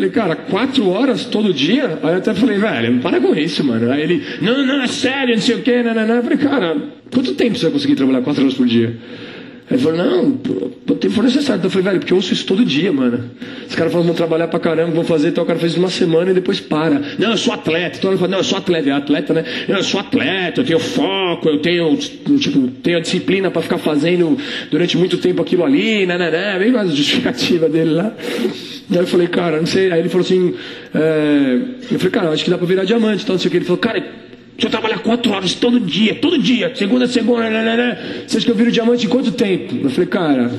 Falei, 0.07 0.11
cara, 0.11 0.37
quatro 0.37 0.88
horas 0.88 1.25
todo 1.25 1.53
dia? 1.53 1.99
Aí 2.03 2.11
eu 2.11 2.19
até 2.19 2.35
falei, 2.35 2.59
velho, 2.59 2.99
para 3.01 3.21
com 3.21 3.35
isso, 3.35 3.64
mano. 3.64 3.90
Aí 3.90 4.03
ele, 4.03 4.23
não, 4.40 4.64
não, 4.64 4.83
é 4.83 4.87
sério, 4.87 5.35
não 5.35 5.42
sei 5.42 5.57
o 5.57 5.62
quê, 5.62 5.83
não, 5.83 5.95
não, 5.95 6.07
não. 6.07 6.16
Eu 6.16 6.23
falei, 6.23 6.38
cara, 6.38 6.77
quanto 7.12 7.35
tempo 7.35 7.57
você 7.57 7.64
vai 7.64 7.73
conseguir 7.73 7.97
trabalhar 7.97 8.23
quatro 8.23 8.42
horas 8.42 8.55
por 8.55 8.66
dia? 8.66 8.97
Ele 9.68 9.81
falou, 9.81 9.98
não, 9.98 10.29
o 10.88 10.94
tempo 10.94 11.14
for 11.14 11.24
necessário. 11.24 11.59
Então 11.59 11.66
eu 11.66 11.70
falei, 11.70 11.85
velho, 11.88 11.98
porque 11.98 12.12
eu 12.12 12.16
ouço 12.16 12.33
isso 12.33 12.46
todo 12.46 12.64
dia, 12.64 12.92
mano. 12.92 13.31
Os 13.68 13.74
caras 13.74 13.92
falam, 13.92 14.07
vão 14.07 14.14
trabalhar 14.14 14.46
pra 14.46 14.61
caramba, 14.61 14.92
vão 14.92 15.02
fazer, 15.02 15.29
então 15.29 15.42
o 15.42 15.46
cara 15.46 15.59
isso 15.66 15.79
uma 15.81 15.90
semana 15.90 16.31
e 16.31 16.35
depois 16.35 16.61
para. 16.61 17.02
Não, 17.18 17.33
eu 17.33 17.37
sou 17.37 17.52
atleta. 17.52 17.98
Então 17.98 18.11
ele 18.11 18.18
fala, 18.18 18.31
não, 18.31 18.38
eu 18.38 18.44
sou 18.44 18.59
atleta, 18.59 18.88
é 18.88 18.92
atleta, 18.92 19.35
né? 19.35 19.44
Não, 19.68 19.76
eu 19.76 19.83
sou 19.83 19.98
atleta, 19.98 20.61
eu 20.61 20.64
tenho 20.64 20.79
foco, 20.79 21.48
eu 21.48 21.59
tenho, 21.59 21.96
tipo, 21.96 22.68
tenho 22.81 22.98
a 22.98 23.00
disciplina 23.00 23.50
pra 23.50 23.61
ficar 23.61 23.79
fazendo 23.79 24.38
durante 24.70 24.96
muito 24.96 25.18
tempo 25.18 25.42
aquilo 25.42 25.64
ali, 25.64 26.07
né, 26.07 26.16
né, 26.16 26.31
né. 26.31 26.59
Bem 26.61 26.70
mais 26.70 26.94
justificativa 26.94 27.68
dele 27.68 27.90
lá. 27.90 28.12
Aí 28.88 28.96
eu 28.98 29.07
falei, 29.07 29.26
cara, 29.26 29.59
não 29.59 29.66
sei. 29.66 29.90
Aí 29.90 29.98
ele 29.98 30.09
falou 30.09 30.24
assim, 30.24 30.55
é... 30.94 31.59
eu 31.90 31.98
falei, 31.98 32.11
cara, 32.12 32.31
acho 32.31 32.44
que 32.44 32.50
dá 32.50 32.57
pra 32.57 32.66
virar 32.68 32.85
diamante, 32.85 33.24
então 33.24 33.35
não 33.35 33.40
sei 33.40 33.48
o 33.48 33.50
que. 33.50 33.57
Ele 33.57 33.64
falou, 33.64 33.79
cara, 33.79 34.26
se 34.59 34.64
eu 34.64 34.71
trabalhar 34.71 34.99
quatro 35.01 35.33
horas 35.33 35.55
todo 35.55 35.79
dia, 35.79 36.14
todo 36.14 36.38
dia, 36.38 36.75
segunda 36.75 37.07
segunda, 37.07 37.51
né, 37.51 37.62
né, 37.62 37.77
né, 37.77 38.25
você 38.27 38.38
acha 38.38 38.47
que 38.47 38.53
eu 38.53 38.57
viro 38.57 38.73
diamante 38.73 39.07
em 39.07 39.09
quanto 39.09 39.33
tempo? 39.33 39.75
Eu 39.83 39.90
falei, 39.90 40.09
cara, 40.09 40.51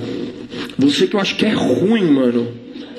você 0.77 1.07
que 1.07 1.15
eu 1.15 1.19
acho 1.19 1.35
que 1.35 1.45
é 1.45 1.51
ruim, 1.51 2.05
mano. 2.05 2.47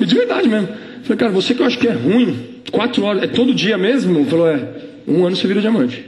E 0.01 0.05
de 0.05 0.15
verdade 0.15 0.49
mesmo. 0.49 0.69
Eu 0.69 1.05
falei, 1.05 1.19
cara, 1.19 1.33
você 1.33 1.55
que 1.55 1.63
eu 1.63 1.67
acho 1.67 1.79
que 1.79 1.87
é 1.87 1.93
ruim, 1.93 2.37
quatro 2.73 3.05
horas, 3.05 3.23
é 3.23 3.27
todo 3.27 3.55
dia 3.55 3.79
mesmo? 3.79 4.19
Ele 4.19 4.29
falou, 4.29 4.49
é, 4.49 4.61
um 5.07 5.25
ano 5.25 5.37
você 5.37 5.47
vira 5.47 5.61
diamante. 5.61 6.05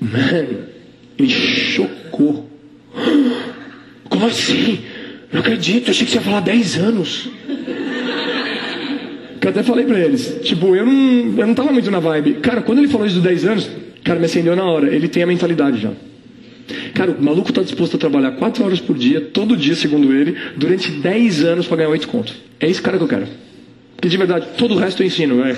Mano, 0.00 0.58
ele 1.18 1.30
chocou. 1.30 2.50
Como 4.08 4.26
assim? 4.26 4.80
Não 5.32 5.40
acredito, 5.40 5.90
achei 5.90 6.06
que 6.06 6.12
você 6.12 6.18
ia 6.18 6.22
falar 6.22 6.40
dez 6.40 6.76
anos. 6.76 7.28
Eu 9.44 9.50
até 9.50 9.62
falei 9.62 9.84
pra 9.84 10.00
eles. 10.00 10.40
Tipo, 10.42 10.74
eu 10.74 10.86
não, 10.86 11.38
eu 11.38 11.46
não 11.46 11.54
tava 11.54 11.70
muito 11.70 11.90
na 11.90 12.00
vibe. 12.00 12.34
Cara, 12.34 12.62
quando 12.62 12.78
ele 12.78 12.88
falou 12.88 13.06
isso 13.06 13.16
dos 13.16 13.24
10 13.24 13.44
anos, 13.44 13.70
cara, 14.02 14.18
me 14.18 14.24
acendeu 14.24 14.56
na 14.56 14.64
hora. 14.64 14.94
Ele 14.94 15.06
tem 15.06 15.22
a 15.22 15.26
mentalidade 15.26 15.80
já. 15.82 15.90
Cara, 16.94 17.10
o 17.10 17.22
maluco 17.22 17.52
tá 17.52 17.62
disposto 17.62 17.96
a 17.96 17.98
trabalhar 17.98 18.32
4 18.32 18.64
horas 18.64 18.80
por 18.80 18.96
dia, 18.96 19.20
todo 19.20 19.54
dia, 19.54 19.74
segundo 19.74 20.14
ele, 20.14 20.34
durante 20.56 20.90
10 20.90 21.44
anos 21.44 21.66
para 21.66 21.76
ganhar 21.76 21.90
8 21.90 22.08
contos. 22.08 22.34
É 22.58 22.68
esse 22.68 22.80
cara 22.80 22.96
que 22.96 23.04
eu 23.04 23.08
quero. 23.08 23.26
Porque 24.04 24.10
de 24.10 24.18
verdade, 24.18 24.48
todo 24.58 24.74
o 24.74 24.76
resto 24.76 25.02
eu 25.02 25.06
ensino, 25.06 25.42
velho. 25.42 25.56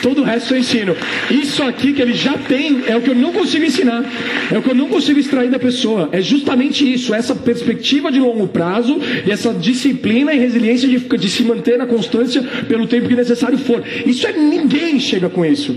Todo 0.00 0.20
o 0.20 0.24
resto 0.24 0.54
eu 0.54 0.60
ensino. 0.60 0.96
Isso 1.28 1.60
aqui 1.60 1.92
que 1.92 2.00
ele 2.00 2.14
já 2.14 2.38
tem 2.38 2.84
é 2.86 2.96
o 2.96 3.02
que 3.02 3.10
eu 3.10 3.16
não 3.16 3.32
consigo 3.32 3.64
ensinar. 3.64 4.04
É 4.48 4.56
o 4.56 4.62
que 4.62 4.70
eu 4.70 4.76
não 4.76 4.86
consigo 4.86 5.18
extrair 5.18 5.50
da 5.50 5.58
pessoa. 5.58 6.08
É 6.12 6.20
justamente 6.20 6.88
isso, 6.88 7.12
essa 7.12 7.34
perspectiva 7.34 8.12
de 8.12 8.20
longo 8.20 8.46
prazo 8.46 8.96
e 9.26 9.30
essa 9.32 9.52
disciplina 9.52 10.32
e 10.32 10.38
resiliência 10.38 10.86
de, 10.86 10.98
de 11.00 11.28
se 11.28 11.42
manter 11.42 11.78
na 11.78 11.84
constância 11.84 12.40
pelo 12.68 12.86
tempo 12.86 13.08
que 13.08 13.16
necessário 13.16 13.58
for. 13.58 13.82
Isso 14.06 14.24
é 14.24 14.34
ninguém 14.34 15.00
chega 15.00 15.28
com 15.28 15.44
isso. 15.44 15.76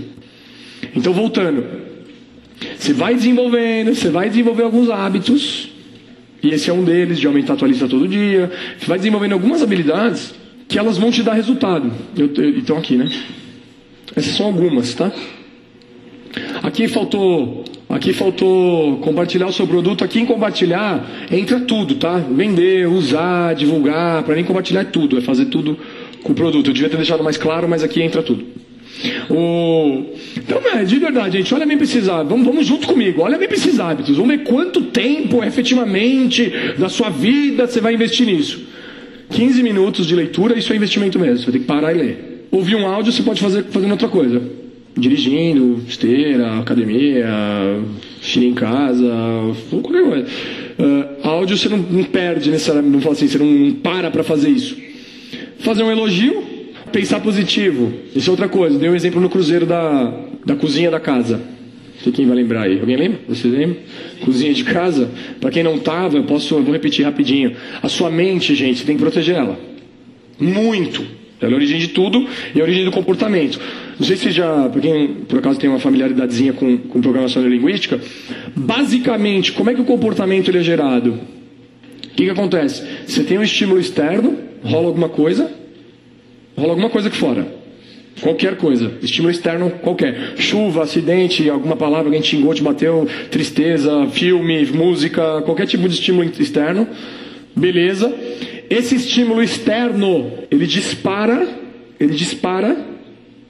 Então 0.94 1.12
voltando. 1.12 1.64
Você 2.78 2.92
vai 2.92 3.16
desenvolvendo, 3.16 3.92
você 3.92 4.08
vai 4.08 4.28
desenvolver 4.28 4.62
alguns 4.62 4.88
hábitos. 4.88 5.68
E 6.40 6.50
esse 6.50 6.70
é 6.70 6.72
um 6.72 6.84
deles, 6.84 7.18
de 7.18 7.26
aumentar 7.26 7.54
a 7.54 7.56
tua 7.56 7.66
lista 7.66 7.88
todo 7.88 8.06
dia. 8.06 8.52
Você 8.78 8.86
vai 8.86 8.98
desenvolvendo 8.98 9.32
algumas 9.32 9.64
habilidades 9.64 10.43
que 10.68 10.78
elas 10.78 10.98
vão 10.98 11.10
te 11.10 11.22
dar 11.22 11.34
resultado. 11.34 11.90
Eu, 12.16 12.30
eu, 12.34 12.50
então 12.50 12.76
aqui, 12.76 12.96
né? 12.96 13.10
Essas 14.16 14.36
são 14.36 14.46
algumas, 14.46 14.94
tá? 14.94 15.12
Aqui 16.62 16.88
faltou, 16.88 17.64
aqui 17.88 18.12
faltou 18.12 18.98
compartilhar 18.98 19.46
o 19.46 19.52
seu 19.52 19.66
produto. 19.66 20.04
Aqui 20.04 20.20
em 20.20 20.26
compartilhar 20.26 21.04
entra 21.30 21.60
tudo, 21.60 21.96
tá? 21.96 22.18
Vender, 22.18 22.88
usar, 22.88 23.54
divulgar. 23.54 24.22
Para 24.22 24.34
mim 24.34 24.44
compartilhar 24.44 24.80
é 24.80 24.84
tudo, 24.84 25.18
é 25.18 25.20
fazer 25.20 25.46
tudo 25.46 25.78
com 26.22 26.32
o 26.32 26.34
produto. 26.34 26.68
Eu 26.68 26.72
devia 26.72 26.88
ter 26.88 26.96
deixado 26.96 27.22
mais 27.22 27.36
claro, 27.36 27.68
mas 27.68 27.82
aqui 27.82 28.02
entra 28.02 28.22
tudo. 28.22 28.44
O... 29.28 30.04
Então, 30.36 30.60
é, 30.72 30.84
de 30.84 30.98
verdade, 30.98 31.38
gente, 31.38 31.54
olha 31.54 31.66
bem 31.66 31.76
hábitos. 31.76 32.06
Vamos, 32.06 32.46
vamos 32.46 32.66
junto 32.66 32.86
comigo, 32.86 33.22
olha 33.22 33.36
bem 33.36 33.48
esses 33.50 33.78
hábitos. 33.80 34.16
Vamos 34.16 34.36
ver 34.36 34.44
quanto 34.44 34.82
tempo 34.82 35.42
efetivamente 35.42 36.52
da 36.78 36.88
sua 36.88 37.10
vida 37.10 37.66
você 37.66 37.80
vai 37.80 37.94
investir 37.94 38.26
nisso. 38.26 38.73
15 39.30 39.62
minutos 39.62 40.06
de 40.06 40.14
leitura, 40.14 40.58
isso 40.58 40.72
é 40.72 40.76
investimento 40.76 41.18
mesmo. 41.18 41.38
Você 41.38 41.44
vai 41.44 41.52
ter 41.52 41.58
que 41.60 41.64
parar 41.64 41.92
e 41.94 41.98
ler. 41.98 42.48
Ouvir 42.50 42.76
um 42.76 42.86
áudio, 42.86 43.12
você 43.12 43.22
pode 43.22 43.40
fazer 43.40 43.64
fazendo 43.64 43.90
outra 43.92 44.08
coisa. 44.08 44.40
Dirigindo, 44.96 45.82
esteira, 45.88 46.58
academia, 46.60 47.26
xingar 48.20 48.46
em 48.46 48.54
casa, 48.54 49.10
qualquer 49.70 50.04
coisa. 50.04 50.26
Uh, 50.78 51.28
áudio 51.28 51.56
você 51.56 51.68
não, 51.68 51.78
não 51.78 52.04
perde 52.04 52.50
necessariamente, 52.50 52.92
não 52.92 53.00
fala 53.00 53.14
assim, 53.14 53.26
você 53.26 53.38
não, 53.38 53.46
não 53.46 53.72
para 53.72 54.10
para 54.10 54.22
fazer 54.22 54.50
isso. 54.50 54.76
Fazer 55.58 55.82
um 55.82 55.90
elogio, 55.90 56.44
pensar 56.92 57.20
positivo. 57.20 57.92
Isso 58.14 58.28
é 58.28 58.30
outra 58.30 58.48
coisa. 58.48 58.78
Dei 58.78 58.88
um 58.88 58.94
exemplo 58.94 59.20
no 59.20 59.28
cruzeiro 59.28 59.66
da, 59.66 60.12
da 60.46 60.54
cozinha 60.54 60.90
da 60.90 61.00
casa 61.00 61.53
sei 62.04 62.12
quem 62.12 62.26
vai 62.26 62.36
lembrar 62.36 62.62
aí. 62.62 62.78
Alguém 62.78 62.96
lembra? 62.96 63.20
Você 63.28 63.48
lembra? 63.48 63.78
Cozinha 64.20 64.52
de 64.52 64.62
casa. 64.62 65.10
Para 65.40 65.50
quem 65.50 65.62
não 65.62 65.76
estava, 65.76 66.16
eu 66.16 66.24
posso, 66.24 66.54
eu 66.54 66.62
vou 66.62 66.72
repetir 66.72 67.04
rapidinho. 67.04 67.56
A 67.82 67.88
sua 67.88 68.10
mente, 68.10 68.54
gente, 68.54 68.78
você 68.78 68.84
tem 68.84 68.96
que 68.96 69.02
proteger 69.02 69.36
ela. 69.36 69.58
Muito. 70.38 71.02
Ela 71.40 71.52
é 71.52 71.54
a 71.54 71.56
origem 71.56 71.78
de 71.78 71.88
tudo 71.88 72.26
e 72.54 72.60
a 72.60 72.62
origem 72.62 72.84
do 72.84 72.90
comportamento. 72.90 73.58
Não 73.98 74.06
sei 74.06 74.16
se 74.16 74.30
já, 74.30 74.68
para 74.68 74.80
quem 74.80 75.08
por 75.28 75.38
acaso 75.38 75.58
tem 75.58 75.68
uma 75.68 75.78
familiaridadezinha 75.78 76.52
com, 76.52 76.76
com 76.76 77.00
programação 77.00 77.42
neurolinguística, 77.42 78.00
basicamente, 78.54 79.52
como 79.52 79.70
é 79.70 79.74
que 79.74 79.80
o 79.80 79.84
comportamento 79.84 80.50
ele 80.50 80.58
é 80.58 80.62
gerado? 80.62 81.12
O 81.12 82.16
que, 82.16 82.24
que 82.24 82.30
acontece? 82.30 82.86
Você 83.06 83.24
tem 83.24 83.38
um 83.38 83.42
estímulo 83.42 83.80
externo, 83.80 84.38
rola 84.62 84.86
alguma 84.86 85.08
coisa, 85.08 85.50
rola 86.56 86.70
alguma 86.70 86.90
coisa 86.90 87.08
aqui 87.08 87.16
fora. 87.16 87.63
Qualquer 88.24 88.56
coisa, 88.56 88.90
estímulo 89.02 89.30
externo 89.30 89.68
qualquer. 89.82 90.32
Chuva, 90.38 90.82
acidente, 90.82 91.50
alguma 91.50 91.76
palavra, 91.76 92.06
alguém 92.06 92.22
te 92.22 92.28
xingou, 92.28 92.54
te 92.54 92.62
bateu, 92.62 93.06
tristeza, 93.30 94.06
filme, 94.06 94.64
música, 94.64 95.42
qualquer 95.42 95.66
tipo 95.66 95.86
de 95.86 95.94
estímulo 95.94 96.32
externo. 96.40 96.88
Beleza. 97.54 98.10
Esse 98.70 98.94
estímulo 98.94 99.42
externo, 99.42 100.32
ele 100.50 100.66
dispara, 100.66 101.46
ele 102.00 102.14
dispara 102.14 102.74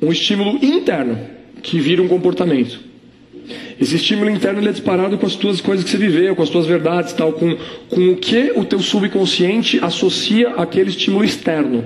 um 0.03 0.11
estímulo 0.11 0.59
interno, 0.61 1.20
que 1.62 1.78
vira 1.78 2.03
um 2.03 2.09
comportamento. 2.09 2.80
Esse 3.80 3.94
estímulo 3.94 4.28
interno 4.28 4.59
ele 4.59 4.70
é 4.70 4.72
disparado 4.72 5.16
com 5.18 5.26
as 5.26 5.36
tuas 5.36 5.61
coisas 5.61 5.84
que 5.84 5.90
você 5.92 5.99
viveu, 5.99 6.34
com 6.34 6.42
as 6.42 6.51
tuas 6.51 6.66
verdades, 6.66 7.12
tal, 7.12 7.32
com, 7.32 7.57
com 7.88 8.09
o 8.09 8.16
que 8.16 8.51
o 8.57 8.64
teu 8.64 8.80
subconsciente 8.80 9.78
associa 9.80 10.49
àquele 10.57 10.90
estímulo 10.90 11.24
externo. 11.24 11.84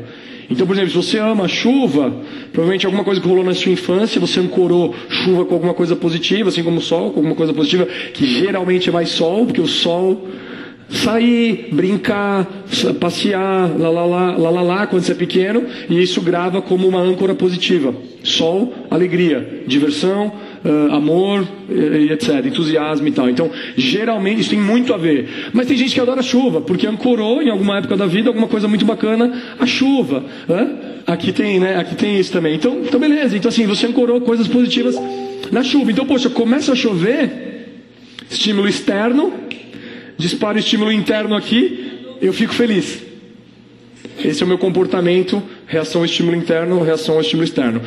Então, 0.51 0.67
por 0.67 0.75
exemplo, 0.75 0.91
se 0.91 0.97
você 0.97 1.19
ama 1.19 1.47
chuva, 1.47 2.11
provavelmente 2.53 2.87
alguma 2.87 3.05
coisa 3.05 3.21
que 3.21 3.29
rolou 3.29 3.45
na 3.45 3.55
sua 3.55 3.71
infância, 3.71 4.21
você 4.21 4.41
ancorou 4.41 4.95
chuva 5.09 5.45
com 5.45 5.55
alguma 5.55 5.75
coisa 5.75 5.95
positiva, 5.95 6.49
assim 6.49 6.63
como 6.63 6.81
sol, 6.81 7.11
com 7.11 7.19
alguma 7.19 7.35
coisa 7.35 7.53
positiva, 7.53 7.87
que 8.15 8.27
geralmente 8.27 8.89
é 8.89 8.93
mais 8.93 9.11
sol, 9.11 9.45
porque 9.45 9.61
o 9.61 9.67
sol 9.67 10.27
sair, 10.89 11.69
brincar, 11.71 12.47
passear, 12.99 13.79
lá 13.79 13.91
lá 13.91 14.07
lá, 14.07 14.37
lá 14.37 14.51
lá 14.51 14.63
lá, 14.63 14.87
quando 14.87 15.03
você 15.03 15.13
é 15.13 15.15
pequeno, 15.15 15.65
e 15.89 16.01
isso 16.03 16.21
grava 16.23 16.63
como 16.63 16.89
uma 16.89 17.01
âncora 17.01 17.35
positiva. 17.35 17.95
Sol, 18.25 18.73
alegria, 18.91 19.65
diversão, 19.67 20.33
uh, 20.65 20.95
amor, 20.95 21.47
e, 21.69 22.13
etc. 22.13 22.45
Entusiasmo 22.47 23.07
e 23.09 23.13
tal. 23.13 23.29
Então, 23.29 23.51
geralmente, 23.77 24.41
isso 24.41 24.51
tem 24.51 24.59
muito 24.59 24.93
a 24.95 24.97
ver. 24.97 25.51
Mas 25.53 25.67
tem 25.67 25.77
gente 25.77 25.95
que 25.95 26.01
adora 26.01 26.23
chuva, 26.23 26.61
porque 26.61 26.87
ancorou 26.87 27.43
em 27.43 27.51
alguma 27.51 27.79
época 27.79 27.97
da 27.97 28.07
vida 28.07 28.29
alguma 28.29 28.49
coisa 28.49 28.69
muito 28.69 28.85
bacana, 28.85 29.33
a 29.59 29.67
chuva. 29.67 30.25
Aqui 31.07 31.33
tem, 31.33 31.59
né? 31.59 31.77
Aqui 31.77 31.95
tem 31.95 32.19
isso 32.19 32.33
também. 32.33 32.55
Então, 32.55 32.81
então, 32.85 33.01
beleza. 33.01 33.37
Então, 33.37 33.49
assim, 33.49 33.67
você 33.67 33.87
ancorou 33.87 34.21
coisas 34.21 34.49
positivas 34.49 34.97
na 35.51 35.63
chuva. 35.63 35.91
Então, 35.91 36.07
poxa, 36.07 36.29
começa 36.29 36.73
a 36.73 36.77
chover, 36.77 37.83
estímulo 38.31 38.69
externo, 38.69 39.33
dispara 40.17 40.57
o 40.57 40.61
estímulo 40.61 40.93
interno 40.93 41.35
aqui, 41.35 42.17
eu 42.21 42.33
fico 42.33 42.53
feliz. 42.53 43.03
Esse 44.25 44.43
é 44.43 44.45
o 44.45 44.49
meu 44.49 44.59
comportamento, 44.59 45.41
reação 45.67 46.01
ao 46.01 46.05
estímulo 46.05 46.37
interno, 46.37 46.83
reação 46.83 47.15
ao 47.15 47.21
estímulo 47.21 47.45
externo. 47.45 47.81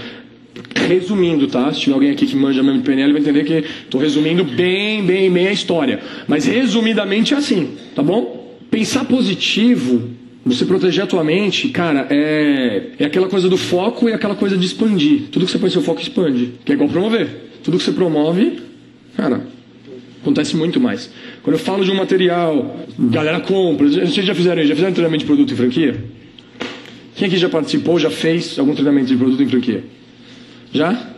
Resumindo, 0.76 1.48
tá? 1.48 1.72
Se 1.74 1.80
tiver 1.80 1.94
alguém 1.94 2.12
aqui 2.12 2.26
que 2.26 2.36
manja 2.36 2.62
mesmo 2.62 2.80
de 2.80 2.86
PNL, 2.86 3.14
vai 3.14 3.22
entender 3.22 3.44
que 3.46 3.66
estou 3.84 4.02
resumindo 4.02 4.44
bem, 4.44 5.04
bem, 5.04 5.32
bem 5.32 5.48
a 5.48 5.52
história. 5.52 6.02
Mas 6.28 6.46
resumidamente 6.46 7.34
é 7.34 7.38
assim, 7.38 7.76
tá 7.96 8.04
bom? 8.04 8.58
Pensar 8.70 9.06
positivo, 9.06 10.10
você 10.46 10.66
proteger 10.66 11.04
a 11.04 11.08
tua 11.08 11.24
mente, 11.24 11.70
cara, 11.70 12.08
é, 12.10 12.84
é 13.00 13.06
aquela 13.06 13.28
coisa 13.28 13.48
do 13.48 13.58
foco 13.58 14.10
e 14.10 14.14
aquela 14.14 14.36
coisa 14.36 14.58
de 14.58 14.66
expandir. 14.66 15.24
Tudo 15.32 15.46
que 15.46 15.52
você 15.52 15.60
põe 15.60 15.70
seu 15.70 15.82
foco 15.82 16.02
expande, 16.02 16.54
que 16.66 16.72
é 16.72 16.76
igual 16.76 16.90
promover. 16.90 17.30
Tudo 17.64 17.78
que 17.78 17.84
você 17.84 17.92
promove, 17.92 18.60
cara, 19.16 19.46
acontece 20.22 20.56
muito 20.58 20.80
mais. 20.80 21.12
Quando 21.44 21.56
eu 21.56 21.60
falo 21.60 21.86
de 21.86 21.92
um 21.92 21.96
material, 21.96 22.78
galera 22.98 23.40
compra. 23.40 23.88
Vocês 23.88 24.26
já 24.26 24.36
fizeram 24.36 24.64
Já 24.64 24.76
fizeram 24.76 24.94
treinamento 24.94 25.22
de 25.22 25.28
produto 25.28 25.54
em 25.54 25.56
franquia? 25.56 26.04
Quem 27.16 27.28
aqui 27.28 27.38
já 27.38 27.50
participou, 27.50 28.00
já 28.00 28.10
fez 28.10 28.58
algum 28.58 28.74
treinamento 28.74 29.08
de 29.08 29.16
produto 29.16 29.44
em 29.44 29.48
franquia? 29.48 29.84
Já? 30.74 31.12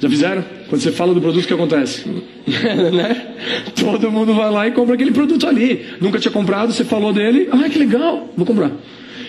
Já 0.00 0.10
fizeram? 0.10 0.44
Quando 0.68 0.80
você 0.80 0.92
fala 0.92 1.14
do 1.14 1.20
produto, 1.20 1.44
o 1.44 1.46
que 1.46 1.54
acontece? 1.54 2.04
né? 2.46 3.34
Todo 3.74 4.10
mundo 4.10 4.34
vai 4.34 4.50
lá 4.50 4.68
e 4.68 4.72
compra 4.72 4.94
aquele 4.94 5.12
produto 5.12 5.46
ali. 5.46 5.84
Nunca 6.00 6.18
tinha 6.18 6.32
comprado, 6.32 6.72
você 6.72 6.84
falou 6.84 7.12
dele, 7.12 7.48
ah, 7.52 7.68
que 7.68 7.78
legal, 7.78 8.28
vou 8.36 8.44
comprar. 8.46 8.72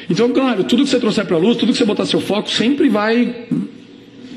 Então, 0.09 0.30
claro, 0.32 0.63
tudo 0.63 0.84
que 0.84 0.89
você 0.89 0.99
trouxer 0.99 1.26
para 1.26 1.36
a 1.36 1.39
luz, 1.39 1.57
tudo 1.57 1.71
que 1.71 1.78
você 1.78 1.86
botar 1.86 2.05
seu 2.05 2.19
foco, 2.21 2.49
sempre 2.49 2.89
vai 2.89 3.47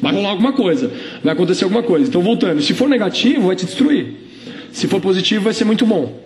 vai 0.01 0.13
rolar 0.13 0.31
alguma 0.31 0.53
coisa, 0.53 0.93
vai 1.23 1.33
acontecer 1.33 1.65
alguma 1.65 1.83
coisa. 1.83 2.09
Então, 2.09 2.23
voltando, 2.23 2.63
se 2.63 2.73
for 2.73 2.89
negativo, 2.89 3.49
vai 3.49 3.57
te 3.57 3.67
destruir. 3.67 4.15
Se 4.71 4.87
for 4.87 5.01
positivo, 5.01 5.45
vai 5.45 5.53
ser 5.53 5.65
muito 5.65 5.85
bom. 5.85 6.23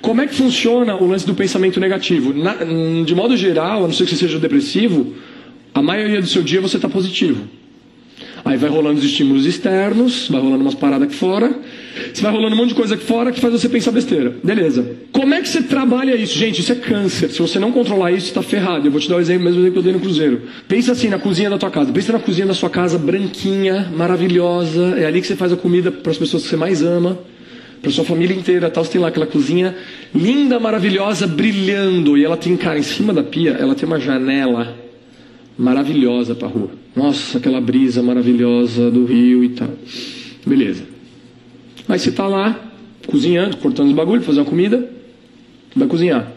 Como 0.00 0.20
é 0.20 0.26
que 0.26 0.34
funciona 0.34 0.96
o 0.96 1.06
lance 1.06 1.26
do 1.26 1.34
pensamento 1.34 1.78
negativo? 1.78 2.32
Na, 2.32 2.56
de 3.04 3.14
modo 3.14 3.36
geral, 3.36 3.84
a 3.84 3.86
não 3.86 3.92
ser 3.92 4.04
que 4.04 4.10
você 4.10 4.16
seja 4.16 4.38
depressivo, 4.38 5.14
a 5.74 5.82
maioria 5.82 6.20
do 6.20 6.26
seu 6.26 6.42
dia 6.42 6.60
você 6.60 6.76
está 6.76 6.88
positivo. 6.88 7.46
Aí 8.44 8.56
vai 8.56 8.70
rolando 8.70 8.98
os 8.98 9.04
estímulos 9.04 9.46
externos, 9.46 10.28
vai 10.28 10.40
rolando 10.40 10.62
umas 10.62 10.74
paradas 10.74 11.08
aqui 11.08 11.16
fora, 11.16 11.54
você 12.12 12.22
vai 12.22 12.32
rolando 12.32 12.54
um 12.54 12.58
monte 12.58 12.70
de 12.70 12.74
coisa 12.74 12.94
aqui 12.94 13.04
fora 13.04 13.30
que 13.32 13.40
faz 13.40 13.52
você 13.52 13.68
pensar 13.68 13.90
besteira. 13.90 14.34
Beleza. 14.42 14.96
Como 15.12 15.34
é 15.34 15.40
que 15.40 15.48
você 15.48 15.62
trabalha 15.62 16.14
isso? 16.14 16.38
Gente, 16.38 16.60
isso 16.60 16.72
é 16.72 16.76
câncer. 16.76 17.30
Se 17.30 17.38
você 17.38 17.58
não 17.58 17.72
controlar 17.72 18.12
isso, 18.12 18.26
está 18.26 18.42
ferrado. 18.42 18.86
Eu 18.86 18.90
vou 18.90 19.00
te 19.00 19.08
dar 19.08 19.16
o 19.16 19.20
exemplo, 19.20 19.44
mesmo 19.44 19.60
exemplo 19.60 19.72
que 19.74 19.78
eu 19.78 19.82
dei 19.82 19.92
no 19.92 20.00
cruzeiro. 20.00 20.42
Pensa 20.66 20.92
assim 20.92 21.08
na 21.08 21.18
cozinha 21.18 21.50
da 21.50 21.58
tua 21.58 21.70
casa. 21.70 21.92
Pensa 21.92 22.12
na 22.12 22.18
cozinha 22.18 22.46
da 22.46 22.54
sua 22.54 22.70
casa, 22.70 22.98
branquinha, 22.98 23.90
maravilhosa. 23.94 24.94
É 24.98 25.06
ali 25.06 25.20
que 25.20 25.26
você 25.26 25.36
faz 25.36 25.52
a 25.52 25.56
comida 25.56 25.90
para 25.90 26.10
as 26.10 26.18
pessoas 26.18 26.44
que 26.44 26.48
você 26.48 26.56
mais 26.56 26.82
ama 26.82 27.18
para 27.80 27.90
sua 27.90 28.04
família 28.04 28.34
inteira, 28.34 28.70
tal. 28.70 28.84
Você 28.84 28.92
tem 28.92 29.00
lá 29.00 29.08
aquela 29.08 29.26
cozinha 29.26 29.74
linda, 30.14 30.58
maravilhosa, 30.60 31.26
brilhando, 31.26 32.16
e 32.16 32.24
ela 32.24 32.36
tem, 32.36 32.56
cara, 32.56 32.78
em 32.78 32.82
cima 32.82 33.12
da 33.12 33.22
pia, 33.22 33.56
ela 33.58 33.74
tem 33.74 33.86
uma 33.86 33.98
janela 33.98 34.76
maravilhosa 35.60 36.34
para 36.34 36.48
a 36.48 36.50
rua. 36.50 36.70
Nossa, 36.96 37.38
aquela 37.38 37.60
brisa 37.60 38.02
maravilhosa 38.02 38.90
do 38.90 39.04
rio 39.04 39.44
e 39.44 39.50
tal. 39.50 39.68
Beleza. 40.44 40.84
Aí 41.86 41.98
você 41.98 42.08
está 42.08 42.26
lá, 42.26 42.58
cozinhando, 43.06 43.58
cortando 43.58 43.88
os 43.88 43.94
bagulhos, 43.94 44.24
fazendo 44.24 44.42
uma 44.42 44.50
comida, 44.50 44.90
vai 45.76 45.86
cozinhar. 45.86 46.32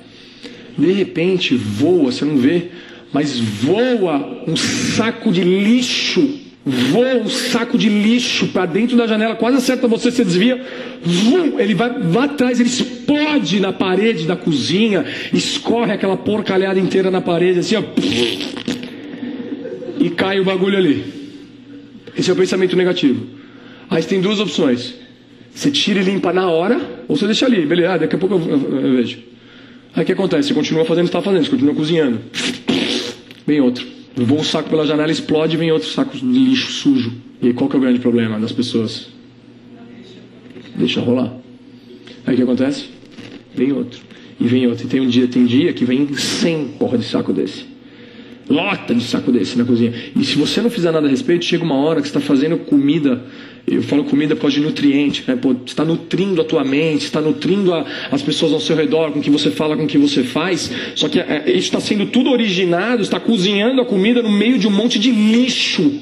De 0.78 0.92
repente 0.92 1.56
voa, 1.56 2.12
você 2.12 2.26
não 2.26 2.36
vê, 2.38 2.70
mas 3.14 3.40
voa 3.40 4.44
um 4.48 4.56
saco 4.56 5.32
de 5.32 5.42
lixo 5.42 6.42
voa 6.66 7.18
um 7.18 7.28
saco 7.28 7.78
de 7.78 7.90
lixo 7.90 8.48
para 8.48 8.66
dentro 8.66 8.96
da 8.96 9.06
janela, 9.06 9.36
quase 9.36 9.58
acerta 9.58 9.86
você, 9.86 10.10
você 10.10 10.24
desvia, 10.24 10.66
vum, 11.04 11.60
ele 11.60 11.76
vai 11.76 11.92
lá 12.02 12.24
atrás, 12.24 12.60
ele 12.60 12.70
explode 12.70 13.60
na 13.60 13.74
parede 13.74 14.26
da 14.26 14.36
cozinha, 14.36 15.06
escorre 15.34 15.92
aquela 15.92 16.16
porcalhada 16.16 16.80
inteira 16.80 17.12
na 17.12 17.20
parede, 17.20 17.60
assim, 17.60 17.76
ó, 17.76 17.84
e 20.04 20.10
cai 20.10 20.38
o 20.38 20.44
bagulho 20.44 20.78
ali. 20.78 21.02
Esse 22.18 22.30
é 22.30 22.34
o 22.34 22.36
pensamento 22.36 22.76
negativo. 22.76 23.26
Aí 23.90 24.02
você 24.02 24.10
tem 24.10 24.20
duas 24.20 24.40
opções: 24.40 24.94
você 25.56 25.72
tira 25.72 26.02
e 26.02 26.04
limpa 26.04 26.34
na 26.34 26.50
hora, 26.50 27.06
ou 27.08 27.16
você 27.16 27.26
deixa 27.26 27.46
ali, 27.46 27.66
beleza, 27.66 27.94
ah, 27.94 27.98
daqui 28.00 28.16
a 28.16 28.20
pouco 28.20 28.36
eu, 28.36 28.42
eu, 28.42 28.82
eu 28.82 28.96
vejo. 28.98 29.20
Aí 29.96 30.04
o 30.04 30.06
que 30.06 30.12
acontece? 30.12 30.50
Você 30.50 30.54
continua 30.54 30.84
fazendo 30.84 31.06
o 31.06 31.10
que 31.10 31.16
está 31.16 31.22
fazendo, 31.22 31.46
você 31.46 31.52
continua 31.52 31.74
cozinhando. 31.74 32.20
Vem 33.48 33.62
outro. 33.62 33.88
Voa 34.16 34.42
um 34.42 34.44
saco 34.44 34.70
pela 34.70 34.86
janela, 34.86 35.12
explode 35.12 35.56
vem 35.56 35.72
outro 35.72 35.88
saco 35.88 36.18
de 36.18 36.26
lixo 36.26 36.72
sujo. 36.72 37.14
E 37.42 37.48
aí, 37.48 37.54
qual 37.54 37.70
que 37.70 37.76
é 37.76 37.80
o 37.80 37.82
grande 37.82 38.00
problema 38.00 38.40
das 38.40 38.52
pessoas? 38.52 39.08
Deixa 40.76 41.00
rolar. 41.00 41.34
Aí 42.26 42.34
o 42.34 42.38
que 42.38 42.44
acontece? 42.44 42.86
Vem 43.56 43.72
outro. 43.72 44.02
E 44.40 44.48
vem 44.48 44.68
outro. 44.68 44.86
E 44.86 44.90
tem 44.90 45.00
um 45.00 45.08
dia, 45.08 45.28
tem 45.28 45.46
dia 45.46 45.72
que 45.72 45.86
vem 45.86 46.14
100 46.14 46.68
porra 46.80 46.98
de 46.98 47.06
saco 47.06 47.32
desse. 47.32 47.73
Lota 48.50 48.94
de 48.94 49.04
saco 49.04 49.32
desse 49.32 49.58
na 49.58 49.66
cozinha. 49.66 49.94
E 50.16 50.24
se 50.24 50.38
você 50.38 50.62
não 50.62 50.70
fizer 50.70 50.92
nada 50.92 51.08
a 51.08 51.10
respeito, 51.10 51.46
chega 51.46 51.64
uma 51.64 51.76
hora 51.76 52.02
que 52.02 52.08
você 52.08 52.18
está 52.18 52.20
fazendo 52.20 52.58
comida 52.58 53.22
eu 53.66 53.82
falo 53.82 54.04
comida 54.04 54.36
por 54.36 54.42
causa 54.42 54.58
de 54.58 54.62
nutriente, 54.62 55.24
né? 55.26 55.38
Pô, 55.38 55.56
está 55.66 55.86
nutrindo 55.86 56.42
a 56.42 56.44
tua 56.44 56.66
mente, 56.66 57.06
está 57.06 57.22
nutrindo 57.22 57.74
a, 57.74 57.86
as 58.12 58.22
pessoas 58.22 58.52
ao 58.52 58.60
seu 58.60 58.76
redor, 58.76 59.12
com 59.12 59.20
o 59.20 59.22
que 59.22 59.30
você 59.30 59.50
fala, 59.50 59.78
com 59.78 59.86
o 59.86 59.88
que 59.88 59.98
você 59.98 60.22
faz. 60.22 60.70
Só 60.96 61.08
que 61.08 61.18
é, 61.18 61.46
isso 61.48 61.68
está 61.68 61.80
sendo 61.80 62.08
tudo 62.08 62.30
originado, 62.30 63.02
está 63.02 63.22
cozinhando 63.22 63.82
a 63.82 63.86
comida 63.86 64.22
no 64.22 64.30
meio 64.30 64.60
de 64.60 64.68
um 64.68 64.72
monte 64.72 65.00
de 65.00 65.12
lixo. 65.12 66.02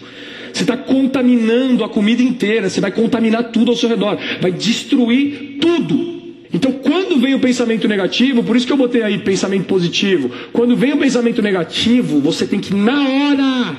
Você 0.51 0.63
está 0.63 0.75
contaminando 0.75 1.83
a 1.83 1.89
comida 1.89 2.21
inteira, 2.23 2.67
você 2.67 2.81
vai 2.81 2.91
contaminar 2.91 3.51
tudo 3.51 3.71
ao 3.71 3.77
seu 3.77 3.87
redor, 3.87 4.17
vai 4.41 4.51
destruir 4.51 5.57
tudo. 5.61 6.10
Então, 6.53 6.71
quando 6.71 7.19
vem 7.19 7.33
o 7.33 7.39
pensamento 7.39 7.87
negativo, 7.87 8.43
por 8.43 8.55
isso 8.55 8.67
que 8.67 8.73
eu 8.73 8.77
botei 8.77 9.03
aí 9.03 9.19
pensamento 9.19 9.65
positivo. 9.65 10.29
Quando 10.51 10.75
vem 10.75 10.93
o 10.93 10.97
pensamento 10.97 11.41
negativo, 11.41 12.19
você 12.19 12.45
tem 12.45 12.59
que, 12.59 12.75
na 12.75 13.07
hora, 13.07 13.77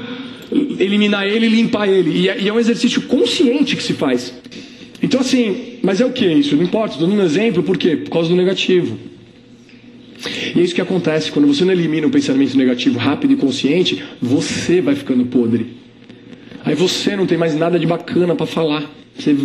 eliminar 0.79 1.27
ele 1.27 1.47
e 1.47 1.49
limpar 1.51 1.89
ele. 1.89 2.11
E 2.19 2.29
é, 2.29 2.41
e 2.41 2.49
é 2.49 2.53
um 2.53 2.59
exercício 2.59 3.03
consciente 3.03 3.77
que 3.77 3.83
se 3.83 3.93
faz. 3.93 4.33
Então, 5.03 5.21
assim, 5.21 5.79
mas 5.83 6.01
é 6.01 6.07
o 6.07 6.13
que 6.13 6.25
isso? 6.25 6.57
Não 6.57 6.63
importa, 6.63 6.95
estou 6.95 7.09
dando 7.09 7.21
um 7.21 7.25
exemplo, 7.25 7.63
por 7.63 7.77
quê? 7.77 7.97
Por 7.97 8.11
causa 8.11 8.29
do 8.29 8.37
negativo. 8.37 8.99
E 10.55 10.61
é 10.61 10.63
isso 10.63 10.75
que 10.75 10.81
acontece 10.81 11.31
quando 11.33 11.49
você 11.49 11.65
não 11.65 11.73
elimina 11.73 12.07
um 12.07 12.11
pensamento 12.11 12.57
negativo 12.57 12.99
rápido 12.99 13.33
e 13.33 13.37
consciente, 13.37 14.03
você 14.21 14.81
vai 14.81 14.95
ficando 14.95 15.27
podre. 15.27 15.67
Aí 16.65 16.75
você 16.75 17.17
não 17.17 17.27
tem 17.27 17.37
mais 17.37 17.55
nada 17.57 17.79
de 17.79 17.87
bacana 17.87 18.35
para 18.37 18.47
falar. 18.47 18.89
Você, 19.19 19.37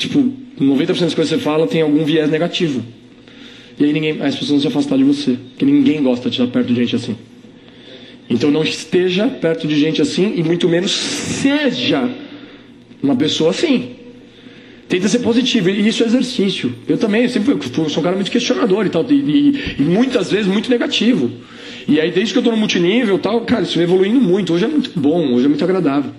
tipo, 0.00 0.32
90% 0.58 0.86
das 0.86 0.96
coisas 0.98 1.14
que 1.14 1.24
você 1.26 1.38
fala 1.38 1.66
tem 1.66 1.82
algum 1.82 2.04
viés 2.04 2.30
negativo. 2.30 2.82
E 3.78 3.84
aí 3.84 3.92
ninguém, 3.92 4.20
as 4.22 4.34
pessoas 4.34 4.50
vão 4.50 4.60
se 4.60 4.66
afastar 4.66 4.96
de 4.96 5.04
você. 5.04 5.36
Porque 5.50 5.64
ninguém 5.64 6.02
gosta 6.02 6.28
de 6.28 6.40
estar 6.40 6.50
perto 6.50 6.68
de 6.68 6.74
gente 6.74 6.96
assim. 6.96 7.16
Então 8.28 8.50
não 8.50 8.62
esteja 8.62 9.26
perto 9.28 9.66
de 9.66 9.78
gente 9.78 10.00
assim 10.00 10.34
e 10.36 10.42
muito 10.42 10.68
menos 10.68 10.90
seja 10.92 12.08
uma 13.02 13.14
pessoa 13.14 13.50
assim. 13.50 13.90
Tenta 14.88 15.06
ser 15.06 15.20
positivo, 15.20 15.70
e 15.70 15.86
isso 15.86 16.02
é 16.02 16.06
exercício. 16.06 16.74
Eu 16.88 16.98
também, 16.98 17.22
eu 17.22 17.28
sempre 17.28 17.56
fui, 17.60 17.88
sou 17.88 18.00
um 18.00 18.02
cara 18.02 18.16
muito 18.16 18.30
questionador 18.30 18.86
e 18.86 18.88
tal, 18.88 19.06
e, 19.08 19.14
e, 19.14 19.74
e 19.78 19.82
muitas 19.82 20.32
vezes 20.32 20.48
muito 20.48 20.68
negativo. 20.68 21.30
E 21.86 22.00
aí, 22.00 22.10
desde 22.10 22.32
que 22.34 22.38
eu 22.38 22.40
estou 22.40 22.52
no 22.52 22.58
multinível 22.58 23.16
tal, 23.16 23.40
cara, 23.42 23.62
isso 23.62 23.76
vai 23.76 23.84
evoluindo 23.84 24.20
muito. 24.20 24.52
Hoje 24.52 24.64
é 24.64 24.68
muito 24.68 24.90
bom, 24.98 25.32
hoje 25.32 25.44
é 25.44 25.48
muito 25.48 25.62
agradável. 25.62 26.10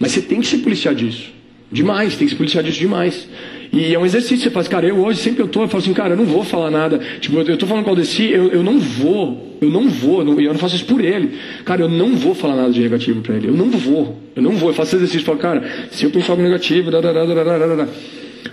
Mas 0.00 0.12
você 0.12 0.20
tem 0.20 0.40
que 0.40 0.48
se 0.48 0.58
policiar 0.58 0.96
disso. 0.96 1.35
Demais, 1.70 2.16
tem 2.16 2.26
que 2.26 2.32
se 2.32 2.36
policiar 2.36 2.62
disso 2.62 2.78
demais. 2.78 3.28
E 3.72 3.92
é 3.92 3.98
um 3.98 4.06
exercício 4.06 4.38
que 4.38 4.44
você 4.44 4.50
faz, 4.50 4.68
cara, 4.68 4.86
eu 4.86 4.96
hoje 4.98 5.20
sempre 5.20 5.42
eu 5.42 5.48
tô, 5.48 5.62
eu 5.62 5.68
falo 5.68 5.82
assim, 5.82 5.92
cara, 5.92 6.14
eu 6.14 6.16
não 6.16 6.24
vou 6.24 6.44
falar 6.44 6.70
nada. 6.70 7.00
Tipo, 7.20 7.40
eu, 7.40 7.56
tô 7.56 7.66
falando 7.66 7.84
com 7.84 7.90
o 7.90 7.92
Aldeci, 7.92 8.30
eu, 8.30 8.48
eu 8.48 8.62
não 8.62 8.78
vou, 8.78 9.58
eu 9.60 9.68
não 9.68 9.88
vou, 9.88 10.22
e 10.40 10.44
eu, 10.44 10.52
não 10.52 10.58
faço 10.58 10.76
isso 10.76 10.84
por 10.84 11.04
ele. 11.04 11.32
Cara, 11.64 11.82
eu 11.82 11.88
não 11.88 12.14
vou 12.14 12.34
falar 12.34 12.56
nada 12.56 12.72
de 12.72 12.80
negativo 12.80 13.20
para 13.20 13.34
ele, 13.34 13.48
eu 13.48 13.54
não 13.54 13.68
vou, 13.70 14.16
eu 14.34 14.42
não 14.42 14.52
vou, 14.52 14.70
eu 14.70 14.74
faço 14.74 14.90
esse 14.90 14.96
exercício, 14.96 15.26
falo, 15.26 15.38
cara, 15.38 15.88
se 15.90 16.04
eu 16.04 16.10
pensar 16.10 16.32
algo 16.32 16.42
negativo, 16.42 16.90
da. 16.90 17.00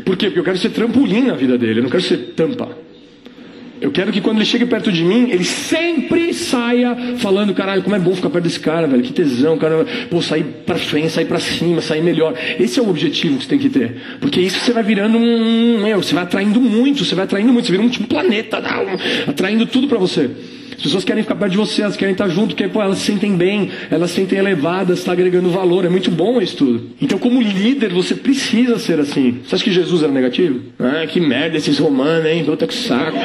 Por 0.03 0.17
quê? 0.17 0.25
Porque 0.25 0.39
eu 0.39 0.43
quero 0.43 0.57
ser 0.57 0.69
trampolim 0.71 1.27
na 1.27 1.35
vida 1.35 1.57
dele, 1.57 1.79
eu 1.79 1.83
não 1.83 1.89
quero 1.89 2.03
ser 2.03 2.33
tampa. 2.35 2.69
Eu 3.83 3.91
quero 3.91 4.13
que 4.13 4.21
quando 4.21 4.37
ele 4.37 4.45
chegue 4.45 4.65
perto 4.65 4.89
de 4.89 5.03
mim, 5.03 5.29
ele 5.29 5.43
sempre 5.43 6.33
saia 6.33 6.95
falando, 7.17 7.53
caralho, 7.53 7.83
como 7.83 7.93
é 7.93 7.99
bom 7.99 8.15
ficar 8.15 8.29
perto 8.29 8.45
desse 8.45 8.59
cara, 8.61 8.87
velho, 8.87 9.03
que 9.03 9.11
tesão, 9.11 9.57
cara, 9.57 9.85
pô, 10.09 10.21
sair 10.21 10.45
pra 10.65 10.75
frente, 10.75 11.09
sair 11.09 11.25
pra 11.25 11.37
cima, 11.37 11.81
sair 11.81 12.01
melhor. 12.01 12.33
Esse 12.57 12.79
é 12.79 12.81
o 12.81 12.89
objetivo 12.89 13.35
que 13.35 13.43
você 13.43 13.49
tem 13.49 13.59
que 13.59 13.67
ter. 13.67 13.97
Porque 14.21 14.39
isso 14.39 14.57
você 14.57 14.71
vai 14.71 14.83
virando 14.83 15.17
um, 15.17 15.83
meu, 15.83 16.01
você 16.01 16.15
vai 16.15 16.23
atraindo 16.23 16.61
muito, 16.61 17.03
você 17.03 17.13
vai 17.13 17.25
atraindo 17.25 17.51
muito, 17.51 17.65
você 17.65 17.73
vira 17.73 17.83
um 17.83 17.89
tipo 17.89 18.07
planeta, 18.07 18.63
atraindo 19.27 19.65
tudo 19.65 19.85
para 19.89 19.97
você. 19.97 20.29
As 20.77 20.81
pessoas 20.81 21.03
querem 21.03 21.23
ficar 21.23 21.35
perto 21.35 21.51
de 21.51 21.57
você, 21.57 21.81
elas 21.81 21.95
querem 21.95 22.13
estar 22.13 22.27
junto, 22.29 22.55
porque 22.55 22.67
pô, 22.67 22.81
elas 22.81 22.97
se 22.97 23.05
sentem 23.05 23.35
bem, 23.35 23.69
elas 23.91 24.09
se 24.11 24.15
sentem 24.15 24.39
elevadas, 24.39 24.99
está 24.99 25.11
agregando 25.11 25.49
valor. 25.49 25.85
É 25.85 25.89
muito 25.89 26.09
bom 26.09 26.41
isso 26.41 26.57
tudo. 26.57 26.89
Então, 27.01 27.19
como 27.19 27.41
líder, 27.41 27.91
você 27.93 28.15
precisa 28.15 28.79
ser 28.79 28.99
assim. 28.99 29.39
Você 29.45 29.55
acha 29.55 29.63
que 29.63 29.71
Jesus 29.71 30.03
era 30.03 30.11
negativo? 30.11 30.61
Ah, 30.79 31.05
que 31.05 31.19
merda 31.19 31.57
esses 31.57 31.77
romanos, 31.77 32.25
hein? 32.25 32.43
Puta 32.43 32.65
que 32.65 32.73
saco. 32.73 33.17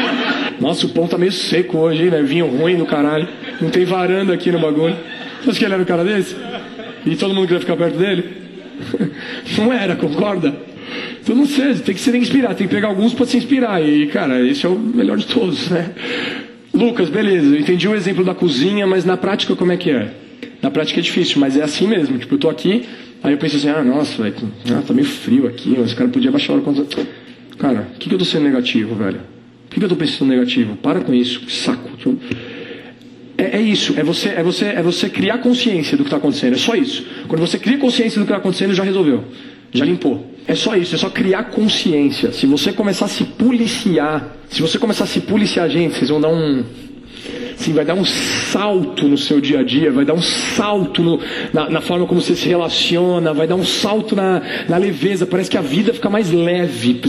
Nossa, 0.61 0.86
o 0.86 0.88
pão 0.90 1.06
tá 1.06 1.16
meio 1.16 1.32
seco 1.32 1.78
hoje, 1.78 2.04
hein, 2.04 2.11
né? 2.11 2.22
Vinho 2.22 2.46
ruim 2.46 2.76
do 2.76 2.86
caralho. 2.86 3.28
Não 3.61 3.70
tem 3.70 3.84
varanda 3.84 4.34
aqui 4.34 4.50
no 4.50 4.59
bagulho. 4.59 4.96
Você 5.42 5.50
acha 5.50 5.59
que 5.59 5.64
ele 5.64 5.74
era 5.74 5.82
um 5.82 5.86
cara 5.86 6.04
desse? 6.04 6.36
E 7.06 7.16
todo 7.16 7.34
mundo 7.34 7.46
queria 7.46 7.61
ficar 7.61 7.76
perto 7.76 7.96
dele? 7.96 8.24
Não 9.56 9.72
era, 9.72 9.96
concorda? 9.96 10.54
Então 11.20 11.36
não 11.36 11.46
sei, 11.46 11.74
tem 11.74 11.94
que 11.94 12.00
ser 12.00 12.14
inspirado, 12.14 12.54
tem 12.54 12.66
que 12.66 12.74
pegar 12.74 12.88
alguns 12.88 13.12
para 13.12 13.26
se 13.26 13.36
inspirar. 13.36 13.82
E, 13.82 14.06
cara, 14.06 14.40
esse 14.46 14.64
é 14.64 14.68
o 14.68 14.78
melhor 14.78 15.18
de 15.18 15.26
todos, 15.26 15.68
né? 15.68 15.90
Lucas, 16.72 17.11
beleza, 17.11 17.54
eu 17.54 17.61
entendi 17.61 17.86
o 17.86 17.94
exemplo 17.94 18.24
da 18.24 18.34
cozinha, 18.34 18.86
mas 18.86 19.04
na 19.04 19.16
prática 19.16 19.54
como 19.54 19.72
é 19.72 19.76
que 19.76 19.90
é? 19.90 20.11
Na 20.62 20.70
prática 20.70 21.00
é 21.00 21.02
difícil, 21.02 21.38
mas 21.38 21.56
é 21.56 21.62
assim 21.62 21.86
mesmo. 21.86 22.16
Tipo, 22.18 22.36
eu 22.36 22.38
tô 22.38 22.48
aqui, 22.48 22.84
aí 23.22 23.32
eu 23.32 23.38
penso 23.38 23.56
assim, 23.56 23.68
ah, 23.68 23.82
nossa, 23.82 24.22
velho, 24.22 24.34
ah, 24.70 24.82
tá 24.86 24.94
meio 24.94 25.06
frio 25.06 25.46
aqui, 25.46 25.76
o 25.78 25.96
cara 25.96 26.09
podia 26.09 26.30
baixar 26.30 26.52
a 26.52 26.56
hora 26.56 26.64
quando. 26.64 26.86
Cara, 27.59 27.88
o 27.94 27.98
que, 27.98 28.09
que 28.09 28.14
eu 28.14 28.18
tô 28.18 28.24
sendo 28.24 28.44
negativo, 28.44 28.94
velho? 28.94 29.20
Por 29.68 29.78
que, 29.78 29.84
eu 29.84 29.88
tô 29.88 29.96
pensando 29.96 30.28
negativo? 30.28 30.76
Para 30.76 31.00
com 31.00 31.12
isso, 31.12 31.48
saco. 31.50 31.88
É, 33.36 33.58
é, 33.58 33.60
isso, 33.60 33.94
é 33.96 34.02
você, 34.02 34.30
é, 34.30 34.42
você, 34.42 34.64
é 34.64 34.82
você 34.82 35.08
criar 35.08 35.38
consciência 35.38 35.96
do 35.96 36.02
que 36.02 36.08
está 36.08 36.16
acontecendo, 36.16 36.54
é 36.54 36.58
só 36.58 36.74
isso. 36.74 37.06
Quando 37.28 37.40
você 37.40 37.56
cria 37.58 37.78
consciência 37.78 38.18
do 38.18 38.24
que 38.24 38.32
está 38.32 38.38
acontecendo, 38.38 38.74
já 38.74 38.82
resolveu, 38.82 39.24
já 39.72 39.84
limpou. 39.84 40.34
É 40.46 40.54
só 40.54 40.74
isso, 40.74 40.94
é 40.94 40.98
só 40.98 41.10
criar 41.10 41.44
consciência. 41.44 42.32
Se 42.32 42.46
você 42.46 42.72
começar 42.72 43.04
a 43.04 43.08
se 43.08 43.22
policiar, 43.22 44.36
se 44.48 44.60
você 44.60 44.78
começar 44.78 45.04
a 45.04 45.06
se 45.06 45.20
policiar, 45.20 45.68
gente, 45.68 45.94
vocês 45.94 46.10
vão 46.10 46.20
dar 46.20 46.30
um. 46.30 46.64
Sim, 47.56 47.72
vai 47.72 47.84
dar 47.84 47.94
um 47.94 48.04
salto 48.04 49.08
no 49.08 49.18
seu 49.18 49.40
dia 49.40 49.60
a 49.60 49.62
dia, 49.64 49.90
vai 49.90 50.04
dar 50.04 50.14
um 50.14 50.22
salto 50.22 51.02
no, 51.02 51.20
na, 51.52 51.68
na, 51.68 51.80
forma 51.80 52.06
como 52.06 52.20
você 52.20 52.36
se 52.36 52.48
relaciona, 52.48 53.34
vai 53.34 53.48
dar 53.48 53.56
um 53.56 53.64
salto 53.64 54.14
na, 54.14 54.40
na 54.68 54.76
leveza. 54.76 55.26
Parece 55.26 55.50
que 55.50 55.56
a 55.56 55.60
vida 55.60 55.92
fica 55.92 56.08
mais 56.08 56.30
leve. 56.30 57.00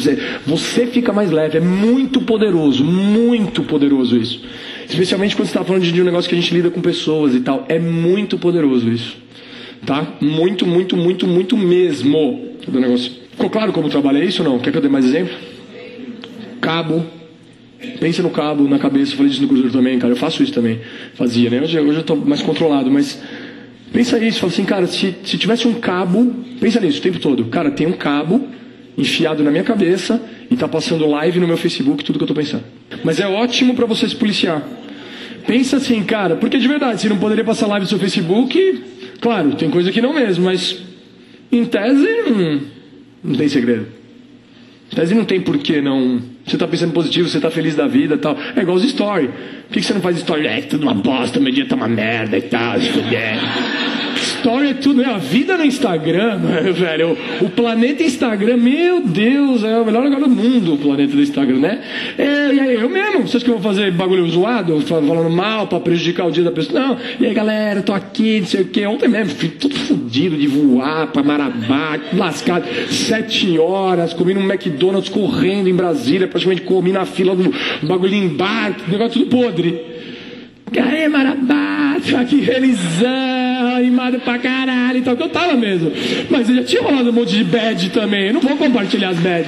Você 0.47 0.87
fica 0.87 1.13
mais 1.13 1.29
leve. 1.29 1.57
É 1.57 1.61
muito 1.61 2.21
poderoso, 2.21 2.83
muito 2.83 3.63
poderoso 3.63 4.17
isso. 4.17 4.41
Especialmente 4.89 5.35
quando 5.35 5.47
você 5.47 5.51
está 5.51 5.63
falando 5.63 5.83
de 5.83 6.01
um 6.01 6.05
negócio 6.05 6.27
que 6.27 6.35
a 6.35 6.39
gente 6.39 6.53
lida 6.53 6.71
com 6.71 6.81
pessoas 6.81 7.35
e 7.35 7.41
tal. 7.41 7.65
É 7.69 7.77
muito 7.77 8.37
poderoso 8.37 8.89
isso. 8.89 9.17
Tá? 9.85 10.15
Muito, 10.19 10.65
muito, 10.65 10.97
muito, 10.97 11.27
muito 11.27 11.55
mesmo. 11.55 12.49
Do 12.67 12.79
negócio. 12.79 13.11
Ficou 13.31 13.49
claro 13.49 13.71
como 13.71 13.87
trabalha 13.87 14.23
isso 14.23 14.43
ou 14.43 14.49
não? 14.49 14.59
Quer 14.59 14.71
que 14.71 14.77
eu 14.77 14.81
dê 14.81 14.89
mais 14.89 15.05
exemplo? 15.05 15.33
Cabo. 16.59 17.18
Pense 17.99 18.21
no 18.21 18.29
cabo, 18.29 18.67
na 18.67 18.77
cabeça. 18.77 19.13
Eu 19.13 19.17
falei 19.17 19.29
disso 19.29 19.41
no 19.41 19.47
Cruzeiro 19.47 19.71
também, 19.71 19.97
cara. 19.99 20.13
Eu 20.13 20.17
faço 20.17 20.43
isso 20.43 20.53
também. 20.53 20.79
Fazia, 21.13 21.49
né? 21.49 21.61
Hoje, 21.61 21.79
hoje 21.79 21.95
eu 21.95 22.01
estou 22.01 22.17
mais 22.17 22.41
controlado, 22.41 22.91
mas 22.91 23.21
pensa 23.93 24.19
nisso. 24.19 24.39
Fala 24.39 24.51
assim, 24.51 24.65
cara, 24.65 24.87
se, 24.87 25.15
se 25.23 25.37
tivesse 25.37 25.67
um 25.67 25.75
cabo, 25.75 26.33
pensa 26.59 26.79
nisso 26.79 26.99
o 26.99 27.01
tempo 27.01 27.19
todo. 27.19 27.45
Cara, 27.45 27.71
tem 27.71 27.87
um 27.87 27.93
cabo 27.93 28.47
enfiado 28.97 29.43
na 29.43 29.49
minha 29.51 29.63
cabeça 29.63 30.21
e 30.49 30.53
está 30.53 30.67
passando 30.67 31.07
live 31.07 31.39
no 31.39 31.47
meu 31.47 31.57
Facebook, 31.57 32.03
tudo 32.03 32.19
que 32.19 32.23
eu 32.23 32.25
estou 32.25 32.35
pensando. 32.35 32.63
Mas 33.03 33.19
é 33.19 33.27
ótimo 33.27 33.73
para 33.73 33.85
você 33.85 34.07
se 34.09 34.15
policiar. 34.15 34.61
Pensa 35.47 35.77
assim, 35.77 36.03
cara, 36.03 36.35
porque 36.35 36.57
de 36.57 36.67
verdade, 36.67 37.01
se 37.01 37.09
não 37.09 37.17
poderia 37.17 37.43
passar 37.43 37.67
live 37.67 37.85
no 37.85 37.89
seu 37.89 37.97
Facebook, 37.97 38.83
claro, 39.21 39.55
tem 39.55 39.69
coisa 39.69 39.91
que 39.91 40.01
não 40.01 40.13
mesmo, 40.13 40.45
mas 40.45 40.77
em 41.51 41.65
tese, 41.65 42.07
hum, 42.27 42.59
não 43.23 43.35
tem 43.35 43.47
segredo. 43.47 43.87
Tese 44.93 45.15
não 45.15 45.25
tem 45.25 45.39
porquê 45.39 45.81
não. 45.81 46.21
Você 46.49 46.55
está 46.55 46.67
pensando 46.67 46.93
positivo, 46.93 47.29
você 47.29 47.37
está 47.37 47.51
feliz 47.51 47.75
da 47.75 47.87
vida 47.87 48.17
tal. 48.17 48.37
É 48.55 48.61
igual 48.61 48.77
os 48.77 48.83
story. 48.83 49.27
Por 49.27 49.73
que, 49.73 49.79
que 49.79 49.85
você 49.85 49.93
não 49.93 50.01
faz 50.01 50.17
story? 50.17 50.47
É, 50.47 50.61
tudo 50.61 50.83
uma 50.83 50.93
bosta, 50.93 51.39
meu 51.39 51.53
dia 51.53 51.65
tá 51.65 51.75
uma 51.75 51.87
merda 51.87 52.37
e 52.37 52.41
tal. 52.41 52.75
Story 54.39 54.69
é 54.69 54.73
tudo, 54.73 55.01
é 55.01 55.05
a 55.05 55.17
vida 55.17 55.57
no 55.57 55.65
Instagram, 55.65 56.39
velho. 56.73 57.17
O, 57.41 57.45
o, 57.45 57.49
planeta 57.49 58.03
Instagram, 58.03 58.57
meu 58.57 59.01
Deus, 59.01 59.63
é 59.63 59.77
o 59.77 59.85
melhor 59.85 60.03
lugar 60.03 60.19
do 60.19 60.29
mundo, 60.29 60.75
o 60.75 60.77
planeta 60.77 61.13
do 61.13 61.21
Instagram, 61.21 61.59
né? 61.59 61.81
É, 62.17 62.53
e 62.53 62.59
aí, 62.59 62.75
eu 62.75 62.89
mesmo, 62.89 63.27
vocês 63.27 63.43
que 63.43 63.49
vão 63.49 63.59
fazer 63.59 63.91
bagulho 63.91 64.27
zoado, 64.29 64.79
falando 64.81 65.29
mal 65.29 65.67
para 65.67 65.79
prejudicar 65.81 66.25
o 66.25 66.31
dia 66.31 66.43
da 66.43 66.51
pessoa? 66.51 66.79
Não, 66.79 66.97
e 67.19 67.25
aí 67.25 67.33
galera, 67.33 67.81
tô 67.81 67.91
aqui, 67.91 68.39
não 68.39 68.47
sei 68.47 68.61
o 68.61 68.65
que. 68.65 68.85
Ontem 68.85 69.09
mesmo, 69.09 69.35
fui 69.35 69.49
todo 69.49 69.75
fodido 69.75 70.37
de 70.37 70.47
voar 70.47 71.07
para 71.07 71.21
Marabá, 71.21 71.99
lascado, 72.13 72.65
sete 72.89 73.59
horas, 73.59 74.13
comi 74.13 74.33
no 74.33 74.41
McDonald's 74.41 75.09
correndo 75.09 75.67
em 75.67 75.75
Brasília, 75.75 76.27
praticamente 76.27 76.61
comi 76.61 76.91
na 76.93 77.05
fila 77.05 77.35
do 77.35 77.53
bagulho 77.85 78.15
embarque, 78.15 78.89
negócio 78.89 79.19
tudo 79.19 79.29
podre. 79.29 79.99
Aê, 80.77 81.07
Marabá, 81.07 81.97
tô 82.07 82.15
aqui 82.15 82.43
felizão, 82.43 83.38
animado 83.79 84.19
pra 84.19 84.37
caralho, 84.37 84.99
então 84.99 85.15
que 85.15 85.23
eu 85.23 85.29
tava 85.29 85.55
mesmo. 85.55 85.91
Mas 86.29 86.49
eu 86.49 86.55
já 86.55 86.63
tinha 86.63 86.81
rolado 86.81 87.09
um 87.09 87.13
monte 87.13 87.35
de 87.35 87.43
bad 87.43 87.89
também, 87.89 88.27
eu 88.27 88.33
não 88.33 88.41
vou 88.41 88.57
compartilhar 88.57 89.09
as 89.09 89.19
bad. 89.19 89.47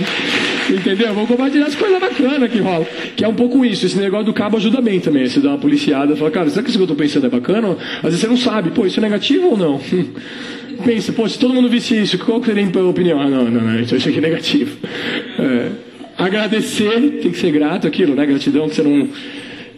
Entendeu? 0.69 1.07
Eu 1.07 1.13
vou 1.13 1.27
compartilhar 1.27 1.67
as 1.67 1.75
coisas 1.75 1.99
bacanas 1.99 2.51
que 2.51 2.59
rola. 2.59 2.87
Que 3.15 3.25
é 3.25 3.27
um 3.27 3.33
pouco 3.33 3.65
isso, 3.65 3.85
esse 3.85 3.97
negócio 3.97 4.25
do 4.25 4.33
cabo 4.33 4.57
ajuda 4.57 4.81
bem 4.81 4.99
também. 4.99 5.27
Você 5.27 5.39
dá 5.39 5.49
uma 5.49 5.57
policiada, 5.57 6.15
fala, 6.15 6.31
cara, 6.31 6.49
será 6.49 6.63
que 6.63 6.69
isso 6.69 6.77
que 6.77 6.83
eu 6.83 6.87
tô 6.87 6.95
pensando 6.95 7.25
é 7.25 7.29
bacana? 7.29 7.77
Às 7.97 8.03
vezes 8.03 8.19
você 8.21 8.27
não 8.27 8.37
sabe, 8.37 8.71
pô, 8.71 8.85
isso 8.85 8.99
é 8.99 9.03
negativo 9.03 9.49
ou 9.49 9.57
não? 9.57 9.81
Pensa, 10.83 11.11
pô, 11.11 11.27
se 11.27 11.37
todo 11.37 11.53
mundo 11.53 11.69
visse 11.69 11.95
isso, 11.95 12.17
qual 12.17 12.43
seria 12.43 12.65
a 12.65 12.83
opinião? 12.85 13.19
Ah, 13.19 13.29
não, 13.29 13.45
não, 13.45 13.61
não, 13.61 13.79
então 13.79 13.97
isso 13.97 14.09
aqui 14.09 14.17
é 14.17 14.21
negativo. 14.21 14.77
É, 15.37 15.69
agradecer, 16.17 17.19
tem 17.21 17.31
que 17.31 17.37
ser 17.37 17.51
grato 17.51 17.85
aquilo, 17.85 18.15
né? 18.15 18.25
Gratidão 18.25 18.67
que 18.67 18.75
você 18.75 18.81
não 18.81 19.07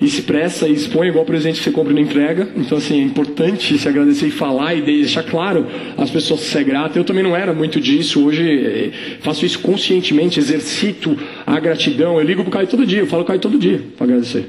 expressa 0.06 0.68
e 0.68 0.74
expõe 0.74 1.08
igual 1.08 1.26
presente 1.26 1.58
que 1.58 1.64
você 1.64 1.72
compra 1.72 1.91
e 1.91 1.95
não 1.95 2.01
entrega. 2.01 2.49
Então, 2.56 2.78
assim, 2.78 2.99
é 2.99 3.04
importante 3.04 3.78
se 3.78 3.88
agradecer 3.88 4.28
e 4.28 4.32
falar 4.32 4.76
e 4.76 4.82
deixar 4.82 5.24
claro 5.24 5.68
as 5.97 6.10
pessoas 6.10 6.41
ser 6.41 6.64
gratas. 6.64 6.97
Eu 6.97 7.04
também 7.04 7.24
não 7.24 7.36
era 7.36 7.54
muito 7.54 7.80
disso. 7.80 8.26
Hoje 8.26 8.43
eh, 8.43 8.91
faço 9.22 9.45
isso 9.45 9.60
conscientemente, 9.60 10.39
exercito 10.39 11.18
a 11.45 11.60
gratidão. 11.60 12.20
Eu 12.20 12.26
ligo 12.26 12.43
pro 12.43 12.51
Caio 12.51 12.68
todo 12.68 12.86
dia, 12.86 12.99
eu 12.99 13.08
falo 13.08 13.24
com 13.24 13.26
o 13.26 13.28
Caio 13.28 13.39
todo 13.39 13.58
dia 13.58 13.82
para 13.97 14.06
agradecer. 14.06 14.45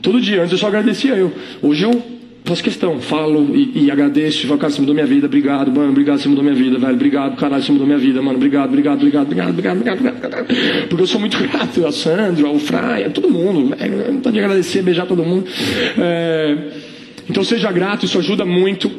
Todo 0.00 0.20
dia, 0.20 0.40
antes 0.40 0.52
eu 0.52 0.58
só 0.58 0.66
agradecia 0.66 1.14
eu. 1.14 1.32
Hoje 1.62 1.84
eu 1.84 2.21
faço 2.52 2.62
questão, 2.62 3.00
falo 3.00 3.56
e, 3.56 3.84
e 3.84 3.90
agradeço, 3.90 4.46
falo, 4.46 4.58
cara, 4.58 4.70
você 4.70 4.80
mudou 4.80 4.94
minha 4.94 5.06
vida, 5.06 5.26
obrigado, 5.26 5.72
mano, 5.72 5.90
obrigado, 5.90 6.18
você 6.18 6.28
mudou 6.28 6.44
minha 6.44 6.54
vida, 6.54 6.78
velho, 6.78 6.92
obrigado, 6.92 7.36
caralho, 7.36 7.62
você 7.62 7.72
mudou 7.72 7.86
minha 7.86 7.98
vida, 7.98 8.20
mano, 8.20 8.36
obrigado, 8.36 8.68
obrigado, 8.68 8.98
obrigado, 8.98 9.24
obrigado, 9.24 9.50
obrigado, 9.50 9.76
obrigado, 9.76 10.16
obrigado, 10.16 10.88
porque 10.88 11.02
eu 11.02 11.06
sou 11.06 11.18
muito 11.18 11.38
grato 11.48 11.84
ao 11.84 11.92
Sandro, 11.92 12.46
ao 12.46 12.58
Fraia, 12.58 13.06
a 13.06 13.10
todo 13.10 13.30
mundo, 13.30 13.74
não 14.10 14.20
pode 14.20 14.38
agradecer, 14.38 14.82
beijar 14.82 15.06
todo 15.06 15.24
mundo. 15.24 15.46
É, 15.98 16.58
então 17.28 17.42
seja 17.42 17.72
grato, 17.72 18.04
isso 18.04 18.18
ajuda 18.18 18.44
muito. 18.44 18.90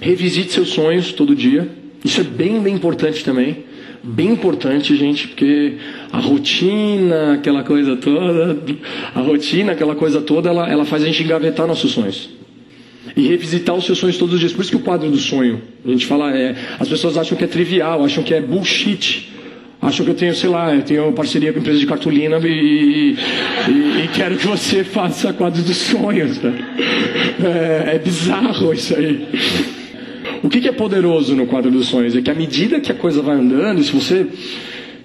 Revisite 0.00 0.52
seus 0.52 0.70
sonhos 0.70 1.12
todo 1.12 1.34
dia, 1.34 1.68
isso 2.04 2.20
é 2.20 2.24
bem, 2.24 2.60
bem 2.60 2.74
importante 2.74 3.24
também 3.24 3.70
bem 4.02 4.30
importante, 4.30 4.96
gente, 4.96 5.28
porque 5.28 5.74
a 6.10 6.18
rotina, 6.18 7.34
aquela 7.34 7.62
coisa 7.62 7.96
toda, 7.96 8.56
a 9.14 9.20
rotina, 9.20 9.72
aquela 9.72 9.94
coisa 9.94 10.22
toda, 10.22 10.48
ela, 10.48 10.66
ela 10.72 10.86
faz 10.86 11.02
a 11.02 11.06
gente 11.06 11.22
engavetar 11.22 11.66
nossos 11.66 11.90
sonhos 11.90 12.39
e 13.16 13.28
revisitar 13.28 13.74
os 13.74 13.84
seus 13.84 13.98
sonhos 13.98 14.18
todos 14.18 14.34
os 14.34 14.40
dias. 14.40 14.52
Por 14.52 14.62
isso 14.62 14.70
que 14.70 14.76
o 14.76 14.80
quadro 14.80 15.10
do 15.10 15.18
sonho, 15.18 15.60
a 15.84 15.88
gente 15.88 16.06
fala, 16.06 16.36
é, 16.36 16.54
as 16.78 16.88
pessoas 16.88 17.16
acham 17.16 17.36
que 17.36 17.44
é 17.44 17.46
trivial, 17.46 18.04
acham 18.04 18.22
que 18.22 18.34
é 18.34 18.40
bullshit. 18.40 19.28
Acham 19.82 20.04
que 20.04 20.10
eu 20.10 20.14
tenho, 20.14 20.34
sei 20.34 20.50
lá, 20.50 20.74
eu 20.74 20.82
tenho 20.82 21.10
parceria 21.12 21.54
com 21.54 21.58
empresa 21.58 21.78
de 21.78 21.86
cartolina 21.86 22.38
e, 22.46 23.16
e, 23.66 24.04
e 24.04 24.08
quero 24.12 24.36
que 24.36 24.46
você 24.46 24.84
faça 24.84 25.32
quadro 25.32 25.62
dos 25.62 25.76
sonhos. 25.76 26.38
Né? 26.38 26.52
É, 27.42 27.96
é, 27.96 27.98
bizarro 27.98 28.74
isso 28.74 28.94
aí. 28.94 29.26
O 30.42 30.50
que, 30.50 30.60
que 30.60 30.68
é 30.68 30.72
poderoso 30.72 31.34
no 31.34 31.46
quadro 31.46 31.70
dos 31.70 31.86
sonhos? 31.86 32.14
É 32.14 32.20
que 32.20 32.30
à 32.30 32.34
medida 32.34 32.78
que 32.78 32.92
a 32.92 32.94
coisa 32.94 33.22
vai 33.22 33.36
andando, 33.36 33.82
se 33.82 33.90
você 33.90 34.26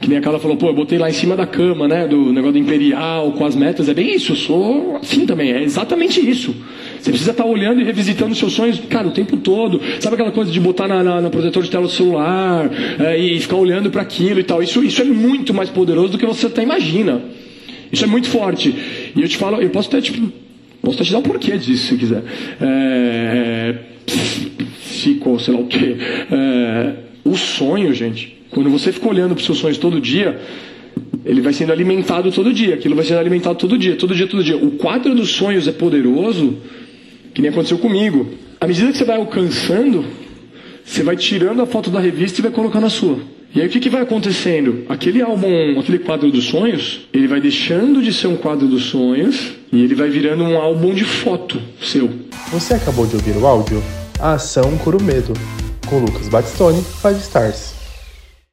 que 0.05 0.09
nem 0.09 0.19
a 0.19 0.21
Carla 0.21 0.37
falou, 0.39 0.55
pô, 0.55 0.67
eu 0.67 0.73
botei 0.73 0.99
lá 0.99 1.09
em 1.09 1.13
cima 1.13 1.35
da 1.35 1.47
cama, 1.47 1.87
né? 1.87 2.07
Do 2.07 2.31
negócio 2.31 2.53
do 2.53 2.59
imperial, 2.59 3.31
com 3.31 3.43
as 3.43 3.55
metas. 3.55 3.89
É 3.89 3.93
bem 3.93 4.13
isso, 4.13 4.33
eu 4.33 4.35
sou 4.35 4.97
assim 5.01 5.25
também. 5.25 5.51
É 5.51 5.63
exatamente 5.63 6.19
isso. 6.19 6.55
Você 6.99 7.09
precisa 7.09 7.31
estar 7.31 7.43
olhando 7.43 7.81
e 7.81 7.83
revisitando 7.83 8.35
seus 8.35 8.53
sonhos, 8.53 8.79
cara, 8.87 9.07
o 9.07 9.11
tempo 9.11 9.35
todo. 9.37 9.81
Sabe 9.99 10.13
aquela 10.13 10.31
coisa 10.31 10.51
de 10.51 10.59
botar 10.59 10.87
na, 10.87 11.21
na, 11.21 11.29
protetor 11.31 11.63
de 11.63 11.71
tela 11.71 11.87
do 11.87 11.91
celular 11.91 12.69
é, 12.99 13.17
e 13.17 13.39
ficar 13.39 13.55
olhando 13.55 13.89
para 13.89 14.03
aquilo 14.03 14.39
e 14.39 14.43
tal? 14.43 14.61
Isso, 14.61 14.83
isso 14.83 15.01
é 15.01 15.05
muito 15.05 15.55
mais 15.55 15.71
poderoso 15.71 16.09
do 16.09 16.17
que 16.19 16.25
você 16.25 16.45
até 16.45 16.61
imagina. 16.61 17.23
Isso 17.91 18.03
é 18.03 18.07
muito 18.07 18.29
forte. 18.29 18.75
E 19.15 19.19
eu 19.19 19.27
te 19.27 19.37
falo, 19.37 19.59
eu 19.59 19.71
posso 19.71 19.87
até, 19.87 20.01
tipo, 20.01 20.31
posso 20.83 20.97
até 20.97 21.03
te 21.03 21.11
dar 21.13 21.17
um 21.17 21.23
porquê 21.23 21.57
disso, 21.57 21.87
se 21.87 21.97
quiser. 21.97 22.21
É, 22.61 23.75
psico, 24.05 25.39
sei 25.39 25.53
lá 25.55 25.59
o 25.61 25.65
quê. 25.65 25.95
É, 26.31 26.93
o 27.23 27.35
sonho, 27.35 27.91
gente, 27.91 28.34
quando 28.55 28.69
você 28.69 28.89
fica 28.89 29.09
olhando 29.09 29.35
para 29.35 29.41
os 29.41 29.45
seus 29.45 29.57
sonhos 29.57 29.77
todo 29.77 29.99
dia, 29.99 30.39
Ele 31.25 31.41
vai 31.41 31.51
sendo 31.51 31.73
alimentado 31.73 32.31
todo 32.31 32.53
dia, 32.53 32.75
aquilo 32.75 32.95
vai 32.95 33.03
sendo 33.03 33.19
alimentado 33.19 33.57
todo 33.57 33.77
dia, 33.77 33.97
todo 33.97 34.15
dia, 34.15 34.27
todo 34.27 34.41
dia. 34.41 34.55
O 34.55 34.71
quadro 34.71 35.13
dos 35.13 35.29
sonhos 35.31 35.67
é 35.67 35.73
poderoso, 35.73 36.55
que 37.33 37.41
nem 37.41 37.51
aconteceu 37.51 37.77
comigo. 37.77 38.25
À 38.61 38.65
medida 38.65 38.89
que 38.93 38.97
você 38.97 39.03
vai 39.03 39.17
alcançando, 39.17 40.05
você 40.85 41.03
vai 41.03 41.17
tirando 41.17 41.61
a 41.61 41.65
foto 41.65 41.89
da 41.89 41.99
revista 41.99 42.39
e 42.39 42.43
vai 42.43 42.51
colocando 42.51 42.85
a 42.85 42.89
sua. 42.89 43.19
E 43.53 43.59
aí 43.59 43.67
o 43.67 43.69
que, 43.69 43.77
que 43.77 43.89
vai 43.89 44.01
acontecendo? 44.01 44.85
Aquele 44.87 45.21
álbum, 45.21 45.77
aquele 45.77 45.99
quadro 45.99 46.31
dos 46.31 46.45
sonhos, 46.45 47.01
ele 47.13 47.27
vai 47.27 47.41
deixando 47.41 48.01
de 48.01 48.13
ser 48.13 48.27
um 48.27 48.37
quadro 48.37 48.69
dos 48.69 48.85
sonhos 48.85 49.51
e 49.69 49.83
ele 49.83 49.95
vai 49.95 50.09
virando 50.09 50.45
um 50.45 50.57
álbum 50.57 50.93
de 50.93 51.03
foto 51.03 51.61
seu. 51.81 52.09
Você 52.53 52.75
acabou 52.75 53.05
de 53.05 53.15
ouvir 53.15 53.35
o 53.35 53.45
áudio 53.45 53.83
A 54.17 54.35
Ação 54.35 54.77
Cura 54.77 54.95
o 54.95 55.03
Medo, 55.03 55.33
com 55.87 55.99
Lucas 55.99 56.29
Batistoni, 56.29 56.81
5 57.01 57.19
Stars. 57.19 57.74